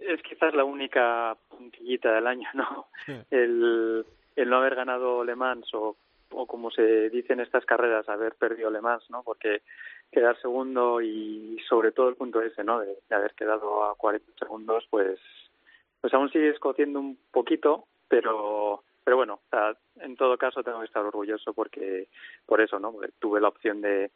es 0.00 0.22
quizás 0.22 0.54
la 0.54 0.64
única 0.64 1.36
puntillita 1.48 2.12
del 2.12 2.26
año, 2.26 2.48
¿no? 2.54 2.86
El, 3.30 4.04
el 4.36 4.50
no 4.50 4.56
haber 4.56 4.74
ganado 4.74 5.24
Le 5.24 5.34
Mans 5.34 5.72
o, 5.74 5.96
o 6.30 6.46
como 6.46 6.70
se 6.70 7.10
dice 7.10 7.32
en 7.32 7.40
estas 7.40 7.64
carreras, 7.64 8.08
haber 8.08 8.34
perdido 8.34 8.70
Le 8.70 8.80
Mans, 8.80 9.08
¿no? 9.10 9.22
Porque 9.22 9.62
quedar 10.10 10.40
segundo 10.40 11.00
y 11.00 11.58
sobre 11.68 11.92
todo 11.92 12.08
el 12.08 12.16
punto 12.16 12.40
ese, 12.40 12.62
¿no? 12.62 12.80
De, 12.80 12.98
de 13.08 13.16
haber 13.16 13.34
quedado 13.34 13.84
a 13.84 13.96
40 13.96 14.32
segundos, 14.38 14.86
pues, 14.90 15.18
pues 16.06 16.14
aún 16.14 16.30
sigue 16.30 16.50
escociendo 16.50 17.00
un 17.00 17.18
poquito, 17.32 17.88
pero 18.06 18.84
pero 19.02 19.16
bueno, 19.16 19.40
en 19.96 20.14
todo 20.14 20.38
caso 20.38 20.62
tengo 20.62 20.78
que 20.78 20.84
estar 20.84 21.04
orgulloso 21.04 21.52
porque 21.52 22.06
por 22.46 22.60
eso, 22.60 22.78
¿no? 22.78 22.92
Porque 22.92 23.10
tuve 23.18 23.40
la 23.40 23.48
opción 23.48 23.80
de 23.80 24.12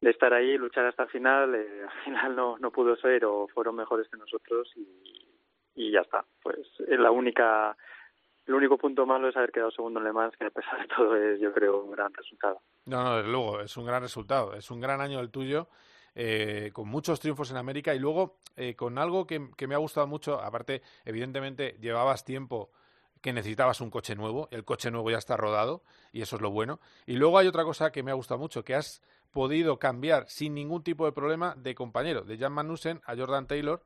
de 0.00 0.10
estar 0.10 0.32
ahí, 0.32 0.56
luchar 0.56 0.86
hasta 0.86 1.02
el 1.02 1.10
final, 1.10 1.54
eh, 1.56 1.82
al 1.84 2.04
final 2.04 2.34
no, 2.36 2.56
no 2.56 2.70
pudo 2.70 2.96
ser 2.96 3.26
o 3.26 3.48
fueron 3.48 3.76
mejores 3.76 4.08
que 4.08 4.16
nosotros 4.16 4.72
y, 5.76 5.90
ya 5.92 6.00
está. 6.00 6.24
Pues 6.42 6.66
la 6.88 7.10
única, 7.10 7.76
el 8.46 8.54
único 8.54 8.78
punto 8.78 9.04
malo 9.04 9.28
es 9.28 9.36
haber 9.36 9.52
quedado 9.52 9.72
segundo 9.72 10.00
en 10.00 10.06
Le 10.06 10.14
Mans, 10.14 10.34
que 10.38 10.46
a 10.46 10.50
pesar 10.50 10.80
de 10.80 10.88
todo 10.88 11.16
es 11.16 11.38
yo 11.38 11.52
creo 11.52 11.82
un 11.82 11.90
gran 11.90 12.14
resultado. 12.14 12.62
No, 12.86 13.04
no, 13.04 13.16
desde 13.18 13.30
luego, 13.30 13.60
es 13.60 13.76
un 13.76 13.84
gran 13.84 14.00
resultado. 14.00 14.54
Es 14.54 14.70
un 14.70 14.80
gran 14.80 15.02
año 15.02 15.20
el 15.20 15.30
tuyo, 15.30 15.68
eh, 16.14 16.70
con 16.72 16.88
muchos 16.88 17.20
triunfos 17.20 17.50
en 17.50 17.56
América 17.56 17.94
y 17.94 17.98
luego 17.98 18.36
eh, 18.56 18.74
con 18.74 18.98
algo 18.98 19.26
que, 19.26 19.38
me 19.38 19.74
ha 19.74 19.78
gustado 19.78 20.06
mucho. 20.06 20.40
Aparte, 20.40 20.82
evidentemente, 21.04 21.76
llevabas 21.80 22.24
tiempo 22.24 22.70
que 23.20 23.32
necesitabas 23.32 23.80
un 23.80 23.90
coche 23.90 24.14
nuevo, 24.16 24.48
el 24.50 24.64
coche 24.64 24.90
nuevo 24.90 25.10
ya 25.10 25.18
está 25.18 25.36
rodado 25.36 25.82
y 26.12 26.22
eso 26.22 26.36
es 26.36 26.42
lo 26.42 26.50
bueno. 26.50 26.80
Y 27.06 27.14
luego 27.14 27.38
hay 27.38 27.46
otra 27.46 27.64
cosa 27.64 27.92
que 27.92 28.02
me 28.02 28.10
ha 28.10 28.14
gustado 28.14 28.38
mucho, 28.38 28.64
que 28.64 28.74
has 28.74 29.02
podido 29.30 29.78
cambiar 29.78 30.28
sin 30.28 30.54
ningún 30.54 30.82
tipo 30.82 31.04
de 31.04 31.12
problema 31.12 31.54
de 31.56 31.74
compañero, 31.74 32.22
de 32.22 32.38
Jan 32.38 32.52
Magnussen 32.52 33.00
a 33.04 33.14
Jordan 33.14 33.46
Taylor. 33.46 33.84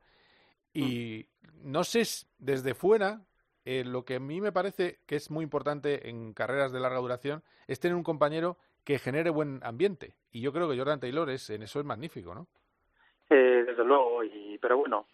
Y 0.73 1.27
no 1.63 1.85
sé, 1.85 2.05
desde 2.39 2.75
fuera, 2.75 3.23
eh, 3.65 3.85
lo 3.85 4.05
que 4.05 4.17
a 4.17 4.21
mí 4.21 4.41
me 4.41 4.53
parece 4.53 5.01
que 5.07 5.17
es 5.17 5.31
muy 5.31 5.43
importante 5.45 6.09
en 6.09 6.33
carreras 6.33 6.73
de 6.73 6.81
larga 6.81 6.99
duración 6.99 7.43
es 7.67 7.81
tener 7.81 7.95
un 7.95 8.03
compañero 8.03 8.59
que 8.85 8.99
genere 8.99 9.31
buen 9.31 9.61
ambiente. 9.62 10.14
Y 10.31 10.40
yo 10.40 10.53
creo 10.53 10.68
que 10.68 10.77
Jordan 10.77 11.01
Taylor 11.01 11.29
es, 11.31 11.49
en 11.51 11.62
eso 11.62 11.81
es 11.81 11.87
magnífico, 11.87 12.35
¿no? 12.35 12.47
Eh, 13.31 13.64
desde 13.66 13.85
luego, 13.85 14.23
y, 14.23 14.59
pero 14.61 14.77
bueno, 14.79 15.07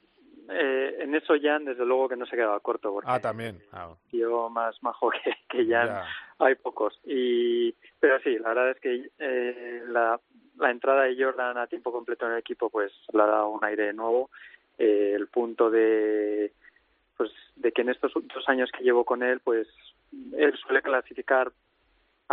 eh, 0.48 0.96
en 1.00 1.14
eso 1.14 1.34
Jan 1.40 1.64
desde 1.64 1.84
luego 1.86 2.08
que 2.08 2.16
no 2.16 2.26
se 2.26 2.34
quedaba 2.36 2.58
corto, 2.60 2.92
porque 2.92 3.08
Ah, 3.10 3.20
también. 3.20 3.62
Ah, 3.72 3.94
tío 4.10 4.48
más 4.48 4.82
majo 4.82 5.10
que, 5.10 5.32
que 5.48 5.66
Jan 5.66 5.86
ya. 5.88 6.04
hay 6.38 6.56
pocos. 6.56 6.98
Y, 7.04 7.72
pero 8.00 8.18
sí, 8.20 8.36
la 8.38 8.48
verdad 8.48 8.70
es 8.70 8.80
que 8.80 9.10
eh, 9.18 9.82
la, 9.88 10.20
la 10.58 10.70
entrada 10.70 11.04
de 11.04 11.22
Jordan 11.22 11.56
a 11.58 11.66
tiempo 11.68 11.92
completo 11.92 12.26
en 12.26 12.32
el 12.32 12.38
equipo 12.38 12.68
pues 12.70 12.92
le 13.12 13.22
ha 13.22 13.26
dado 13.26 13.48
un 13.50 13.64
aire 13.64 13.92
nuevo. 13.92 14.30
Eh, 14.78 15.12
el 15.14 15.28
punto 15.28 15.70
de 15.70 16.52
pues 17.16 17.30
de 17.56 17.70
que 17.70 17.82
en 17.82 17.90
estos 17.90 18.12
dos 18.14 18.48
años 18.48 18.70
que 18.72 18.82
llevo 18.82 19.04
con 19.04 19.22
él 19.22 19.40
pues 19.40 19.68
él 20.32 20.56
suele 20.56 20.80
clasificar 20.80 21.52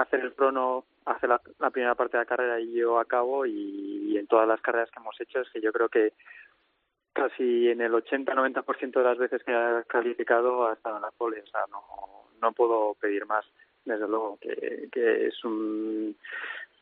hacer 0.02 0.20
el 0.22 0.34
crono 0.34 0.86
hace 1.06 1.28
la, 1.28 1.42
la 1.60 1.70
primera 1.70 1.96
parte 1.96 2.18
de 2.18 2.24
la 2.24 2.28
carrera 2.30 2.60
y 2.60 2.74
yo 2.74 3.00
acabo 3.00 3.46
y, 3.46 4.12
y 4.12 4.18
en 4.18 4.28
todas 4.28 4.48
las 4.48 4.62
carreras 4.62 4.90
que 4.92 5.00
hemos 5.00 5.20
hecho 5.20 5.42
es 5.42 5.50
que 5.50 5.62
yo 5.62 5.72
creo 5.72 5.90
que 5.90 6.14
casi 7.14 7.70
en 7.70 7.82
el 7.82 7.94
80-90% 7.94 8.92
de 8.92 9.04
las 9.04 9.18
veces 9.18 9.44
que 9.44 9.54
ha 9.54 9.84
calificado 9.88 10.68
ha 10.68 10.74
estado 10.74 10.98
en 10.98 11.02
la 11.02 11.12
pole, 11.12 11.42
o 11.42 11.48
sea, 11.48 11.62
no, 11.72 11.82
no 12.42 12.52
puedo 12.52 12.94
pedir 12.96 13.26
más, 13.26 13.44
desde 13.86 14.08
luego, 14.08 14.38
que, 14.40 14.88
que 14.92 15.28
es 15.28 15.44
un, 15.44 16.16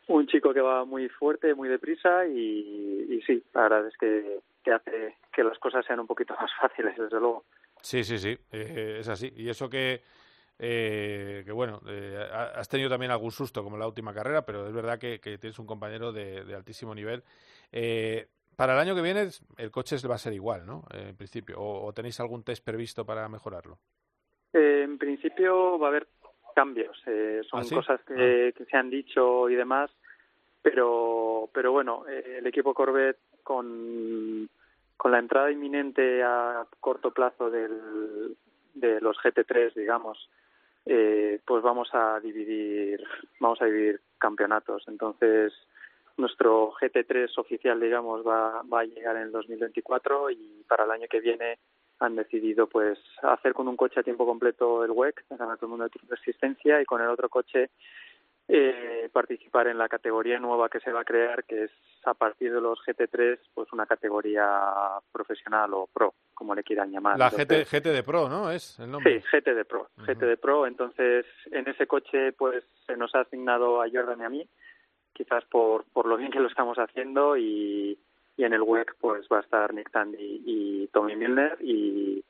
un 0.07 0.27
chico 0.27 0.53
que 0.53 0.59
va 0.59 0.83
muy 0.83 1.07
fuerte, 1.07 1.55
muy 1.55 1.69
deprisa 1.69 2.27
y, 2.27 3.07
y 3.09 3.21
sí, 3.21 3.41
la 3.53 3.61
verdad 3.61 3.87
es 3.87 3.97
que, 3.97 4.39
que 4.61 4.71
hace 4.73 5.15
que 5.31 5.43
las 5.43 5.57
cosas 5.59 5.85
sean 5.85 6.01
un 6.01 6.07
poquito 6.07 6.35
más 6.39 6.51
fáciles, 6.59 6.97
desde 6.97 7.19
luego. 7.19 7.45
Sí, 7.81 8.03
sí, 8.03 8.17
sí, 8.17 8.37
eh, 8.51 8.97
es 8.99 9.07
así. 9.07 9.31
Y 9.37 9.47
eso 9.47 9.69
que, 9.69 10.01
eh, 10.57 11.43
que 11.45 11.51
bueno, 11.51 11.81
eh, 11.87 12.17
ha- 12.31 12.59
has 12.59 12.69
tenido 12.69 12.89
también 12.89 13.11
algún 13.11 13.31
susto 13.31 13.63
como 13.63 13.75
en 13.75 13.81
la 13.81 13.87
última 13.87 14.13
carrera, 14.13 14.45
pero 14.45 14.67
es 14.67 14.73
verdad 14.73 14.97
que, 14.99 15.19
que 15.19 15.37
tienes 15.37 15.59
un 15.59 15.65
compañero 15.67 16.11
de, 16.11 16.45
de 16.45 16.55
altísimo 16.55 16.95
nivel. 16.95 17.23
Eh, 17.71 18.27
para 18.55 18.73
el 18.73 18.79
año 18.79 18.95
que 18.95 19.01
viene 19.01 19.27
el 19.57 19.71
coche 19.71 19.97
va 20.07 20.15
a 20.15 20.19
ser 20.19 20.33
igual, 20.33 20.65
¿no? 20.65 20.83
Eh, 20.93 21.07
en 21.09 21.17
principio. 21.17 21.57
¿O, 21.59 21.91
tenéis 21.93 22.19
algún 22.19 22.43
test 22.43 22.63
previsto 22.63 23.05
para 23.05 23.27
mejorarlo? 23.27 23.77
Eh, 24.53 24.81
en 24.83 24.97
principio 24.97 25.77
va 25.77 25.87
a 25.87 25.89
haber 25.89 26.07
cambios. 26.55 26.97
Eh, 27.05 27.41
son 27.49 27.61
¿Ah, 27.61 27.75
cosas 27.75 28.01
que, 28.05 28.53
que, 28.57 28.65
se 28.65 28.77
han 28.77 28.89
dicho 28.89 29.49
y 29.49 29.55
demás. 29.55 29.91
Pero, 30.61 31.49
pero 31.53 31.71
bueno, 31.73 32.05
el 32.07 32.47
equipo 32.47 32.73
Corvette 32.73 33.19
con, 33.43 34.49
con 34.97 35.11
la 35.11 35.19
entrada 35.19 35.51
inminente 35.51 36.23
a 36.23 36.65
corto 36.79 37.11
plazo 37.11 37.51
del, 37.51 38.35
de 38.73 38.99
los 38.99 39.15
GT3, 39.17 39.75
digamos, 39.75 40.17
eh, 40.85 41.39
pues 41.45 41.63
vamos 41.63 41.89
a 41.93 42.19
dividir, 42.19 43.03
vamos 43.39 43.61
a 43.61 43.65
dividir 43.65 44.01
campeonatos. 44.17 44.83
Entonces, 44.87 45.53
nuestro 46.17 46.71
GT3 46.73 47.37
oficial, 47.37 47.79
digamos, 47.79 48.25
va, 48.25 48.61
va 48.63 48.81
a 48.81 48.85
llegar 48.85 49.15
en 49.17 49.23
el 49.23 49.31
2024 49.31 50.29
y 50.31 50.63
para 50.67 50.85
el 50.85 50.91
año 50.91 51.07
que 51.09 51.19
viene 51.19 51.59
han 51.99 52.15
decidido 52.15 52.67
pues 52.67 52.99
hacer 53.21 53.53
con 53.53 53.67
un 53.67 53.77
coche 53.77 53.99
a 53.99 54.03
tiempo 54.03 54.25
completo 54.25 54.83
el 54.83 54.91
WEC, 54.91 55.23
el 55.29 55.67
Mundo 55.67 55.85
de 55.85 55.91
Resistencia, 56.09 56.81
y 56.81 56.85
con 56.85 57.01
el 57.01 57.07
otro 57.07 57.29
coche 57.29 57.69
eh, 58.47 59.09
participar 59.11 59.67
en 59.67 59.77
la 59.77 59.89
categoría 59.89 60.39
nueva 60.39 60.69
que 60.69 60.79
se 60.79 60.91
va 60.91 61.01
a 61.01 61.05
crear, 61.05 61.43
que 61.45 61.63
es 61.63 61.71
a 62.03 62.13
partir 62.13 62.53
de 62.53 62.61
los 62.61 62.79
GT3, 62.85 63.39
pues 63.53 63.73
una 63.73 63.87
categoría 63.87 64.45
profesional 65.11 65.73
o 65.73 65.89
pro, 65.91 66.13
como 66.33 66.53
le 66.53 66.63
quieran 66.63 66.91
llamar. 66.91 67.17
La 67.17 67.31
GT, 67.31 67.65
GT 67.65 67.85
de 67.85 68.03
Pro, 68.03 68.29
¿no? 68.29 68.51
Es 68.51 68.79
el 68.79 68.91
nombre. 68.91 69.21
Sí, 69.21 69.27
GT 69.31 69.55
de 69.55 69.65
Pro, 69.65 69.89
GT 69.97 70.19
de 70.19 70.37
Pro. 70.37 70.67
Entonces, 70.67 71.25
en 71.51 71.67
ese 71.67 71.87
coche, 71.87 72.33
pues 72.33 72.63
se 72.85 72.95
nos 72.95 73.15
ha 73.15 73.21
asignado 73.21 73.81
a 73.81 73.89
Jordan 73.91 74.21
y 74.21 74.23
a 74.23 74.29
mí, 74.29 74.47
quizás 75.13 75.43
por, 75.45 75.85
por 75.85 76.05
lo 76.05 76.17
bien 76.17 76.31
que 76.31 76.39
lo 76.39 76.47
estamos 76.47 76.77
haciendo 76.77 77.37
y, 77.37 77.97
y 78.37 78.43
en 78.43 78.53
el 78.53 78.61
WEC 78.61 78.95
pues 78.99 79.27
va 79.31 79.37
a 79.37 79.41
estar 79.41 79.73
Nick 79.73 79.89
Tandy 79.91 80.43
y 80.45 80.87
Tommy 80.87 81.15
Milner 81.15 81.57
y, 81.61 82.23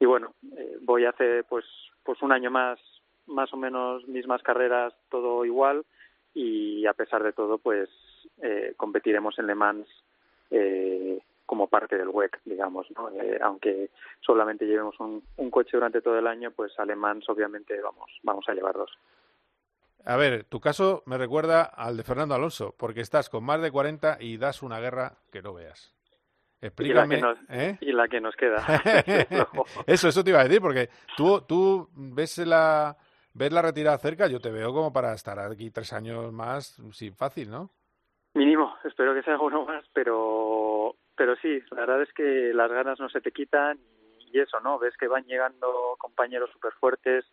y 0.00 0.06
bueno, 0.06 0.34
eh, 0.56 0.78
voy 0.80 1.04
a 1.04 1.10
hacer 1.10 1.44
pues 1.44 1.64
pues 2.02 2.22
un 2.22 2.32
año 2.32 2.50
más 2.50 2.80
más 3.30 3.52
o 3.52 3.56
menos 3.56 4.06
mismas 4.08 4.42
carreras, 4.42 4.92
todo 5.08 5.44
igual 5.44 5.84
y 6.34 6.86
a 6.86 6.92
pesar 6.92 7.22
de 7.22 7.32
todo, 7.32 7.58
pues 7.58 7.88
eh, 8.42 8.74
competiremos 8.76 9.38
en 9.38 9.46
Le 9.46 9.54
Mans 9.54 9.88
eh, 10.50 11.18
como 11.46 11.66
parte 11.66 11.96
del 11.96 12.08
WEC, 12.08 12.40
digamos, 12.44 12.86
¿no? 12.96 13.10
Eh, 13.10 13.38
aunque 13.42 13.90
solamente 14.20 14.66
llevemos 14.66 14.98
un, 15.00 15.22
un, 15.36 15.50
coche 15.50 15.70
durante 15.72 16.00
todo 16.00 16.18
el 16.18 16.26
año, 16.26 16.52
pues 16.52 16.78
a 16.78 16.84
Le 16.84 16.94
Mans 16.94 17.28
obviamente 17.28 17.80
vamos, 17.80 18.10
vamos 18.22 18.48
a 18.48 18.54
llevar 18.54 18.74
dos. 18.74 18.90
A 20.04 20.16
ver, 20.16 20.44
tu 20.44 20.60
caso 20.60 21.02
me 21.06 21.18
recuerda 21.18 21.62
al 21.62 21.96
de 21.96 22.04
Fernando 22.04 22.34
Alonso, 22.34 22.74
porque 22.78 23.00
estás 23.00 23.28
con 23.28 23.44
más 23.44 23.60
de 23.60 23.70
40 23.70 24.18
y 24.20 24.38
das 24.38 24.62
una 24.62 24.80
guerra 24.80 25.14
que 25.30 25.42
no 25.42 25.52
veas. 25.52 25.94
Explícame. 26.62 27.16
Y 27.16 27.20
la 27.20 27.34
que 27.34 27.40
nos, 27.40 27.50
¿eh? 27.50 27.78
y 27.80 27.92
la 27.92 28.08
que 28.08 28.20
nos 28.20 28.36
queda. 28.36 28.64
eso, 29.86 30.08
eso 30.08 30.24
te 30.24 30.30
iba 30.30 30.40
a 30.40 30.44
decir, 30.44 30.60
porque 30.60 30.88
tú, 31.16 31.42
tú 31.42 31.88
ves 31.94 32.38
la 32.38 32.96
ves 33.34 33.52
la 33.52 33.62
retirada 33.62 33.98
cerca, 33.98 34.26
yo 34.28 34.40
te 34.40 34.50
veo 34.50 34.72
como 34.72 34.92
para 34.92 35.12
estar 35.14 35.38
aquí 35.38 35.70
tres 35.70 35.92
años 35.92 36.32
más, 36.32 36.80
sí, 36.92 37.10
fácil, 37.10 37.50
¿no? 37.50 37.70
Mínimo, 38.34 38.74
espero 38.84 39.14
que 39.14 39.22
sea 39.22 39.38
uno 39.38 39.64
más, 39.64 39.84
pero, 39.92 40.94
pero 41.16 41.36
sí, 41.36 41.60
la 41.70 41.80
verdad 41.80 42.02
es 42.02 42.12
que 42.12 42.52
las 42.54 42.70
ganas 42.70 42.98
no 43.00 43.08
se 43.08 43.20
te 43.20 43.32
quitan 43.32 43.78
y 44.18 44.38
eso, 44.38 44.60
¿no? 44.60 44.78
Ves 44.78 44.96
que 44.96 45.08
van 45.08 45.24
llegando 45.24 45.96
compañeros 45.98 46.50
súper 46.52 46.72
fuertes, 46.74 47.24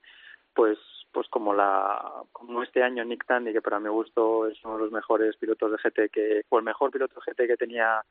pues 0.54 0.78
pues 1.12 1.28
como 1.30 1.54
la 1.54 2.24
como 2.32 2.62
este 2.62 2.84
año 2.84 3.04
Nick 3.04 3.26
Tandy 3.26 3.54
que 3.54 3.62
para 3.62 3.80
mi 3.80 3.89
gusto 3.89 4.45
es 4.48 4.64
uno 4.64 4.76
de 4.76 4.84
los 4.84 4.91
mejores 4.91 5.36
pilotos 5.38 5.72
de 5.72 5.78
GT 5.78 6.12
que 6.12 6.41
o 6.50 6.60
el 6.60 6.66
mejor 6.66 6.91
piloto 6.91 7.16
de 7.16 7.32
GT 7.32 7.48
que 7.48 7.58
tenía 7.58 8.04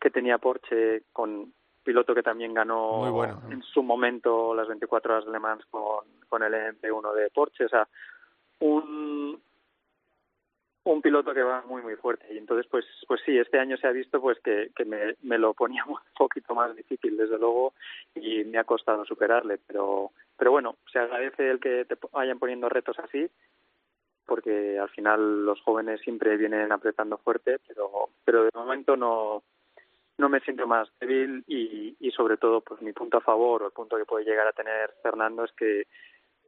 que 0.00 0.10
tenía 0.10 0.38
Porsche 0.38 1.04
con 1.12 1.52
piloto 1.82 2.14
que 2.14 2.22
también 2.22 2.54
ganó 2.54 3.24
en 3.50 3.62
su 3.62 3.82
momento 3.82 4.54
las 4.54 4.68
24 4.68 5.12
horas 5.12 5.26
de 5.26 5.32
Le 5.32 5.38
Mans 5.38 5.64
con, 5.66 6.04
con 6.28 6.42
el 6.42 6.52
MP1 6.54 7.14
de 7.14 7.30
Porsche, 7.30 7.66
o 7.66 7.68
sea, 7.68 7.86
un, 8.60 9.40
un 10.84 11.02
piloto 11.02 11.32
que 11.34 11.42
va 11.42 11.62
muy 11.62 11.82
muy 11.82 11.96
fuerte. 11.96 12.32
Y 12.32 12.38
entonces 12.38 12.66
pues 12.70 12.84
pues 13.06 13.20
sí 13.24 13.36
este 13.36 13.58
año 13.58 13.76
se 13.76 13.86
ha 13.86 13.92
visto 13.92 14.20
pues 14.20 14.38
que, 14.40 14.70
que 14.74 14.84
me, 14.84 15.16
me 15.22 15.38
lo 15.38 15.54
ponía 15.54 15.84
un 15.86 15.98
poquito 16.16 16.54
más 16.54 16.74
difícil 16.74 17.16
desde 17.16 17.38
luego 17.38 17.74
y 18.14 18.44
me 18.44 18.58
ha 18.58 18.64
costado 18.64 19.04
superarle. 19.04 19.58
Pero 19.66 20.12
pero 20.36 20.50
bueno 20.50 20.76
se 20.90 20.98
agradece 20.98 21.50
el 21.50 21.60
que 21.60 21.84
te 21.84 21.96
vayan 22.12 22.38
poniendo 22.38 22.68
retos 22.68 22.98
así 22.98 23.28
porque 24.24 24.78
al 24.78 24.88
final 24.90 25.44
los 25.44 25.60
jóvenes 25.62 26.00
siempre 26.00 26.36
vienen 26.36 26.72
apretando 26.72 27.18
fuerte 27.18 27.58
pero 27.66 28.08
pero 28.24 28.44
de 28.44 28.50
momento 28.54 28.96
no 28.96 29.42
no 30.22 30.28
me 30.28 30.40
siento 30.40 30.68
más 30.68 30.88
débil 31.00 31.44
y, 31.48 31.96
y 31.98 32.10
sobre 32.12 32.36
todo 32.36 32.60
pues 32.60 32.80
mi 32.80 32.92
punto 32.92 33.18
a 33.18 33.20
favor 33.20 33.62
o 33.62 33.66
el 33.66 33.72
punto 33.72 33.96
que 33.96 34.04
puede 34.04 34.24
llegar 34.24 34.46
a 34.46 34.52
tener 34.52 34.94
Fernando 35.02 35.44
es 35.44 35.52
que, 35.52 35.86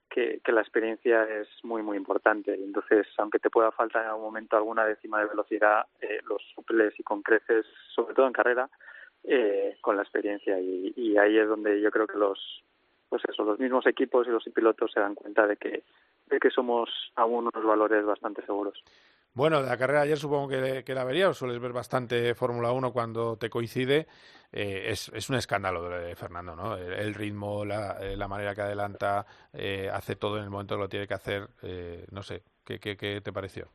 que, 0.09 0.53
la 0.53 0.61
experiencia 0.61 1.25
es 1.25 1.49
muy 1.64 1.83
muy 1.83 1.97
importante. 1.97 2.55
Entonces 2.55 3.07
aunque 3.18 3.41
te 3.41 3.51
pueda 3.51 3.72
faltar 3.72 4.05
en 4.05 4.11
algún 4.11 4.27
momento 4.27 4.57
alguna 4.57 4.87
décima 4.87 5.18
de 5.18 5.27
velocidad 5.27 5.87
eh, 6.01 6.20
los 6.29 6.41
suples 6.55 6.95
y 6.99 7.03
con 7.03 7.22
creces 7.22 7.66
sobre 7.95 8.14
todo 8.14 8.29
en 8.29 8.33
carrera 8.33 8.70
eh, 9.25 9.77
con 9.81 9.97
la 9.97 10.03
experiencia. 10.03 10.59
Y, 10.61 10.95
y 10.97 11.18
ahí 11.18 11.37
es 11.37 11.49
donde 11.49 11.81
yo 11.81 11.91
creo 11.91 12.07
que 12.07 12.16
los 12.16 12.62
pues 13.09 13.22
eso 13.29 13.43
los 13.43 13.59
mismos 13.59 13.87
equipos 13.87 14.27
y 14.29 14.31
los 14.31 14.45
pilotos 14.55 14.93
se 14.93 15.01
dan 15.01 15.16
cuenta 15.16 15.49
de 15.49 15.57
que 15.57 15.83
de 16.27 16.39
que 16.39 16.51
somos 16.51 16.91
aún 17.16 17.49
unos 17.55 17.64
valores 17.64 18.05
bastante 18.05 18.45
seguros 18.47 18.83
bueno, 19.35 19.61
de 19.61 19.68
la 19.68 19.77
carrera 19.77 20.03
ayer 20.03 20.16
supongo 20.16 20.49
que, 20.49 20.85
que 20.85 20.95
la 20.95 21.05
o 21.29 21.35
sueles 21.35 21.61
ver 21.61 21.72
bastante 21.72 22.37
Fórmula 22.37 22.70
1 22.70 22.93
cuando 22.93 23.37
te 23.37 23.51
coincide. 23.51 24.07
Eh, 24.53 24.85
es, 24.91 25.09
es, 25.12 25.29
un 25.29 25.35
escándalo 25.35 25.91
Fernando, 26.14 26.55
¿no? 26.55 26.77
El, 26.77 27.14
ritmo, 27.14 27.64
la, 27.64 27.99
eh, 28.01 28.16
la, 28.16 28.29
manera 28.29 28.55
que 28.55 28.62
adelanta, 28.62 29.27
eh, 29.53 29.91
hace 29.93 30.14
todo 30.14 30.39
en 30.39 30.45
el 30.45 30.51
momento 30.51 30.77
que 30.77 30.83
lo 30.83 30.89
tiene 30.89 31.09
que 31.09 31.14
hacer. 31.14 31.49
No 32.12 32.22
sé, 32.22 32.45
¿qué, 32.64 32.79
qué, 32.79 32.97
qué 32.97 33.20
te 33.20 33.33
pareció? 33.33 33.68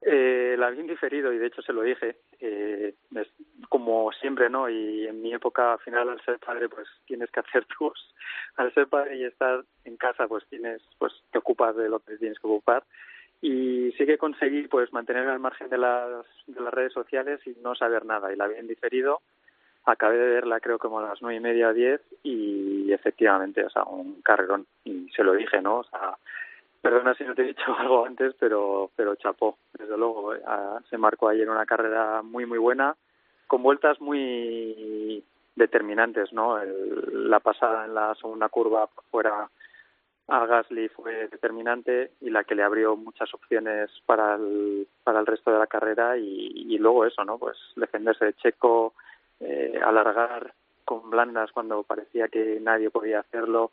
Eh, 0.00 0.54
la 0.58 0.70
vi 0.70 0.82
diferido 0.82 1.32
y 1.32 1.38
de 1.38 1.46
hecho 1.46 1.62
se 1.62 1.72
lo 1.72 1.82
dije. 1.82 2.16
Eh, 2.40 2.94
como 3.68 4.10
siempre, 4.12 4.48
¿no? 4.48 4.68
Y 4.68 5.06
en 5.06 5.20
mi 5.20 5.34
época, 5.34 5.72
al 5.72 5.78
final, 5.80 6.08
al 6.08 6.24
ser 6.24 6.38
padre, 6.38 6.68
pues 6.68 6.88
tienes 7.06 7.30
que 7.30 7.40
hacer 7.40 7.64
tus. 7.78 8.14
Al 8.56 8.72
ser 8.74 8.86
padre 8.86 9.16
y 9.16 9.24
estar 9.24 9.64
en 9.84 9.96
casa, 9.96 10.28
pues 10.28 10.44
tienes, 10.48 10.82
pues 10.98 11.12
te 11.32 11.38
ocupas 11.38 11.76
de 11.76 11.88
lo 11.88 12.00
que 12.00 12.16
tienes 12.16 12.38
que 12.38 12.46
ocupar 12.46 12.84
y 13.40 13.92
sí 13.92 14.04
que 14.04 14.18
conseguí 14.18 14.66
pues 14.66 14.92
mantenerme 14.92 15.30
al 15.30 15.38
margen 15.38 15.68
de 15.68 15.78
las, 15.78 16.26
de 16.46 16.60
las 16.60 16.74
redes 16.74 16.92
sociales 16.92 17.40
y 17.46 17.54
no 17.62 17.74
saber 17.74 18.04
nada 18.04 18.32
y 18.32 18.36
la 18.36 18.44
habían 18.44 18.66
diferido 18.66 19.20
acabé 19.84 20.18
de 20.18 20.28
verla 20.28 20.60
creo 20.60 20.78
como 20.78 20.98
a 20.98 21.08
las 21.08 21.22
nueve 21.22 21.36
y 21.36 21.40
media 21.40 21.72
diez 21.72 22.00
y 22.22 22.92
efectivamente 22.92 23.64
o 23.64 23.70
sea 23.70 23.84
un 23.84 24.20
carrerón 24.22 24.66
y 24.84 25.08
se 25.10 25.22
lo 25.22 25.34
dije 25.34 25.62
no 25.62 25.78
o 25.78 25.84
sea 25.84 26.16
perdona 26.88 27.14
si 27.14 27.24
no 27.24 27.34
te 27.34 27.42
he 27.42 27.48
dicho 27.48 27.74
algo 27.78 28.06
antes 28.06 28.34
pero 28.38 28.90
pero 28.96 29.14
chapó 29.16 29.58
desde 29.78 29.96
luego 29.98 30.34
eh, 30.34 30.40
se 30.88 30.96
marcó 30.96 31.28
ayer 31.28 31.48
una 31.50 31.66
carrera 31.66 32.22
muy 32.22 32.46
muy 32.46 32.58
buena 32.58 32.96
con 33.46 33.62
vueltas 33.62 34.00
muy 34.00 35.22
determinantes 35.54 36.32
no 36.32 36.58
El, 36.58 37.28
la 37.28 37.40
pasada 37.40 37.84
en 37.84 37.94
la 37.94 38.14
segunda 38.14 38.48
curva 38.48 38.88
fuera 39.10 39.50
a 40.28 40.46
Gasly 40.46 40.88
fue 40.88 41.28
determinante 41.28 42.12
y 42.22 42.30
la 42.30 42.44
que 42.44 42.54
le 42.54 42.62
abrió 42.62 42.96
muchas 42.96 43.32
opciones 43.34 43.90
para 44.06 44.36
el, 44.36 44.86
para 45.04 45.20
el 45.20 45.26
resto 45.26 45.50
de 45.50 45.58
la 45.58 45.66
carrera 45.66 46.18
y, 46.18 46.52
y 46.68 46.76
luego 46.76 47.06
eso, 47.06 47.24
¿no? 47.24 47.38
Pues 47.38 47.56
defenderse 47.76 48.26
de 48.26 48.34
Checo, 48.34 48.92
eh, 49.40 49.80
alargar 49.82 50.52
con 50.84 51.08
blandas 51.08 51.50
cuando 51.52 51.82
parecía 51.82 52.28
que 52.28 52.60
nadie 52.60 52.90
podía 52.90 53.20
hacerlo. 53.20 53.72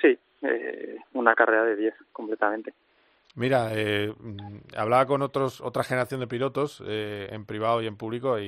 Sí, 0.00 0.18
eh, 0.42 0.98
una 1.12 1.34
carrera 1.34 1.64
de 1.64 1.76
10 1.76 1.94
completamente. 2.12 2.74
Mira, 3.36 3.70
eh, 3.72 4.12
hablaba 4.76 5.06
con 5.06 5.20
otros 5.22 5.60
otra 5.60 5.82
generación 5.82 6.20
de 6.20 6.28
pilotos 6.28 6.80
eh, 6.86 7.28
en 7.32 7.44
privado 7.44 7.82
y 7.82 7.88
en 7.88 7.96
público 7.96 8.38
y, 8.38 8.44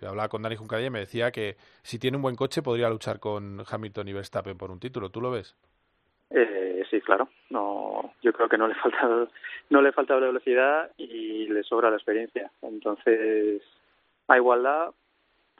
y 0.00 0.04
hablaba 0.04 0.28
con 0.28 0.42
Dani 0.42 0.56
Juncadilla 0.56 0.88
y 0.88 0.90
me 0.90 0.98
decía 1.00 1.30
que 1.30 1.56
si 1.82 2.00
tiene 2.00 2.16
un 2.16 2.22
buen 2.22 2.34
coche 2.34 2.60
podría 2.60 2.88
luchar 2.88 3.20
con 3.20 3.62
Hamilton 3.68 4.08
y 4.08 4.12
Verstappen 4.12 4.58
por 4.58 4.72
un 4.72 4.80
título. 4.80 5.10
¿Tú 5.10 5.20
lo 5.20 5.30
ves? 5.30 5.56
Eh, 6.30 6.82
sí, 6.90 7.00
claro. 7.00 7.28
No, 7.50 8.12
yo 8.22 8.32
creo 8.32 8.48
que 8.48 8.58
no 8.58 8.66
le 8.66 8.74
falta 8.74 9.28
no 9.70 9.80
le 9.80 9.92
falta 9.92 10.14
la 10.18 10.26
velocidad 10.26 10.90
y 10.96 11.46
le 11.46 11.62
sobra 11.62 11.90
la 11.90 11.96
experiencia. 11.96 12.50
Entonces, 12.62 13.62
a 14.26 14.36
igualdad, 14.36 14.90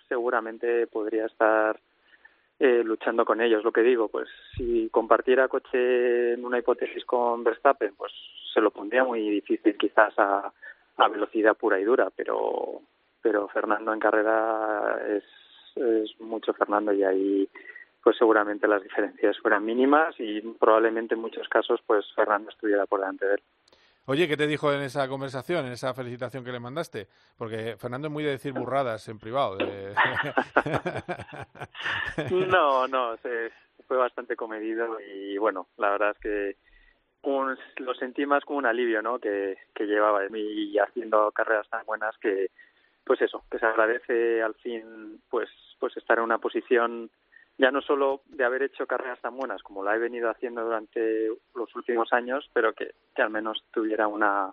seguramente 0.08 0.86
podría 0.88 1.26
estar 1.26 1.78
eh, 2.58 2.82
luchando 2.84 3.24
con 3.24 3.40
ellos. 3.40 3.64
Lo 3.64 3.72
que 3.72 3.82
digo, 3.82 4.08
pues 4.08 4.28
si 4.56 4.88
compartiera 4.90 5.48
coche 5.48 6.34
en 6.34 6.44
una 6.44 6.58
hipótesis 6.58 7.04
con 7.04 7.42
Verstappen, 7.44 7.94
pues 7.96 8.12
se 8.52 8.60
lo 8.60 8.70
pondría 8.70 9.04
muy 9.04 9.28
difícil 9.28 9.76
quizás 9.76 10.12
a, 10.18 10.52
a 10.96 11.08
velocidad 11.08 11.56
pura 11.56 11.80
y 11.80 11.84
dura, 11.84 12.10
pero 12.14 12.82
pero 13.24 13.48
Fernando 13.48 13.92
en 13.92 14.00
carrera 14.00 15.00
es, 15.08 15.24
es 15.76 16.20
mucho 16.20 16.52
Fernando 16.52 16.92
y 16.92 17.02
ahí 17.02 17.48
pues 18.02 18.18
seguramente 18.18 18.68
las 18.68 18.82
diferencias 18.82 19.38
fueran 19.38 19.64
mínimas 19.64 20.14
y 20.18 20.42
probablemente 20.42 21.14
en 21.14 21.22
muchos 21.22 21.48
casos 21.48 21.80
pues 21.86 22.04
Fernando 22.14 22.50
estuviera 22.50 22.84
por 22.84 23.00
delante 23.00 23.26
de 23.26 23.34
él. 23.36 23.42
Oye, 24.06 24.28
¿qué 24.28 24.36
te 24.36 24.46
dijo 24.46 24.70
en 24.72 24.82
esa 24.82 25.08
conversación, 25.08 25.64
en 25.66 25.72
esa 25.72 25.94
felicitación 25.94 26.44
que 26.44 26.52
le 26.52 26.60
mandaste? 26.60 27.08
Porque 27.38 27.76
Fernando 27.78 28.08
es 28.08 28.12
muy 28.12 28.22
de 28.22 28.32
decir 28.32 28.52
burradas 28.52 29.08
en 29.08 29.18
privado. 29.18 29.56
de- 29.56 29.94
No, 32.30 32.86
no, 32.88 33.16
se, 33.18 33.50
fue 33.86 33.96
bastante 33.96 34.36
comedido 34.36 34.98
y 35.00 35.36
bueno, 35.38 35.68
la 35.78 35.90
verdad 35.90 36.10
es 36.10 36.18
que 36.18 36.56
un- 37.22 37.56
lo 37.78 37.94
sentí 37.94 38.26
más 38.26 38.44
como 38.44 38.58
un 38.58 38.66
alivio, 38.66 39.00
¿no? 39.02 39.18
Que, 39.18 39.56
que 39.74 39.84
llevaba 39.86 40.20
de 40.20 40.30
mí 40.30 40.40
y 40.40 40.78
haciendo 40.78 41.30
carreras 41.32 41.68
tan 41.70 41.84
buenas 41.86 42.16
que, 42.18 42.50
pues 43.04 43.20
eso, 43.22 43.44
que 43.50 43.58
se 43.58 43.66
agradece 43.66 44.42
al 44.42 44.54
fin, 44.56 45.20
pues, 45.30 45.48
pues 45.80 45.96
estar 45.96 46.18
en 46.18 46.24
una 46.24 46.38
posición 46.38 47.10
ya 47.58 47.70
no 47.70 47.80
solo 47.82 48.22
de 48.26 48.44
haber 48.44 48.62
hecho 48.64 48.86
carreras 48.86 49.20
tan 49.20 49.36
buenas 49.36 49.62
como 49.62 49.84
la 49.84 49.94
he 49.94 49.98
venido 49.98 50.28
haciendo 50.30 50.64
durante 50.64 51.28
los 51.54 51.74
últimos 51.76 52.12
años, 52.12 52.50
pero 52.52 52.72
que, 52.72 52.94
que 53.14 53.22
al 53.22 53.30
menos 53.30 53.64
tuviera 53.72 54.08
una 54.08 54.52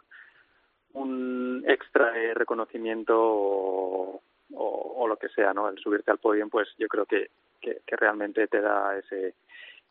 un 0.94 1.64
extra 1.68 2.12
de 2.12 2.34
reconocimiento 2.34 3.14
o, 3.18 4.22
o, 4.54 4.94
o 4.98 5.08
lo 5.08 5.16
que 5.18 5.30
sea, 5.30 5.54
¿no? 5.54 5.70
El 5.70 5.78
subirte 5.80 6.12
al 6.12 6.18
podio, 6.20 6.48
pues 6.50 6.68
yo 6.78 6.88
creo 6.88 7.06
que, 7.06 7.32
que, 7.62 7.82
que 7.88 7.96
realmente 7.96 8.48
te 8.48 8.60
da 8.60 8.98
ese, 8.98 9.36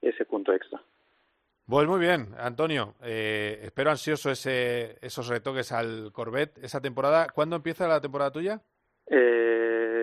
ese 0.03 0.25
punto 0.27 0.53
extra. 0.53 0.81
Pues 1.67 1.87
muy 1.87 2.01
bien, 2.01 2.35
Antonio. 2.37 2.95
eh, 3.03 3.61
espero 3.63 3.91
ansioso 3.91 4.31
ese, 4.31 4.99
esos 5.01 5.29
retoques 5.29 5.73
al 5.73 6.11
Corvette 6.13 6.59
esa 6.65 6.81
temporada. 6.81 7.29
¿Cuándo 7.33 7.57
empieza 7.57 7.87
la 7.89 8.01
temporada 8.01 8.33
tuya? 8.33 8.61
Eh, 9.07 9.60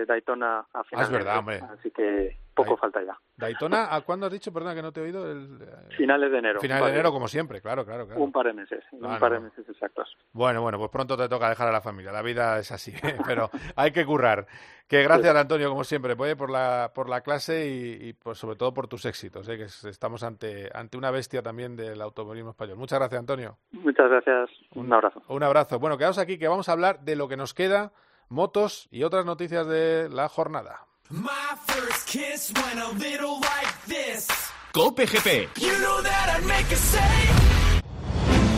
Daytona 0.08 0.66
a 0.74 0.84
finales. 0.84 1.10
Ah, 1.10 1.14
verdad, 1.14 1.34
de- 1.34 1.40
hombre. 1.40 1.62
Así 1.78 1.92
que 1.92 2.38
poco 2.56 2.76
falta 2.76 3.04
ya. 3.04 3.16
¿Daytona? 3.36 3.94
¿A 3.94 4.02
cuándo 4.02 4.26
has 4.26 4.32
dicho? 4.32 4.52
Perdona 4.52 4.74
que 4.74 4.82
no 4.82 4.92
te 4.92 5.00
he 5.00 5.04
oído. 5.04 5.32
El, 5.32 5.60
eh, 5.62 5.94
Finales 5.96 6.32
de 6.32 6.40
enero. 6.40 6.60
Final 6.60 6.84
de 6.86 6.90
enero, 6.90 7.12
como 7.12 7.28
siempre, 7.28 7.62
claro, 7.62 7.86
claro, 7.86 8.08
claro. 8.08 8.20
Un 8.20 8.32
par 8.32 8.48
de 8.48 8.54
meses, 8.54 8.84
un 8.94 9.06
Ah, 9.06 9.18
par 9.20 9.34
de 9.34 9.42
meses 9.42 9.70
exactos. 9.70 10.18
Bueno, 10.32 10.64
bueno, 10.64 10.80
pues 10.80 10.90
pronto 10.90 11.16
te 11.16 11.30
toca 11.30 11.50
dejar 11.50 11.68
a 11.68 11.72
la 11.72 11.82
familia. 11.82 12.12
La 12.12 12.24
vida 12.24 12.58
es 12.58 12.72
así, 12.72 12.92
¿eh? 13.04 13.18
pero 13.28 13.52
hay 13.76 13.92
que 13.92 14.04
currar. 14.08 14.48
Que 14.88 15.04
gracias, 15.04 15.36
Antonio, 15.36 15.70
como 15.70 15.84
siempre, 15.84 16.16
pues, 16.16 16.36
por 16.36 16.50
la, 16.50 16.92
por 16.96 17.10
la 17.10 17.22
clase 17.22 17.68
y, 17.68 18.08
y, 18.10 18.14
pues, 18.14 18.38
sobre 18.40 18.56
todo 18.56 18.74
por 18.74 18.88
tus 18.88 19.06
éxitos, 19.06 19.48
¿eh? 19.50 19.58
que 19.58 19.64
es- 19.66 19.84
estamos 19.84 20.24
ante, 20.24 20.72
ante 20.74 20.98
una 20.98 21.12
bestia 21.12 21.44
también 21.44 21.76
del 21.76 22.02
automovilismo 22.02 22.52
español. 22.52 22.78
Muchas 22.78 22.98
gracias, 22.98 23.20
Antonio. 23.20 23.58
Muchas 23.72 24.10
gracias. 24.10 24.50
Un 24.74 24.92
abrazo. 24.92 25.22
Un 25.28 25.44
abrazo. 25.44 25.78
Bueno, 25.78 25.98
quedaos 25.98 26.18
aquí 26.18 26.40
que 26.40 26.48
vamos 26.48 26.70
a 26.70 26.72
hablar 26.72 27.02
de 27.02 27.16
lo 27.18 27.28
que 27.28 27.36
nos 27.38 27.54
queda, 27.54 27.92
motos 28.30 28.88
y 28.92 29.04
otras 29.04 29.26
noticias 29.26 29.68
de 29.68 30.10
la 30.10 30.30
jornada. 30.30 30.88
My 31.10 31.56
first 31.66 32.08
kiss 32.08 32.52
went 32.56 32.80
a 32.80 32.92
little 32.98 33.40
like 33.40 33.74
this. 33.88 34.28
Cope 34.74 35.06
GP. 35.06 35.50
You 35.60 35.72
know 35.80 36.02
that 36.04 36.38
I'd 36.38 36.46
make 36.46 36.72
a 36.72 36.76
say. 36.76 37.02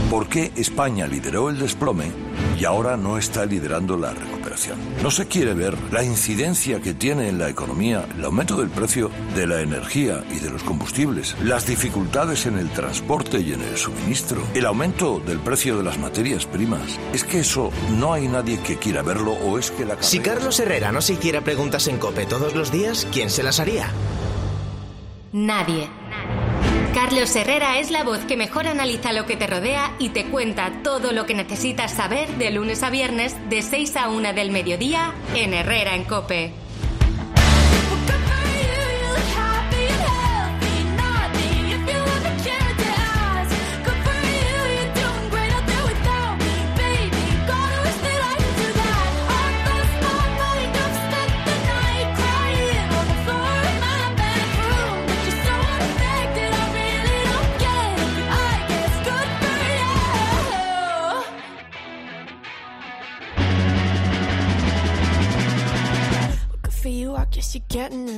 ¿Por 0.09 0.27
qué 0.27 0.51
España 0.55 1.05
lideró 1.05 1.49
el 1.49 1.59
desplome 1.59 2.11
y 2.59 2.65
ahora 2.65 2.97
no 2.97 3.19
está 3.19 3.45
liderando 3.45 3.95
la 3.95 4.09
recuperación? 4.11 4.38
No 5.01 5.11
se 5.11 5.27
quiere 5.27 5.53
ver 5.53 5.77
la 5.91 6.03
incidencia 6.03 6.81
que 6.81 6.93
tiene 6.93 7.29
en 7.29 7.37
la 7.37 7.49
economía 7.49 8.05
el 8.17 8.25
aumento 8.25 8.57
del 8.57 8.69
precio 8.69 9.11
de 9.35 9.47
la 9.47 9.61
energía 9.61 10.23
y 10.31 10.39
de 10.39 10.49
los 10.49 10.63
combustibles, 10.63 11.35
las 11.43 11.67
dificultades 11.67 12.45
en 12.45 12.57
el 12.57 12.69
transporte 12.69 13.39
y 13.39 13.53
en 13.53 13.61
el 13.61 13.77
suministro, 13.77 14.41
el 14.53 14.65
aumento 14.65 15.19
del 15.19 15.39
precio 15.39 15.77
de 15.77 15.83
las 15.83 15.97
materias 15.97 16.45
primas. 16.45 16.99
Es 17.13 17.23
que 17.23 17.39
eso 17.39 17.71
no 17.97 18.13
hay 18.13 18.27
nadie 18.27 18.59
que 18.59 18.77
quiera 18.77 19.01
verlo 19.01 19.33
o 19.33 19.57
es 19.57 19.71
que 19.71 19.85
la 19.85 20.01
Si 20.01 20.19
Carlos 20.19 20.59
Herrera 20.59 20.91
no 20.91 21.01
se 21.01 21.13
hiciera 21.13 21.41
preguntas 21.41 21.87
en 21.87 21.97
Cope 21.97 22.25
todos 22.25 22.55
los 22.55 22.71
días, 22.71 23.07
¿quién 23.11 23.29
se 23.29 23.43
las 23.43 23.59
haría? 23.59 23.91
Nadie. 25.31 25.89
Carlos 26.93 27.35
Herrera 27.35 27.77
es 27.77 27.91
la 27.91 28.03
voz 28.03 28.19
que 28.19 28.35
mejor 28.35 28.67
analiza 28.67 29.13
lo 29.13 29.25
que 29.25 29.37
te 29.37 29.45
rodea 29.45 29.93
y 29.99 30.09
te 30.09 30.25
cuenta 30.25 30.81
todo 30.83 31.11
lo 31.11 31.27
que 31.27 31.35
necesitas 31.35 31.91
saber 31.91 32.27
de 32.37 32.49
lunes 32.49 32.81
a 32.81 32.89
viernes 32.89 33.35
de 33.47 33.61
6 33.61 33.95
a 33.95 34.09
1 34.09 34.33
del 34.33 34.49
mediodía 34.49 35.13
en 35.35 35.53
Herrera 35.53 35.95
en 35.95 36.03
Cope. 36.05 36.68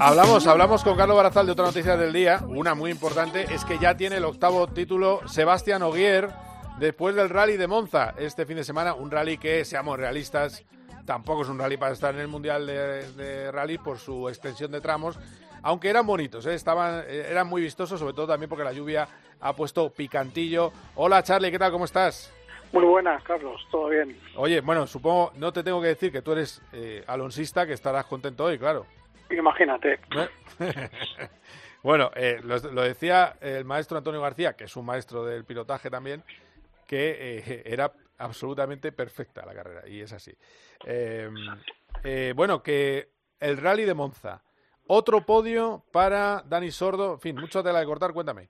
Hablamos, 0.04 0.48
hablamos 0.48 0.84
con 0.84 0.98
Carlos 0.98 1.16
Barazal 1.16 1.46
de 1.46 1.52
otra 1.52 1.66
noticia 1.66 1.96
del 1.96 2.12
día. 2.12 2.40
Una 2.48 2.74
muy 2.74 2.90
importante 2.90 3.46
es 3.54 3.64
que 3.64 3.78
ya 3.78 3.96
tiene 3.96 4.18
el 4.18 4.26
octavo 4.26 4.66
título 4.66 5.20
Sebastián 5.28 5.84
Ogier 5.84 6.28
después 6.80 7.14
del 7.14 7.30
rally 7.30 7.56
de 7.56 7.68
Monza 7.68 8.16
este 8.18 8.48
fin 8.48 8.56
de 8.56 8.64
semana. 8.64 8.96
Un 8.96 9.12
rally 9.12 9.38
que, 9.38 9.64
seamos 9.64 10.00
realistas, 10.00 10.66
tampoco 11.06 11.44
es 11.44 11.50
un 11.50 11.60
rally 11.60 11.78
para 11.78 11.94
estar 11.94 12.16
en 12.16 12.22
el 12.22 12.28
Mundial 12.28 12.66
de, 12.66 13.12
de 13.12 13.52
Rally 13.52 13.78
por 13.78 14.00
su 14.00 14.28
extensión 14.28 14.72
de 14.72 14.82
tramos. 14.82 15.20
Aunque 15.62 15.92
eran 15.92 16.08
bonitos, 16.08 16.48
¿eh? 16.48 16.56
Estaban, 16.56 17.04
eh, 17.08 17.28
eran 17.30 17.46
muy 17.46 17.62
vistosos, 17.62 18.00
sobre 18.00 18.16
todo 18.16 18.26
también 18.26 18.50
porque 18.50 18.64
la 18.64 18.74
lluvia 18.74 19.08
ha 19.40 19.54
puesto 19.54 19.92
picantillo. 19.92 20.72
Hola 20.96 21.22
Charlie, 21.22 21.52
¿qué 21.52 21.60
tal? 21.60 21.72
¿Cómo 21.72 21.86
estás? 21.86 22.34
Muy 22.74 22.86
buenas, 22.86 23.22
Carlos, 23.22 23.62
todo 23.70 23.90
bien. 23.90 24.20
Oye, 24.36 24.62
bueno, 24.62 24.88
supongo, 24.88 25.32
no 25.36 25.54
te 25.54 25.62
tengo 25.62 25.80
que 25.80 25.90
decir 25.90 26.12
que 26.12 26.24
tú 26.24 26.32
eres 26.32 26.60
eh, 26.74 27.04
alonsista, 27.06 27.68
que 27.68 27.74
estarás 27.74 28.06
contento 28.06 28.46
hoy, 28.46 28.58
claro. 28.58 28.88
Imagínate. 29.32 30.00
bueno, 31.84 32.12
eh, 32.16 32.40
lo, 32.44 32.60
decía 32.60 33.38
el 33.42 33.66
maestro 33.66 33.98
Antonio 33.98 34.22
García, 34.22 34.54
que 34.54 34.66
es 34.66 34.76
un 34.76 34.86
maestro 34.86 35.26
del 35.26 35.46
pilotaje 35.46 35.90
también, 35.90 36.24
que 36.86 37.40
eh, 37.40 37.64
era 37.66 37.92
absolutamente 38.18 38.92
perfecta 38.92 39.46
la 39.46 39.54
carrera, 39.54 39.88
y 39.88 40.02
es 40.02 40.14
así. 40.14 40.34
Eh, 40.86 41.30
eh, 42.04 42.34
bueno, 42.36 42.62
que 42.62 43.10
el 43.40 43.58
rally 43.58 43.86
de 43.86 43.94
Monza, 43.94 44.44
otro 44.88 45.26
podio 45.26 45.84
para 45.92 46.44
Dani 46.46 46.72
Sordo, 46.72 47.14
en 47.14 47.20
fin, 47.20 47.36
mucho 47.36 47.64
tela 47.64 47.80
de 47.80 47.86
cortar, 47.86 48.14
cuéntame. 48.14 48.50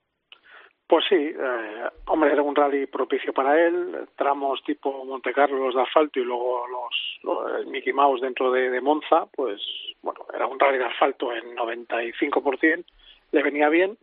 Pues 0.91 1.05
sí, 1.07 1.15
eh, 1.15 1.89
hombre, 2.07 2.33
era 2.33 2.41
un 2.41 2.53
rally 2.53 2.85
propicio 2.85 3.31
para 3.31 3.57
él, 3.57 4.09
tramos 4.17 4.61
tipo 4.65 5.05
Monte 5.05 5.31
Carlo 5.31 5.71
de 5.71 5.81
asfalto 5.81 6.19
y 6.19 6.25
luego 6.25 6.67
los, 6.67 7.19
los 7.23 7.65
Mickey 7.67 7.93
Mouse 7.93 8.19
dentro 8.19 8.51
de, 8.51 8.81
Monza, 8.81 9.25
pues 9.33 9.61
bueno, 10.01 10.25
era 10.33 10.47
un 10.47 10.59
rally 10.59 10.79
de 10.79 10.83
asfalto 10.83 11.33
en 11.33 11.55
95%, 11.55 12.83
le 13.31 13.41
venía 13.41 13.69
bien. 13.69 13.97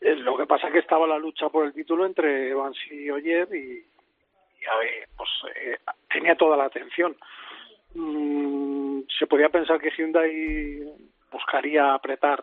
Eh, 0.00 0.16
lo 0.16 0.36
que 0.36 0.46
pasa 0.46 0.68
que 0.72 0.80
estaba 0.80 1.06
la 1.06 1.16
lucha 1.16 1.48
por 1.48 1.64
el 1.64 1.72
título 1.72 2.04
entre 2.04 2.50
Evans 2.50 2.76
y 2.90 3.08
Oyer 3.08 3.46
y, 3.54 3.84
y 4.60 4.66
a 4.66 4.78
ver, 4.78 5.08
pues 5.16 5.30
eh, 5.54 5.76
tenía 6.12 6.34
toda 6.34 6.56
la 6.56 6.64
atención. 6.64 7.16
Mm, 7.94 9.02
se 9.16 9.28
podía 9.28 9.48
pensar 9.48 9.80
que 9.80 9.92
Hyundai 9.96 10.92
buscaría 11.30 11.94
apretar 11.94 12.42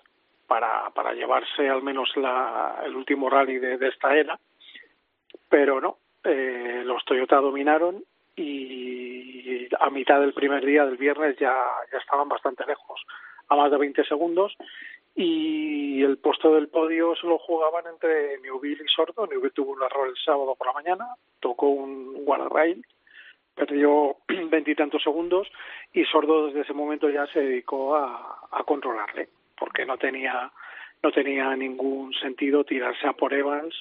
para, 0.53 0.91
para 0.91 1.13
llevarse 1.13 1.67
al 1.67 1.81
menos 1.81 2.15
la, 2.15 2.83
el 2.85 2.95
último 2.95 3.27
rally 3.27 3.57
de, 3.57 3.87
esta 3.87 4.15
era, 4.15 4.39
pero 5.49 5.81
no, 5.81 5.97
eh, 6.23 6.83
los 6.85 7.03
Toyota 7.05 7.37
dominaron 7.37 8.03
y 8.35 9.67
a 9.79 9.89
mitad 9.89 10.19
del 10.19 10.33
primer 10.33 10.63
día 10.63 10.85
del 10.85 10.97
viernes 10.97 11.35
ya, 11.39 11.55
estaban 11.99 12.29
bastante 12.29 12.67
lejos, 12.67 13.01
a 13.47 13.55
más 13.55 13.71
de 13.71 13.79
20 13.79 14.05
segundos, 14.05 14.55
y 15.15 16.03
el 16.03 16.19
puesto 16.19 16.53
del 16.53 16.67
podio 16.67 17.15
se 17.15 17.25
lo 17.25 17.39
jugaban 17.39 17.85
entre 17.87 18.39
Newville 18.41 18.83
y 18.85 18.93
Sordo. 18.95 19.25
Newville 19.25 19.55
tuvo 19.55 19.71
un 19.71 19.81
error 19.81 20.07
el 20.07 20.17
sábado 20.23 20.53
por 20.55 20.67
la 20.67 20.73
mañana, 20.73 21.07
tocó 21.39 21.65
un 21.67 22.25
guardrail, 22.25 22.85
perdió 23.55 24.17
veintitantos 24.27 25.01
segundos 25.01 25.47
y 25.93 26.05
Sordo 26.05 26.45
desde 26.45 26.61
ese 26.61 26.73
momento 26.73 27.09
ya 27.09 27.25
se 27.25 27.39
dedicó 27.39 27.95
a 27.95 28.63
controlarle 28.67 29.29
porque 29.57 29.85
no 29.85 29.97
tenía 29.97 30.51
no 31.01 31.11
tenía 31.11 31.53
ningún 31.55 32.13
sentido 32.13 32.63
tirarse 32.63 33.05
a 33.07 33.13
por 33.13 33.33
Evans 33.33 33.75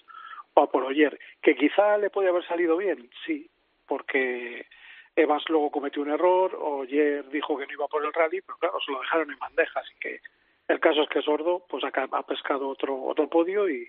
o 0.55 0.63
a 0.63 0.71
por 0.71 0.83
Oyer, 0.83 1.19
que 1.41 1.55
quizá 1.55 1.97
le 1.97 2.11
podía 2.11 2.31
haber 2.31 2.45
salido 2.47 2.77
bien, 2.77 3.09
sí, 3.25 3.49
porque 3.87 4.67
Evans 5.15 5.45
luego 5.49 5.71
cometió 5.71 6.03
un 6.03 6.11
error, 6.11 6.59
Oyer 6.61 7.29
dijo 7.31 7.57
que 7.57 7.67
no 7.67 7.73
iba 7.73 7.87
por 7.87 8.05
el 8.05 8.13
rally, 8.13 8.41
pero 8.41 8.59
claro, 8.59 8.81
se 8.85 8.91
lo 8.91 9.01
dejaron 9.01 9.31
en 9.31 9.39
bandeja, 9.39 9.81
así 9.81 9.95
que 10.01 10.21
el 10.69 10.81
caso 10.81 11.03
es 11.03 11.09
que 11.09 11.23
Sordo 11.23 11.65
pues 11.69 11.85
ha 11.85 12.23
pescado 12.23 12.69
otro 12.69 13.01
otro 13.03 13.29
podio 13.29 13.69
y, 13.69 13.89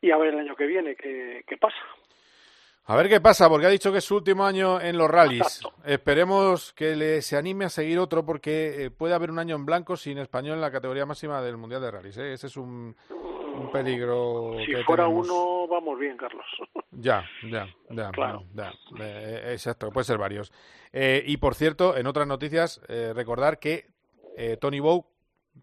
y 0.00 0.10
a 0.10 0.16
ver 0.16 0.34
el 0.34 0.40
año 0.40 0.56
que 0.56 0.66
viene 0.66 0.96
qué, 0.96 1.44
qué 1.46 1.56
pasa. 1.56 1.78
A 2.86 2.96
ver 2.96 3.08
qué 3.08 3.20
pasa, 3.20 3.48
porque 3.48 3.66
ha 3.66 3.70
dicho 3.70 3.92
que 3.92 3.98
es 3.98 4.04
su 4.04 4.16
último 4.16 4.44
año 4.44 4.80
en 4.80 4.98
los 4.98 5.08
rallies. 5.08 5.60
Esperemos 5.84 6.72
que 6.72 6.96
le, 6.96 7.22
se 7.22 7.36
anime 7.36 7.64
a 7.66 7.68
seguir 7.68 7.98
otro, 8.00 8.26
porque 8.26 8.86
eh, 8.86 8.90
puede 8.90 9.14
haber 9.14 9.30
un 9.30 9.38
año 9.38 9.54
en 9.54 9.64
blanco 9.64 9.96
sin 9.96 10.18
español 10.18 10.54
en 10.56 10.60
la 10.62 10.72
categoría 10.72 11.06
máxima 11.06 11.40
del 11.40 11.56
Mundial 11.56 11.80
de 11.80 11.90
Rallies. 11.92 12.18
¿eh? 12.18 12.32
Ese 12.32 12.48
es 12.48 12.56
un, 12.56 12.96
un 13.54 13.70
peligro. 13.72 14.56
Si 14.66 14.66
que 14.72 14.82
fuera 14.84 15.04
tenemos. 15.04 15.28
uno, 15.30 15.68
vamos 15.68 15.98
bien, 15.98 16.16
Carlos. 16.16 16.44
Ya, 16.94 17.24
ya, 17.50 17.66
ya, 17.88 18.10
Claro. 18.10 18.44
bueno, 18.44 18.70
ya, 18.98 19.02
eh, 19.02 19.52
exacto, 19.52 19.90
puede 19.90 20.04
ser 20.04 20.18
varios. 20.18 20.52
Eh, 20.92 21.22
y 21.26 21.38
por 21.38 21.54
cierto, 21.54 21.96
en 21.96 22.06
otras 22.06 22.26
noticias, 22.26 22.82
eh, 22.88 23.12
recordar 23.14 23.58
que 23.58 23.86
eh, 24.36 24.58
Tony 24.60 24.78
Bow, 24.78 25.06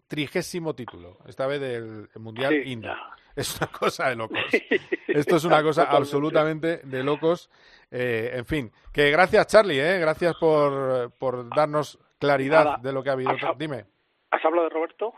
trigésimo 0.08 0.74
título, 0.74 1.18
esta 1.28 1.46
vez 1.46 1.60
del 1.60 2.08
Mundial 2.16 2.52
Sí, 2.64 2.72
Indy. 2.72 2.88
Es 3.36 3.56
una 3.58 3.70
cosa 3.70 4.08
de 4.08 4.16
locos. 4.16 4.38
Esto 5.08 5.36
es 5.36 5.44
una 5.44 5.62
cosa 5.62 5.84
absolutamente 5.84 6.78
de 6.78 7.02
locos. 7.02 7.50
Eh, 7.90 8.30
en 8.34 8.44
fin, 8.44 8.72
que 8.92 9.10
gracias 9.10 9.46
Charlie, 9.48 9.80
eh, 9.80 9.98
gracias 9.98 10.34
por, 10.38 11.10
por 11.18 11.48
darnos 11.54 11.98
claridad 12.18 12.64
Nada. 12.64 12.78
de 12.82 12.92
lo 12.92 13.02
que 13.02 13.10
ha 13.10 13.12
habido. 13.14 13.30
Has- 13.30 13.58
Dime. 13.58 13.86
¿Has 14.30 14.44
hablado 14.44 14.68
de 14.68 14.74
Roberto? 14.74 15.12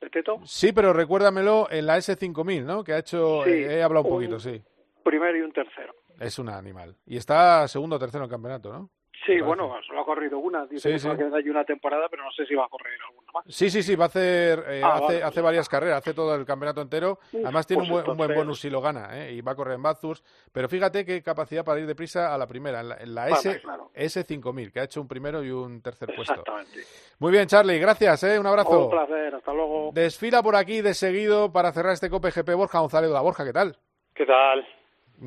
¿El 0.00 0.10
Teto? 0.10 0.38
Sí, 0.44 0.72
pero 0.72 0.92
recuérdamelo 0.92 1.68
en 1.70 1.86
la 1.86 1.96
S5000, 1.98 2.64
¿no? 2.64 2.82
Que 2.84 2.92
ha 2.94 2.98
hecho, 2.98 3.42
Sí, 3.44 3.50
eh, 3.50 3.78
he 3.78 3.82
hablado 3.82 4.04
un 4.06 4.12
un- 4.12 4.18
poquito, 4.18 4.38
sí. 4.40 4.62
Primero 5.04 5.36
y 5.38 5.40
un 5.42 5.52
tercero. 5.52 5.94
Es 6.20 6.38
un 6.38 6.48
animal. 6.48 6.96
Y 7.06 7.16
está 7.16 7.66
segundo 7.68 7.96
o 7.96 7.98
tercero 7.98 8.24
en 8.24 8.28
el 8.28 8.30
campeonato, 8.30 8.72
¿no? 8.72 8.90
Sí, 9.24 9.40
bueno, 9.40 9.72
solo 9.86 10.00
ha 10.00 10.04
corrido 10.04 10.38
una. 10.38 10.66
Dice 10.66 10.88
Sí, 10.88 10.92
que 10.94 10.98
sí. 10.98 11.06
va 11.08 11.14
a 11.14 11.16
quedar 11.16 11.34
ahí 11.34 11.48
una 11.48 11.64
temporada, 11.64 12.08
pero 12.10 12.24
no 12.24 12.30
sé 12.32 12.44
si 12.44 12.54
va 12.54 12.64
a 12.64 12.68
correr 12.68 12.94
alguna 13.08 13.30
más. 13.32 13.44
Sí, 13.46 13.70
sí, 13.70 13.82
sí, 13.82 13.94
va 13.94 14.04
a 14.04 14.08
hacer, 14.08 14.64
eh, 14.68 14.82
Ah, 14.84 14.94
hace, 14.94 15.04
vale. 15.04 15.22
hace 15.22 15.40
varias 15.40 15.68
carreras, 15.68 15.98
hace 15.98 16.12
todo 16.12 16.34
el 16.34 16.44
campeonato 16.44 16.80
entero. 16.80 17.18
Uf, 17.32 17.40
Además 17.44 17.66
tiene 17.66 17.82
pues 17.82 17.90
un, 17.90 17.94
buen, 17.96 18.10
un 18.10 18.16
buen 18.16 18.34
bonus 18.34 18.60
si 18.60 18.68
lo 18.70 18.80
gana, 18.80 19.10
¿eh? 19.16 19.32
y 19.32 19.40
va 19.40 19.52
a 19.52 19.54
correr 19.54 19.74
en 19.76 19.82
Bathurst. 19.82 20.26
Pero 20.50 20.68
fíjate 20.68 21.04
qué 21.04 21.22
capacidad 21.22 21.64
para 21.64 21.78
ir 21.80 21.86
deprisa 21.86 22.34
a 22.34 22.38
la 22.38 22.46
primera, 22.48 22.80
en 22.80 22.88
la, 22.88 22.96
en 22.96 23.14
la 23.14 23.22
Vale, 23.22 23.34
S, 23.36 23.60
claro. 23.60 23.90
S5000, 23.94 24.72
que 24.72 24.80
ha 24.80 24.84
hecho 24.84 25.00
un 25.00 25.06
primero 25.08 25.42
y 25.44 25.50
un 25.50 25.80
tercer 25.82 26.08
puesto. 26.14 26.32
Exactamente. 26.34 26.80
Muy 27.20 27.30
bien, 27.30 27.46
Charlie, 27.46 27.78
gracias, 27.78 28.24
¿eh? 28.24 28.38
un 28.40 28.46
abrazo. 28.46 28.86
Un 28.86 28.90
placer, 28.90 29.34
hasta 29.36 29.52
luego. 29.52 29.90
Desfila 29.92 30.42
por 30.42 30.56
aquí 30.56 30.80
de 30.80 30.94
seguido 30.94 31.52
para 31.52 31.70
cerrar 31.72 31.92
este 31.92 32.10
Cope 32.10 32.30
GP 32.30 32.54
Borja 32.56 32.80
González 32.80 33.08
de 33.08 33.14
la 33.14 33.20
Borja, 33.20 33.44
¿qué 33.44 33.52
tal? 33.52 33.76
¿Qué 34.14 34.26
tal? 34.26 34.66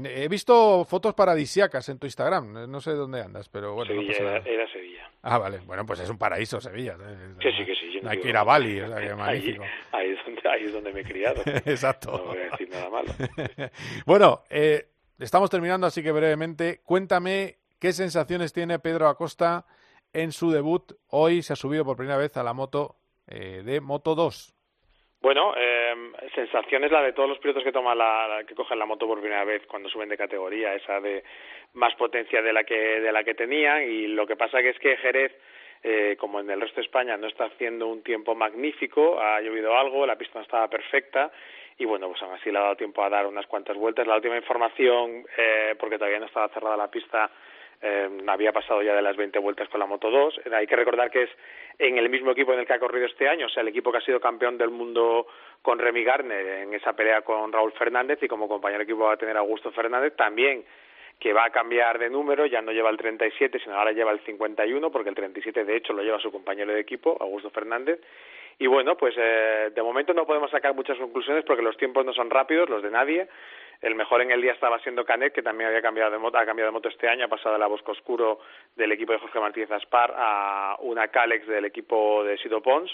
He 0.04 0.28
visto 0.28 0.84
fotos 0.86 1.14
paradisíacas 1.14 1.88
en 1.90 2.00
tu 2.00 2.06
Instagram, 2.08 2.58
eh, 2.58 2.68
no 2.68 2.82
sé 2.82 2.92
dónde 2.92 3.22
andas, 3.22 3.48
pero 3.50 3.74
bueno. 3.74 3.94
no 3.94 4.02
Sevilla, 4.02 4.38
era, 4.46 4.68
Sevilla. 4.72 5.10
Ah, 5.22 5.38
vale, 5.38 5.60
bueno, 5.66 5.86
pues 5.86 6.02
es 6.02 6.10
un 6.10 6.18
paraíso 6.18 6.60
Sevilla. 6.60 6.98
¿eh? 7.00 7.36
Que 7.40 7.52
sí, 7.52 7.66
que 7.66 7.74
sí. 7.76 7.92
yo 7.94 8.02
No 8.02 8.10
hay 8.10 8.20
que 8.20 8.30
ir 8.30 8.38
a. 8.38 8.44
Bali, 8.44 8.82
o 8.82 8.88
sea, 8.88 8.98
que 8.98 9.10
Ahí- 9.10 9.16
magnífico. 9.16 9.64
Ahí, 9.92 10.10
es 10.12 10.20
donde, 10.26 10.50
ahí 10.50 10.64
es 10.66 10.74
donde 10.74 10.94
me 10.94 11.00
he 11.02 11.04
criado. 11.04 11.42
Exacto. 11.66 12.12
No 12.12 12.26
voy 12.26 12.38
a 12.40 12.50
decir 12.52 12.70
nada 12.70 12.90
malo. 12.90 13.14
bueno, 14.06 14.44
eh, 14.50 14.90
estamos 15.20 15.50
terminando, 15.50 15.88
así 15.88 16.04
que 16.04 16.12
brevemente, 16.12 16.82
cuéntame 16.84 17.60
qué 17.80 17.94
sensaciones 17.94 18.52
tiene 18.54 18.80
Pedro 18.80 19.08
Acosta 19.08 19.66
en 20.14 20.32
su 20.32 20.52
debut. 20.52 20.94
Hoy 21.08 21.42
se 21.42 21.54
ha 21.54 21.56
subido 21.56 21.86
por 21.86 21.96
primera 21.98 22.18
vez 22.18 22.36
a 22.38 22.44
la 22.44 22.54
moto 22.54 22.98
eh, 23.28 23.64
de 23.66 23.82
Moto 23.82 24.14
2. 24.16 24.55
Bueno, 25.26 25.56
eh, 25.58 25.96
sensación 26.36 26.84
es 26.84 26.92
la 26.92 27.02
de 27.02 27.12
todos 27.12 27.28
los 27.28 27.40
pilotos 27.40 27.64
que 27.64 27.72
toman 27.72 27.98
la, 27.98 28.44
que 28.48 28.54
cogen 28.54 28.78
la 28.78 28.86
moto 28.86 29.08
por 29.08 29.20
primera 29.20 29.44
vez 29.44 29.66
cuando 29.66 29.90
suben 29.90 30.08
de 30.08 30.16
categoría, 30.16 30.76
esa 30.76 31.02
de 31.02 31.24
más 31.74 31.96
potencia 31.96 32.44
de 32.44 32.54
la 32.54 32.64
que 32.64 33.02
de 33.02 33.12
la 33.12 33.24
que 33.24 33.34
tenían 33.34 33.90
y 33.90 34.06
lo 34.06 34.28
que 34.28 34.36
pasa 34.36 34.62
que 34.62 34.70
es 34.70 34.78
que 34.78 34.96
Jerez 34.98 35.36
eh, 35.82 36.16
como 36.20 36.42
en 36.42 36.52
el 36.52 36.62
resto 36.62 36.76
de 36.76 36.86
España 36.86 37.18
no 37.18 37.26
está 37.26 37.46
haciendo 37.46 37.88
un 37.88 38.04
tiempo 38.04 38.36
magnífico, 38.36 39.20
ha 39.20 39.42
llovido 39.42 39.76
algo, 39.76 40.06
la 40.06 40.16
pista 40.16 40.38
no 40.38 40.44
estaba 40.44 40.68
perfecta 40.68 41.32
y 41.80 41.86
bueno, 41.86 42.08
pues 42.08 42.22
aún 42.22 42.36
así 42.36 42.52
le 42.52 42.60
ha 42.60 42.62
dado 42.62 42.76
tiempo 42.76 43.04
a 43.04 43.10
dar 43.10 43.26
unas 43.26 43.48
cuantas 43.48 43.76
vueltas. 43.78 44.06
La 44.06 44.18
última 44.18 44.38
información, 44.38 45.26
eh, 45.36 45.74
porque 45.80 45.98
todavía 45.98 46.20
no 46.20 46.28
estaba 46.28 46.50
cerrada 46.50 46.78
la 46.78 46.92
pista, 46.92 47.32
eh, 47.82 48.10
había 48.28 48.52
pasado 48.52 48.82
ya 48.82 48.96
de 48.96 49.02
las 49.02 49.16
20 49.16 49.40
vueltas 49.40 49.70
con 49.70 49.80
la 49.80 49.86
Moto 49.86 50.10
2. 50.10 50.42
Eh, 50.46 50.56
Hay 50.56 50.68
que 50.68 50.76
recordar 50.76 51.12
que 51.12 51.24
es 51.24 51.30
en 51.78 51.98
el 51.98 52.10
mismo 52.10 52.32
equipo 52.32 52.54
en 52.54 52.60
el 52.60 52.66
que 52.66 52.74
ha 52.74 52.80
corrido 52.80 53.06
este 53.06 53.28
año, 53.28 53.48
o 53.48 53.50
sea, 53.50 53.62
el 53.62 53.68
equipo 53.68 53.92
que 53.92 53.98
ha 53.98 54.02
sido 54.02 54.20
campeón 54.20 54.58
del 54.58 54.70
mundo 54.70 55.28
con 55.62 55.80
Remy 55.80 56.04
Garner 56.04 56.46
en 56.64 56.74
esa 56.74 56.94
pelea 56.94 57.22
con 57.22 57.52
Raúl 57.52 57.74
Fernández 57.74 58.20
y 58.22 58.28
como 58.28 58.48
compañero 58.48 58.80
de 58.80 58.84
equipo 58.86 59.06
va 59.06 59.14
a 59.14 59.18
tener 59.18 59.36
Augusto 59.36 59.72
Fernández 59.72 60.16
también 60.16 60.64
que 61.20 61.34
va 61.34 61.46
a 61.46 61.50
cambiar 61.50 61.98
de 61.98 62.10
número, 62.10 62.46
ya 62.46 62.62
no 62.62 62.72
lleva 62.72 62.90
el 62.90 62.98
37, 62.98 63.60
sino 63.60 63.76
ahora 63.76 63.92
lleva 63.92 64.12
el 64.12 64.20
51, 64.22 64.92
porque 64.92 65.10
el 65.10 65.16
37 65.16 65.64
de 65.64 65.78
hecho 65.78 65.94
lo 65.94 66.04
lleva 66.04 66.20
su 66.20 66.32
compañero 66.32 66.74
de 66.74 66.80
equipo, 66.80 67.18
Augusto 67.20 67.50
Fernández. 67.52 68.00
Y 68.58 68.68
bueno, 68.68 68.96
pues 68.96 69.16
eh, 69.18 69.72
de 69.74 69.84
momento 69.84 70.14
no 70.14 70.26
podemos 70.26 70.50
sacar 70.50 70.74
muchas 70.74 70.98
conclusiones 70.98 71.44
porque 71.46 71.62
los 71.62 71.78
tiempos 71.78 72.06
no 72.06 72.14
son 72.14 72.30
rápidos, 72.30 72.70
los 72.70 72.82
de 72.84 72.92
nadie. 72.92 73.28
El 73.86 73.94
mejor 73.94 74.20
en 74.24 74.32
el 74.32 74.42
día 74.42 74.54
estaba 74.54 74.80
siendo 74.80 75.06
Canet, 75.06 75.32
que 75.32 75.44
también 75.44 75.68
había 75.68 75.84
cambiado 75.84 76.10
de 76.10 76.18
moto, 76.18 76.40
ha 76.40 76.46
cambiado 76.48 76.72
de 76.72 76.74
moto 76.74 76.90
este 76.90 77.08
año, 77.08 77.26
ha 77.26 77.28
pasado 77.28 77.54
de 77.54 77.60
la 77.60 77.68
Bosco 77.68 77.92
Oscuro 77.92 78.40
del 78.76 78.92
equipo 78.92 79.14
de 79.14 79.20
Jorge 79.20 79.40
Martínez 79.40 79.70
Aspar 79.70 80.12
a 80.18 80.76
una 80.80 81.10
Calex 81.10 81.46
del 81.46 81.66
equipo 81.66 82.24
de 82.24 82.36
Sido 82.40 82.64
Pons. 82.64 82.92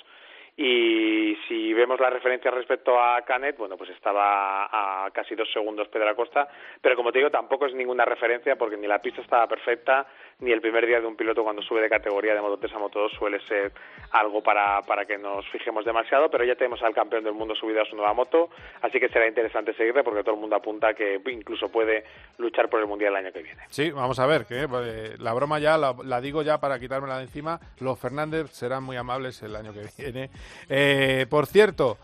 Y 0.58 1.38
si 1.48 1.74
vemos 1.74 2.00
la 2.00 2.10
referencia 2.10 2.52
respecto 2.52 3.00
a 3.00 3.22
Canet, 3.22 3.58
bueno, 3.58 3.78
pues 3.78 3.90
estaba 3.92 4.66
a 5.06 5.10
casi 5.12 5.34
dos 5.34 5.50
segundos 5.52 5.88
Pedro 5.88 6.10
Acosta, 6.10 6.48
pero 6.82 6.96
como 6.96 7.12
te 7.12 7.20
digo, 7.20 7.32
tampoco 7.32 7.66
es 7.66 7.74
ninguna 7.74 8.04
referencia 8.04 8.58
porque 8.58 8.78
ni 8.78 8.86
la 8.86 9.00
pista 9.00 9.22
estaba 9.22 9.48
perfecta, 9.48 10.06
ni 10.40 10.52
el 10.52 10.60
primer 10.60 10.86
día 10.86 11.00
de 11.00 11.08
un 11.08 11.16
piloto 11.16 11.44
cuando 11.44 11.62
sube 11.62 11.82
de 11.82 11.90
categoría 11.90 12.34
de 12.34 12.42
Moto 12.42 12.58
3 12.58 12.74
a 12.74 12.80
Moto 12.80 13.00
2 13.00 13.12
suele 13.14 13.40
ser 13.48 13.72
algo 14.12 14.44
para, 14.44 14.82
para 14.82 15.06
que 15.06 15.18
nos 15.18 15.48
fijemos 15.50 15.86
demasiado, 15.86 16.30
pero 16.30 16.44
ya 16.44 16.56
tenemos 16.56 16.82
al 16.84 16.94
campeón 16.94 17.24
del 17.24 17.34
mundo 17.34 17.56
subido 17.56 17.82
a 17.82 17.86
su 17.86 17.96
nueva 17.96 18.14
moto, 18.14 18.50
así 18.82 19.00
que 19.00 19.08
será 19.10 19.28
interesante 19.28 19.74
seguirle 19.74 20.04
porque 20.04 20.24
todo 20.24 20.36
el 20.36 20.42
mundo 20.42 20.58
apunta 20.58 20.94
que 20.94 21.22
incluso 21.28 21.70
puede 21.70 22.04
luchar 22.38 22.70
por 22.70 22.82
el 22.82 22.88
Mundial 22.88 23.14
el 23.14 23.26
año 23.26 23.32
que 23.32 23.42
viene. 23.42 23.62
Sí, 23.70 23.90
vamos 23.92 24.20
a 24.20 24.26
ver, 24.26 24.46
que 24.46 24.64
eh, 24.64 25.16
la 25.18 25.34
broma 25.34 25.60
ya 25.60 25.78
la, 25.78 25.96
la 26.04 26.20
digo 26.20 26.42
ya 26.42 26.60
para 26.60 26.78
quitármela 26.78 27.18
de 27.18 27.24
encima. 27.24 27.60
Los 27.80 27.98
Fernández 28.00 28.52
serán 28.52 28.84
muy 28.84 28.98
amables 28.98 29.42
el 29.44 29.56
año 29.56 29.72
que 29.74 29.86
viene. 29.98 30.30
Eh, 30.70 31.26
por 31.30 31.48
cierto, 31.48 31.98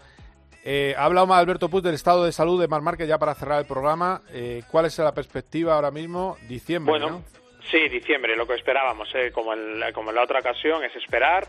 eh, 0.63 0.93
ha 0.97 1.05
hablado 1.05 1.27
más 1.27 1.39
Alberto 1.39 1.69
Puig 1.69 1.83
del 1.83 1.95
estado 1.95 2.25
de 2.25 2.31
salud 2.31 2.59
de 2.59 2.67
Mar 2.67 2.81
Márquez 2.81 3.07
ya 3.07 3.17
para 3.17 3.35
cerrar 3.35 3.59
el 3.59 3.65
programa. 3.65 4.21
Eh, 4.31 4.63
¿Cuál 4.69 4.85
es 4.85 4.97
la 4.99 5.13
perspectiva 5.13 5.75
ahora 5.75 5.91
mismo? 5.91 6.37
Diciembre, 6.49 6.91
Bueno, 6.91 7.09
¿no? 7.09 7.23
sí, 7.71 7.87
diciembre, 7.89 8.35
lo 8.35 8.45
que 8.47 8.55
esperábamos, 8.55 9.07
¿eh? 9.15 9.31
como, 9.31 9.53
en, 9.53 9.81
como 9.93 10.09
en 10.09 10.15
la 10.15 10.23
otra 10.23 10.39
ocasión, 10.39 10.83
es 10.83 10.95
esperar, 10.95 11.47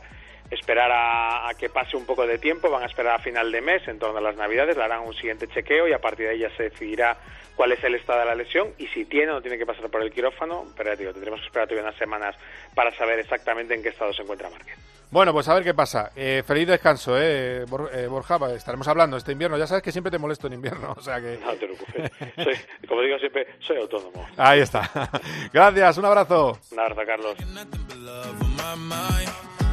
esperar 0.51 0.91
a, 0.91 1.49
a 1.49 1.55
que 1.55 1.69
pase 1.69 1.97
un 1.97 2.07
poco 2.07 2.27
de 2.27 2.39
tiempo, 2.39 2.71
van 2.71 2.83
a 2.83 2.87
esperar 2.87 3.17
a 3.17 3.23
final 3.23 3.51
de 3.53 3.61
mes, 3.61 3.87
en 3.89 3.99
torno 3.99 4.19
a 4.19 4.21
las 4.21 4.37
Navidades, 4.37 4.77
le 4.77 4.83
harán 4.85 5.03
un 5.03 5.15
siguiente 5.15 5.47
chequeo 5.49 5.87
y 5.89 5.93
a 5.93 5.99
partir 6.01 6.27
de 6.27 6.33
ahí 6.33 6.39
ya 6.41 6.51
se 6.57 6.65
decidirá 6.65 7.17
cuál 7.57 7.73
es 7.73 7.83
el 7.85 7.95
estado 7.97 8.21
de 8.21 8.27
la 8.27 8.35
lesión 8.35 8.69
y 8.79 8.87
si 8.89 9.05
tiene 9.05 9.33
o 9.33 9.35
no 9.35 9.43
tiene 9.43 9.59
que 9.59 9.67
pasar 9.67 9.89
por 9.91 10.03
el 10.03 10.13
quirófano, 10.13 10.65
pero 10.77 10.91
ya 10.91 10.97
digo, 10.97 11.13
tendremos 11.13 11.41
que 11.41 11.47
esperar 11.47 11.67
todavía 11.69 11.89
unas 11.89 11.99
semanas 11.99 12.37
para 12.75 12.95
saber 12.97 13.19
exactamente 13.19 13.75
en 13.75 13.83
qué 13.83 13.89
estado 13.91 14.13
se 14.13 14.23
encuentra 14.23 14.49
Márquez. 14.49 14.77
Bueno, 15.11 15.33
pues 15.33 15.49
a 15.49 15.55
ver 15.55 15.65
qué 15.65 15.73
pasa. 15.73 16.13
Eh, 16.15 16.43
feliz 16.47 16.69
descanso, 16.69 17.17
eh, 17.19 17.65
Bor- 17.67 17.89
eh, 17.95 18.07
Borja. 18.09 18.37
Estaremos 18.55 18.87
hablando 18.89 19.17
este 19.17 19.33
invierno. 19.33 19.57
Ya 19.57 19.67
sabes 19.67 19.83
que 19.83 19.91
siempre 19.91 20.11
te 20.11 20.19
molesto 20.19 20.49
en 20.49 20.53
invierno, 20.53 20.93
o 20.97 21.01
sea 21.01 21.19
que... 21.19 21.39
No 21.43 21.51
te 21.55 21.67
preocupes, 21.67 22.13
soy, 22.45 22.55
como 22.87 23.01
digo 23.01 23.19
siempre, 23.19 23.47
soy 23.61 23.79
autónomo. 23.79 24.29
Ahí 24.37 24.61
está. 24.61 24.83
Gracias, 25.53 25.97
un 25.97 26.05
abrazo. 26.05 26.59
Un 26.73 26.79
abrazo, 26.81 27.01
Carlos. 27.07 27.37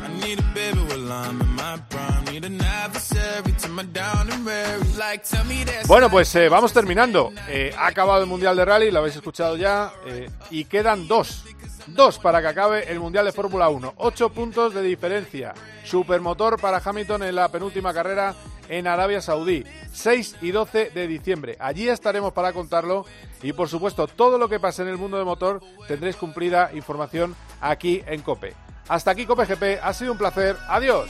My 0.08 0.14
mind. 0.14 0.24
I 0.24 0.28
need 0.28 0.40
a 0.40 0.54
baby 0.54 0.80
while 0.80 1.12
I'm 1.12 1.42
in 1.42 1.56
my 1.56 1.78
prime. 1.90 2.26
Need 2.32 2.46
an 2.46 2.62
adversary 2.62 3.52
to 3.60 3.70
my 3.70 3.84
down 3.84 4.30
and 4.32 4.46
weary. 4.46 4.84
Like, 4.98 5.24
tell 5.24 5.44
me 5.46 5.64
this. 5.64 5.88
Bueno, 5.88 6.10
pues 6.10 6.34
eh, 6.36 6.50
vamos 6.50 6.74
terminando. 6.74 7.32
Eh, 7.48 7.74
ha 7.78 7.88
acabado 7.88 8.22
el 8.22 8.28
Mundial 8.28 8.56
de 8.56 8.66
Rally, 8.66 8.92
lo 8.92 9.00
habéis 9.00 9.16
escuchado 9.16 9.58
ya, 9.58 9.92
eh, 10.08 10.30
y 10.52 10.66
quedan 10.66 11.08
dos. 11.08 11.44
Dos 11.88 12.18
para 12.18 12.42
que 12.42 12.48
acabe 12.48 12.92
el 12.92 13.00
Mundial 13.00 13.26
de 13.26 13.32
Fórmula 13.32 13.70
1. 13.70 13.94
Ocho 13.98 14.30
puntos 14.30 14.74
de 14.74 14.82
diferencia. 14.82 15.54
Supermotor 15.84 16.60
para 16.60 16.82
Hamilton 16.84 17.24
en 17.24 17.36
la 17.36 17.50
penúltima 17.50 17.94
carrera 17.94 18.34
en 18.70 18.88
Arabia 18.88 19.22
Saudí. 19.22 19.64
6 19.92 20.38
y 20.42 20.52
12 20.52 20.90
de 20.90 21.08
diciembre. 21.08 21.56
Allí 21.60 21.88
estaremos 21.88 22.34
para 22.34 22.54
contarlo 22.54 23.06
y 23.44 23.54
por 23.54 23.70
supuesto 23.70 24.08
todo 24.08 24.38
lo 24.38 24.50
que 24.50 24.60
pase 24.60 24.82
en 24.82 24.88
el 24.88 24.98
mundo 24.98 25.18
del 25.18 25.26
motor 25.26 25.62
tendréis 25.88 26.16
cumplida 26.16 26.72
información 26.74 27.36
aquí 27.62 28.04
en 28.08 28.22
Cope. 28.22 28.54
Hasta 28.88 29.12
aquí 29.12 29.26
Cope 29.26 29.46
GP, 29.46 29.80
ha 29.82 29.94
sido 29.94 30.12
un 30.12 30.18
placer. 30.18 30.58
Adiós. 30.68 31.08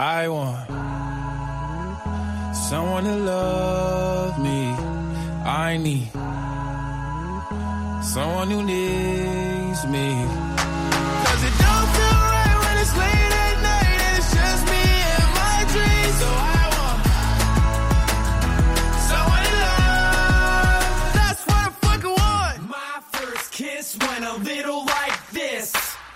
I 0.00 0.28
want 0.28 0.66
someone 2.56 3.04
to 3.04 3.16
love 3.16 4.38
me. 4.38 4.70
I 5.44 5.76
need 5.76 6.08
someone 8.02 8.50
who 8.50 8.62
needs 8.62 9.86
me. 9.86 10.39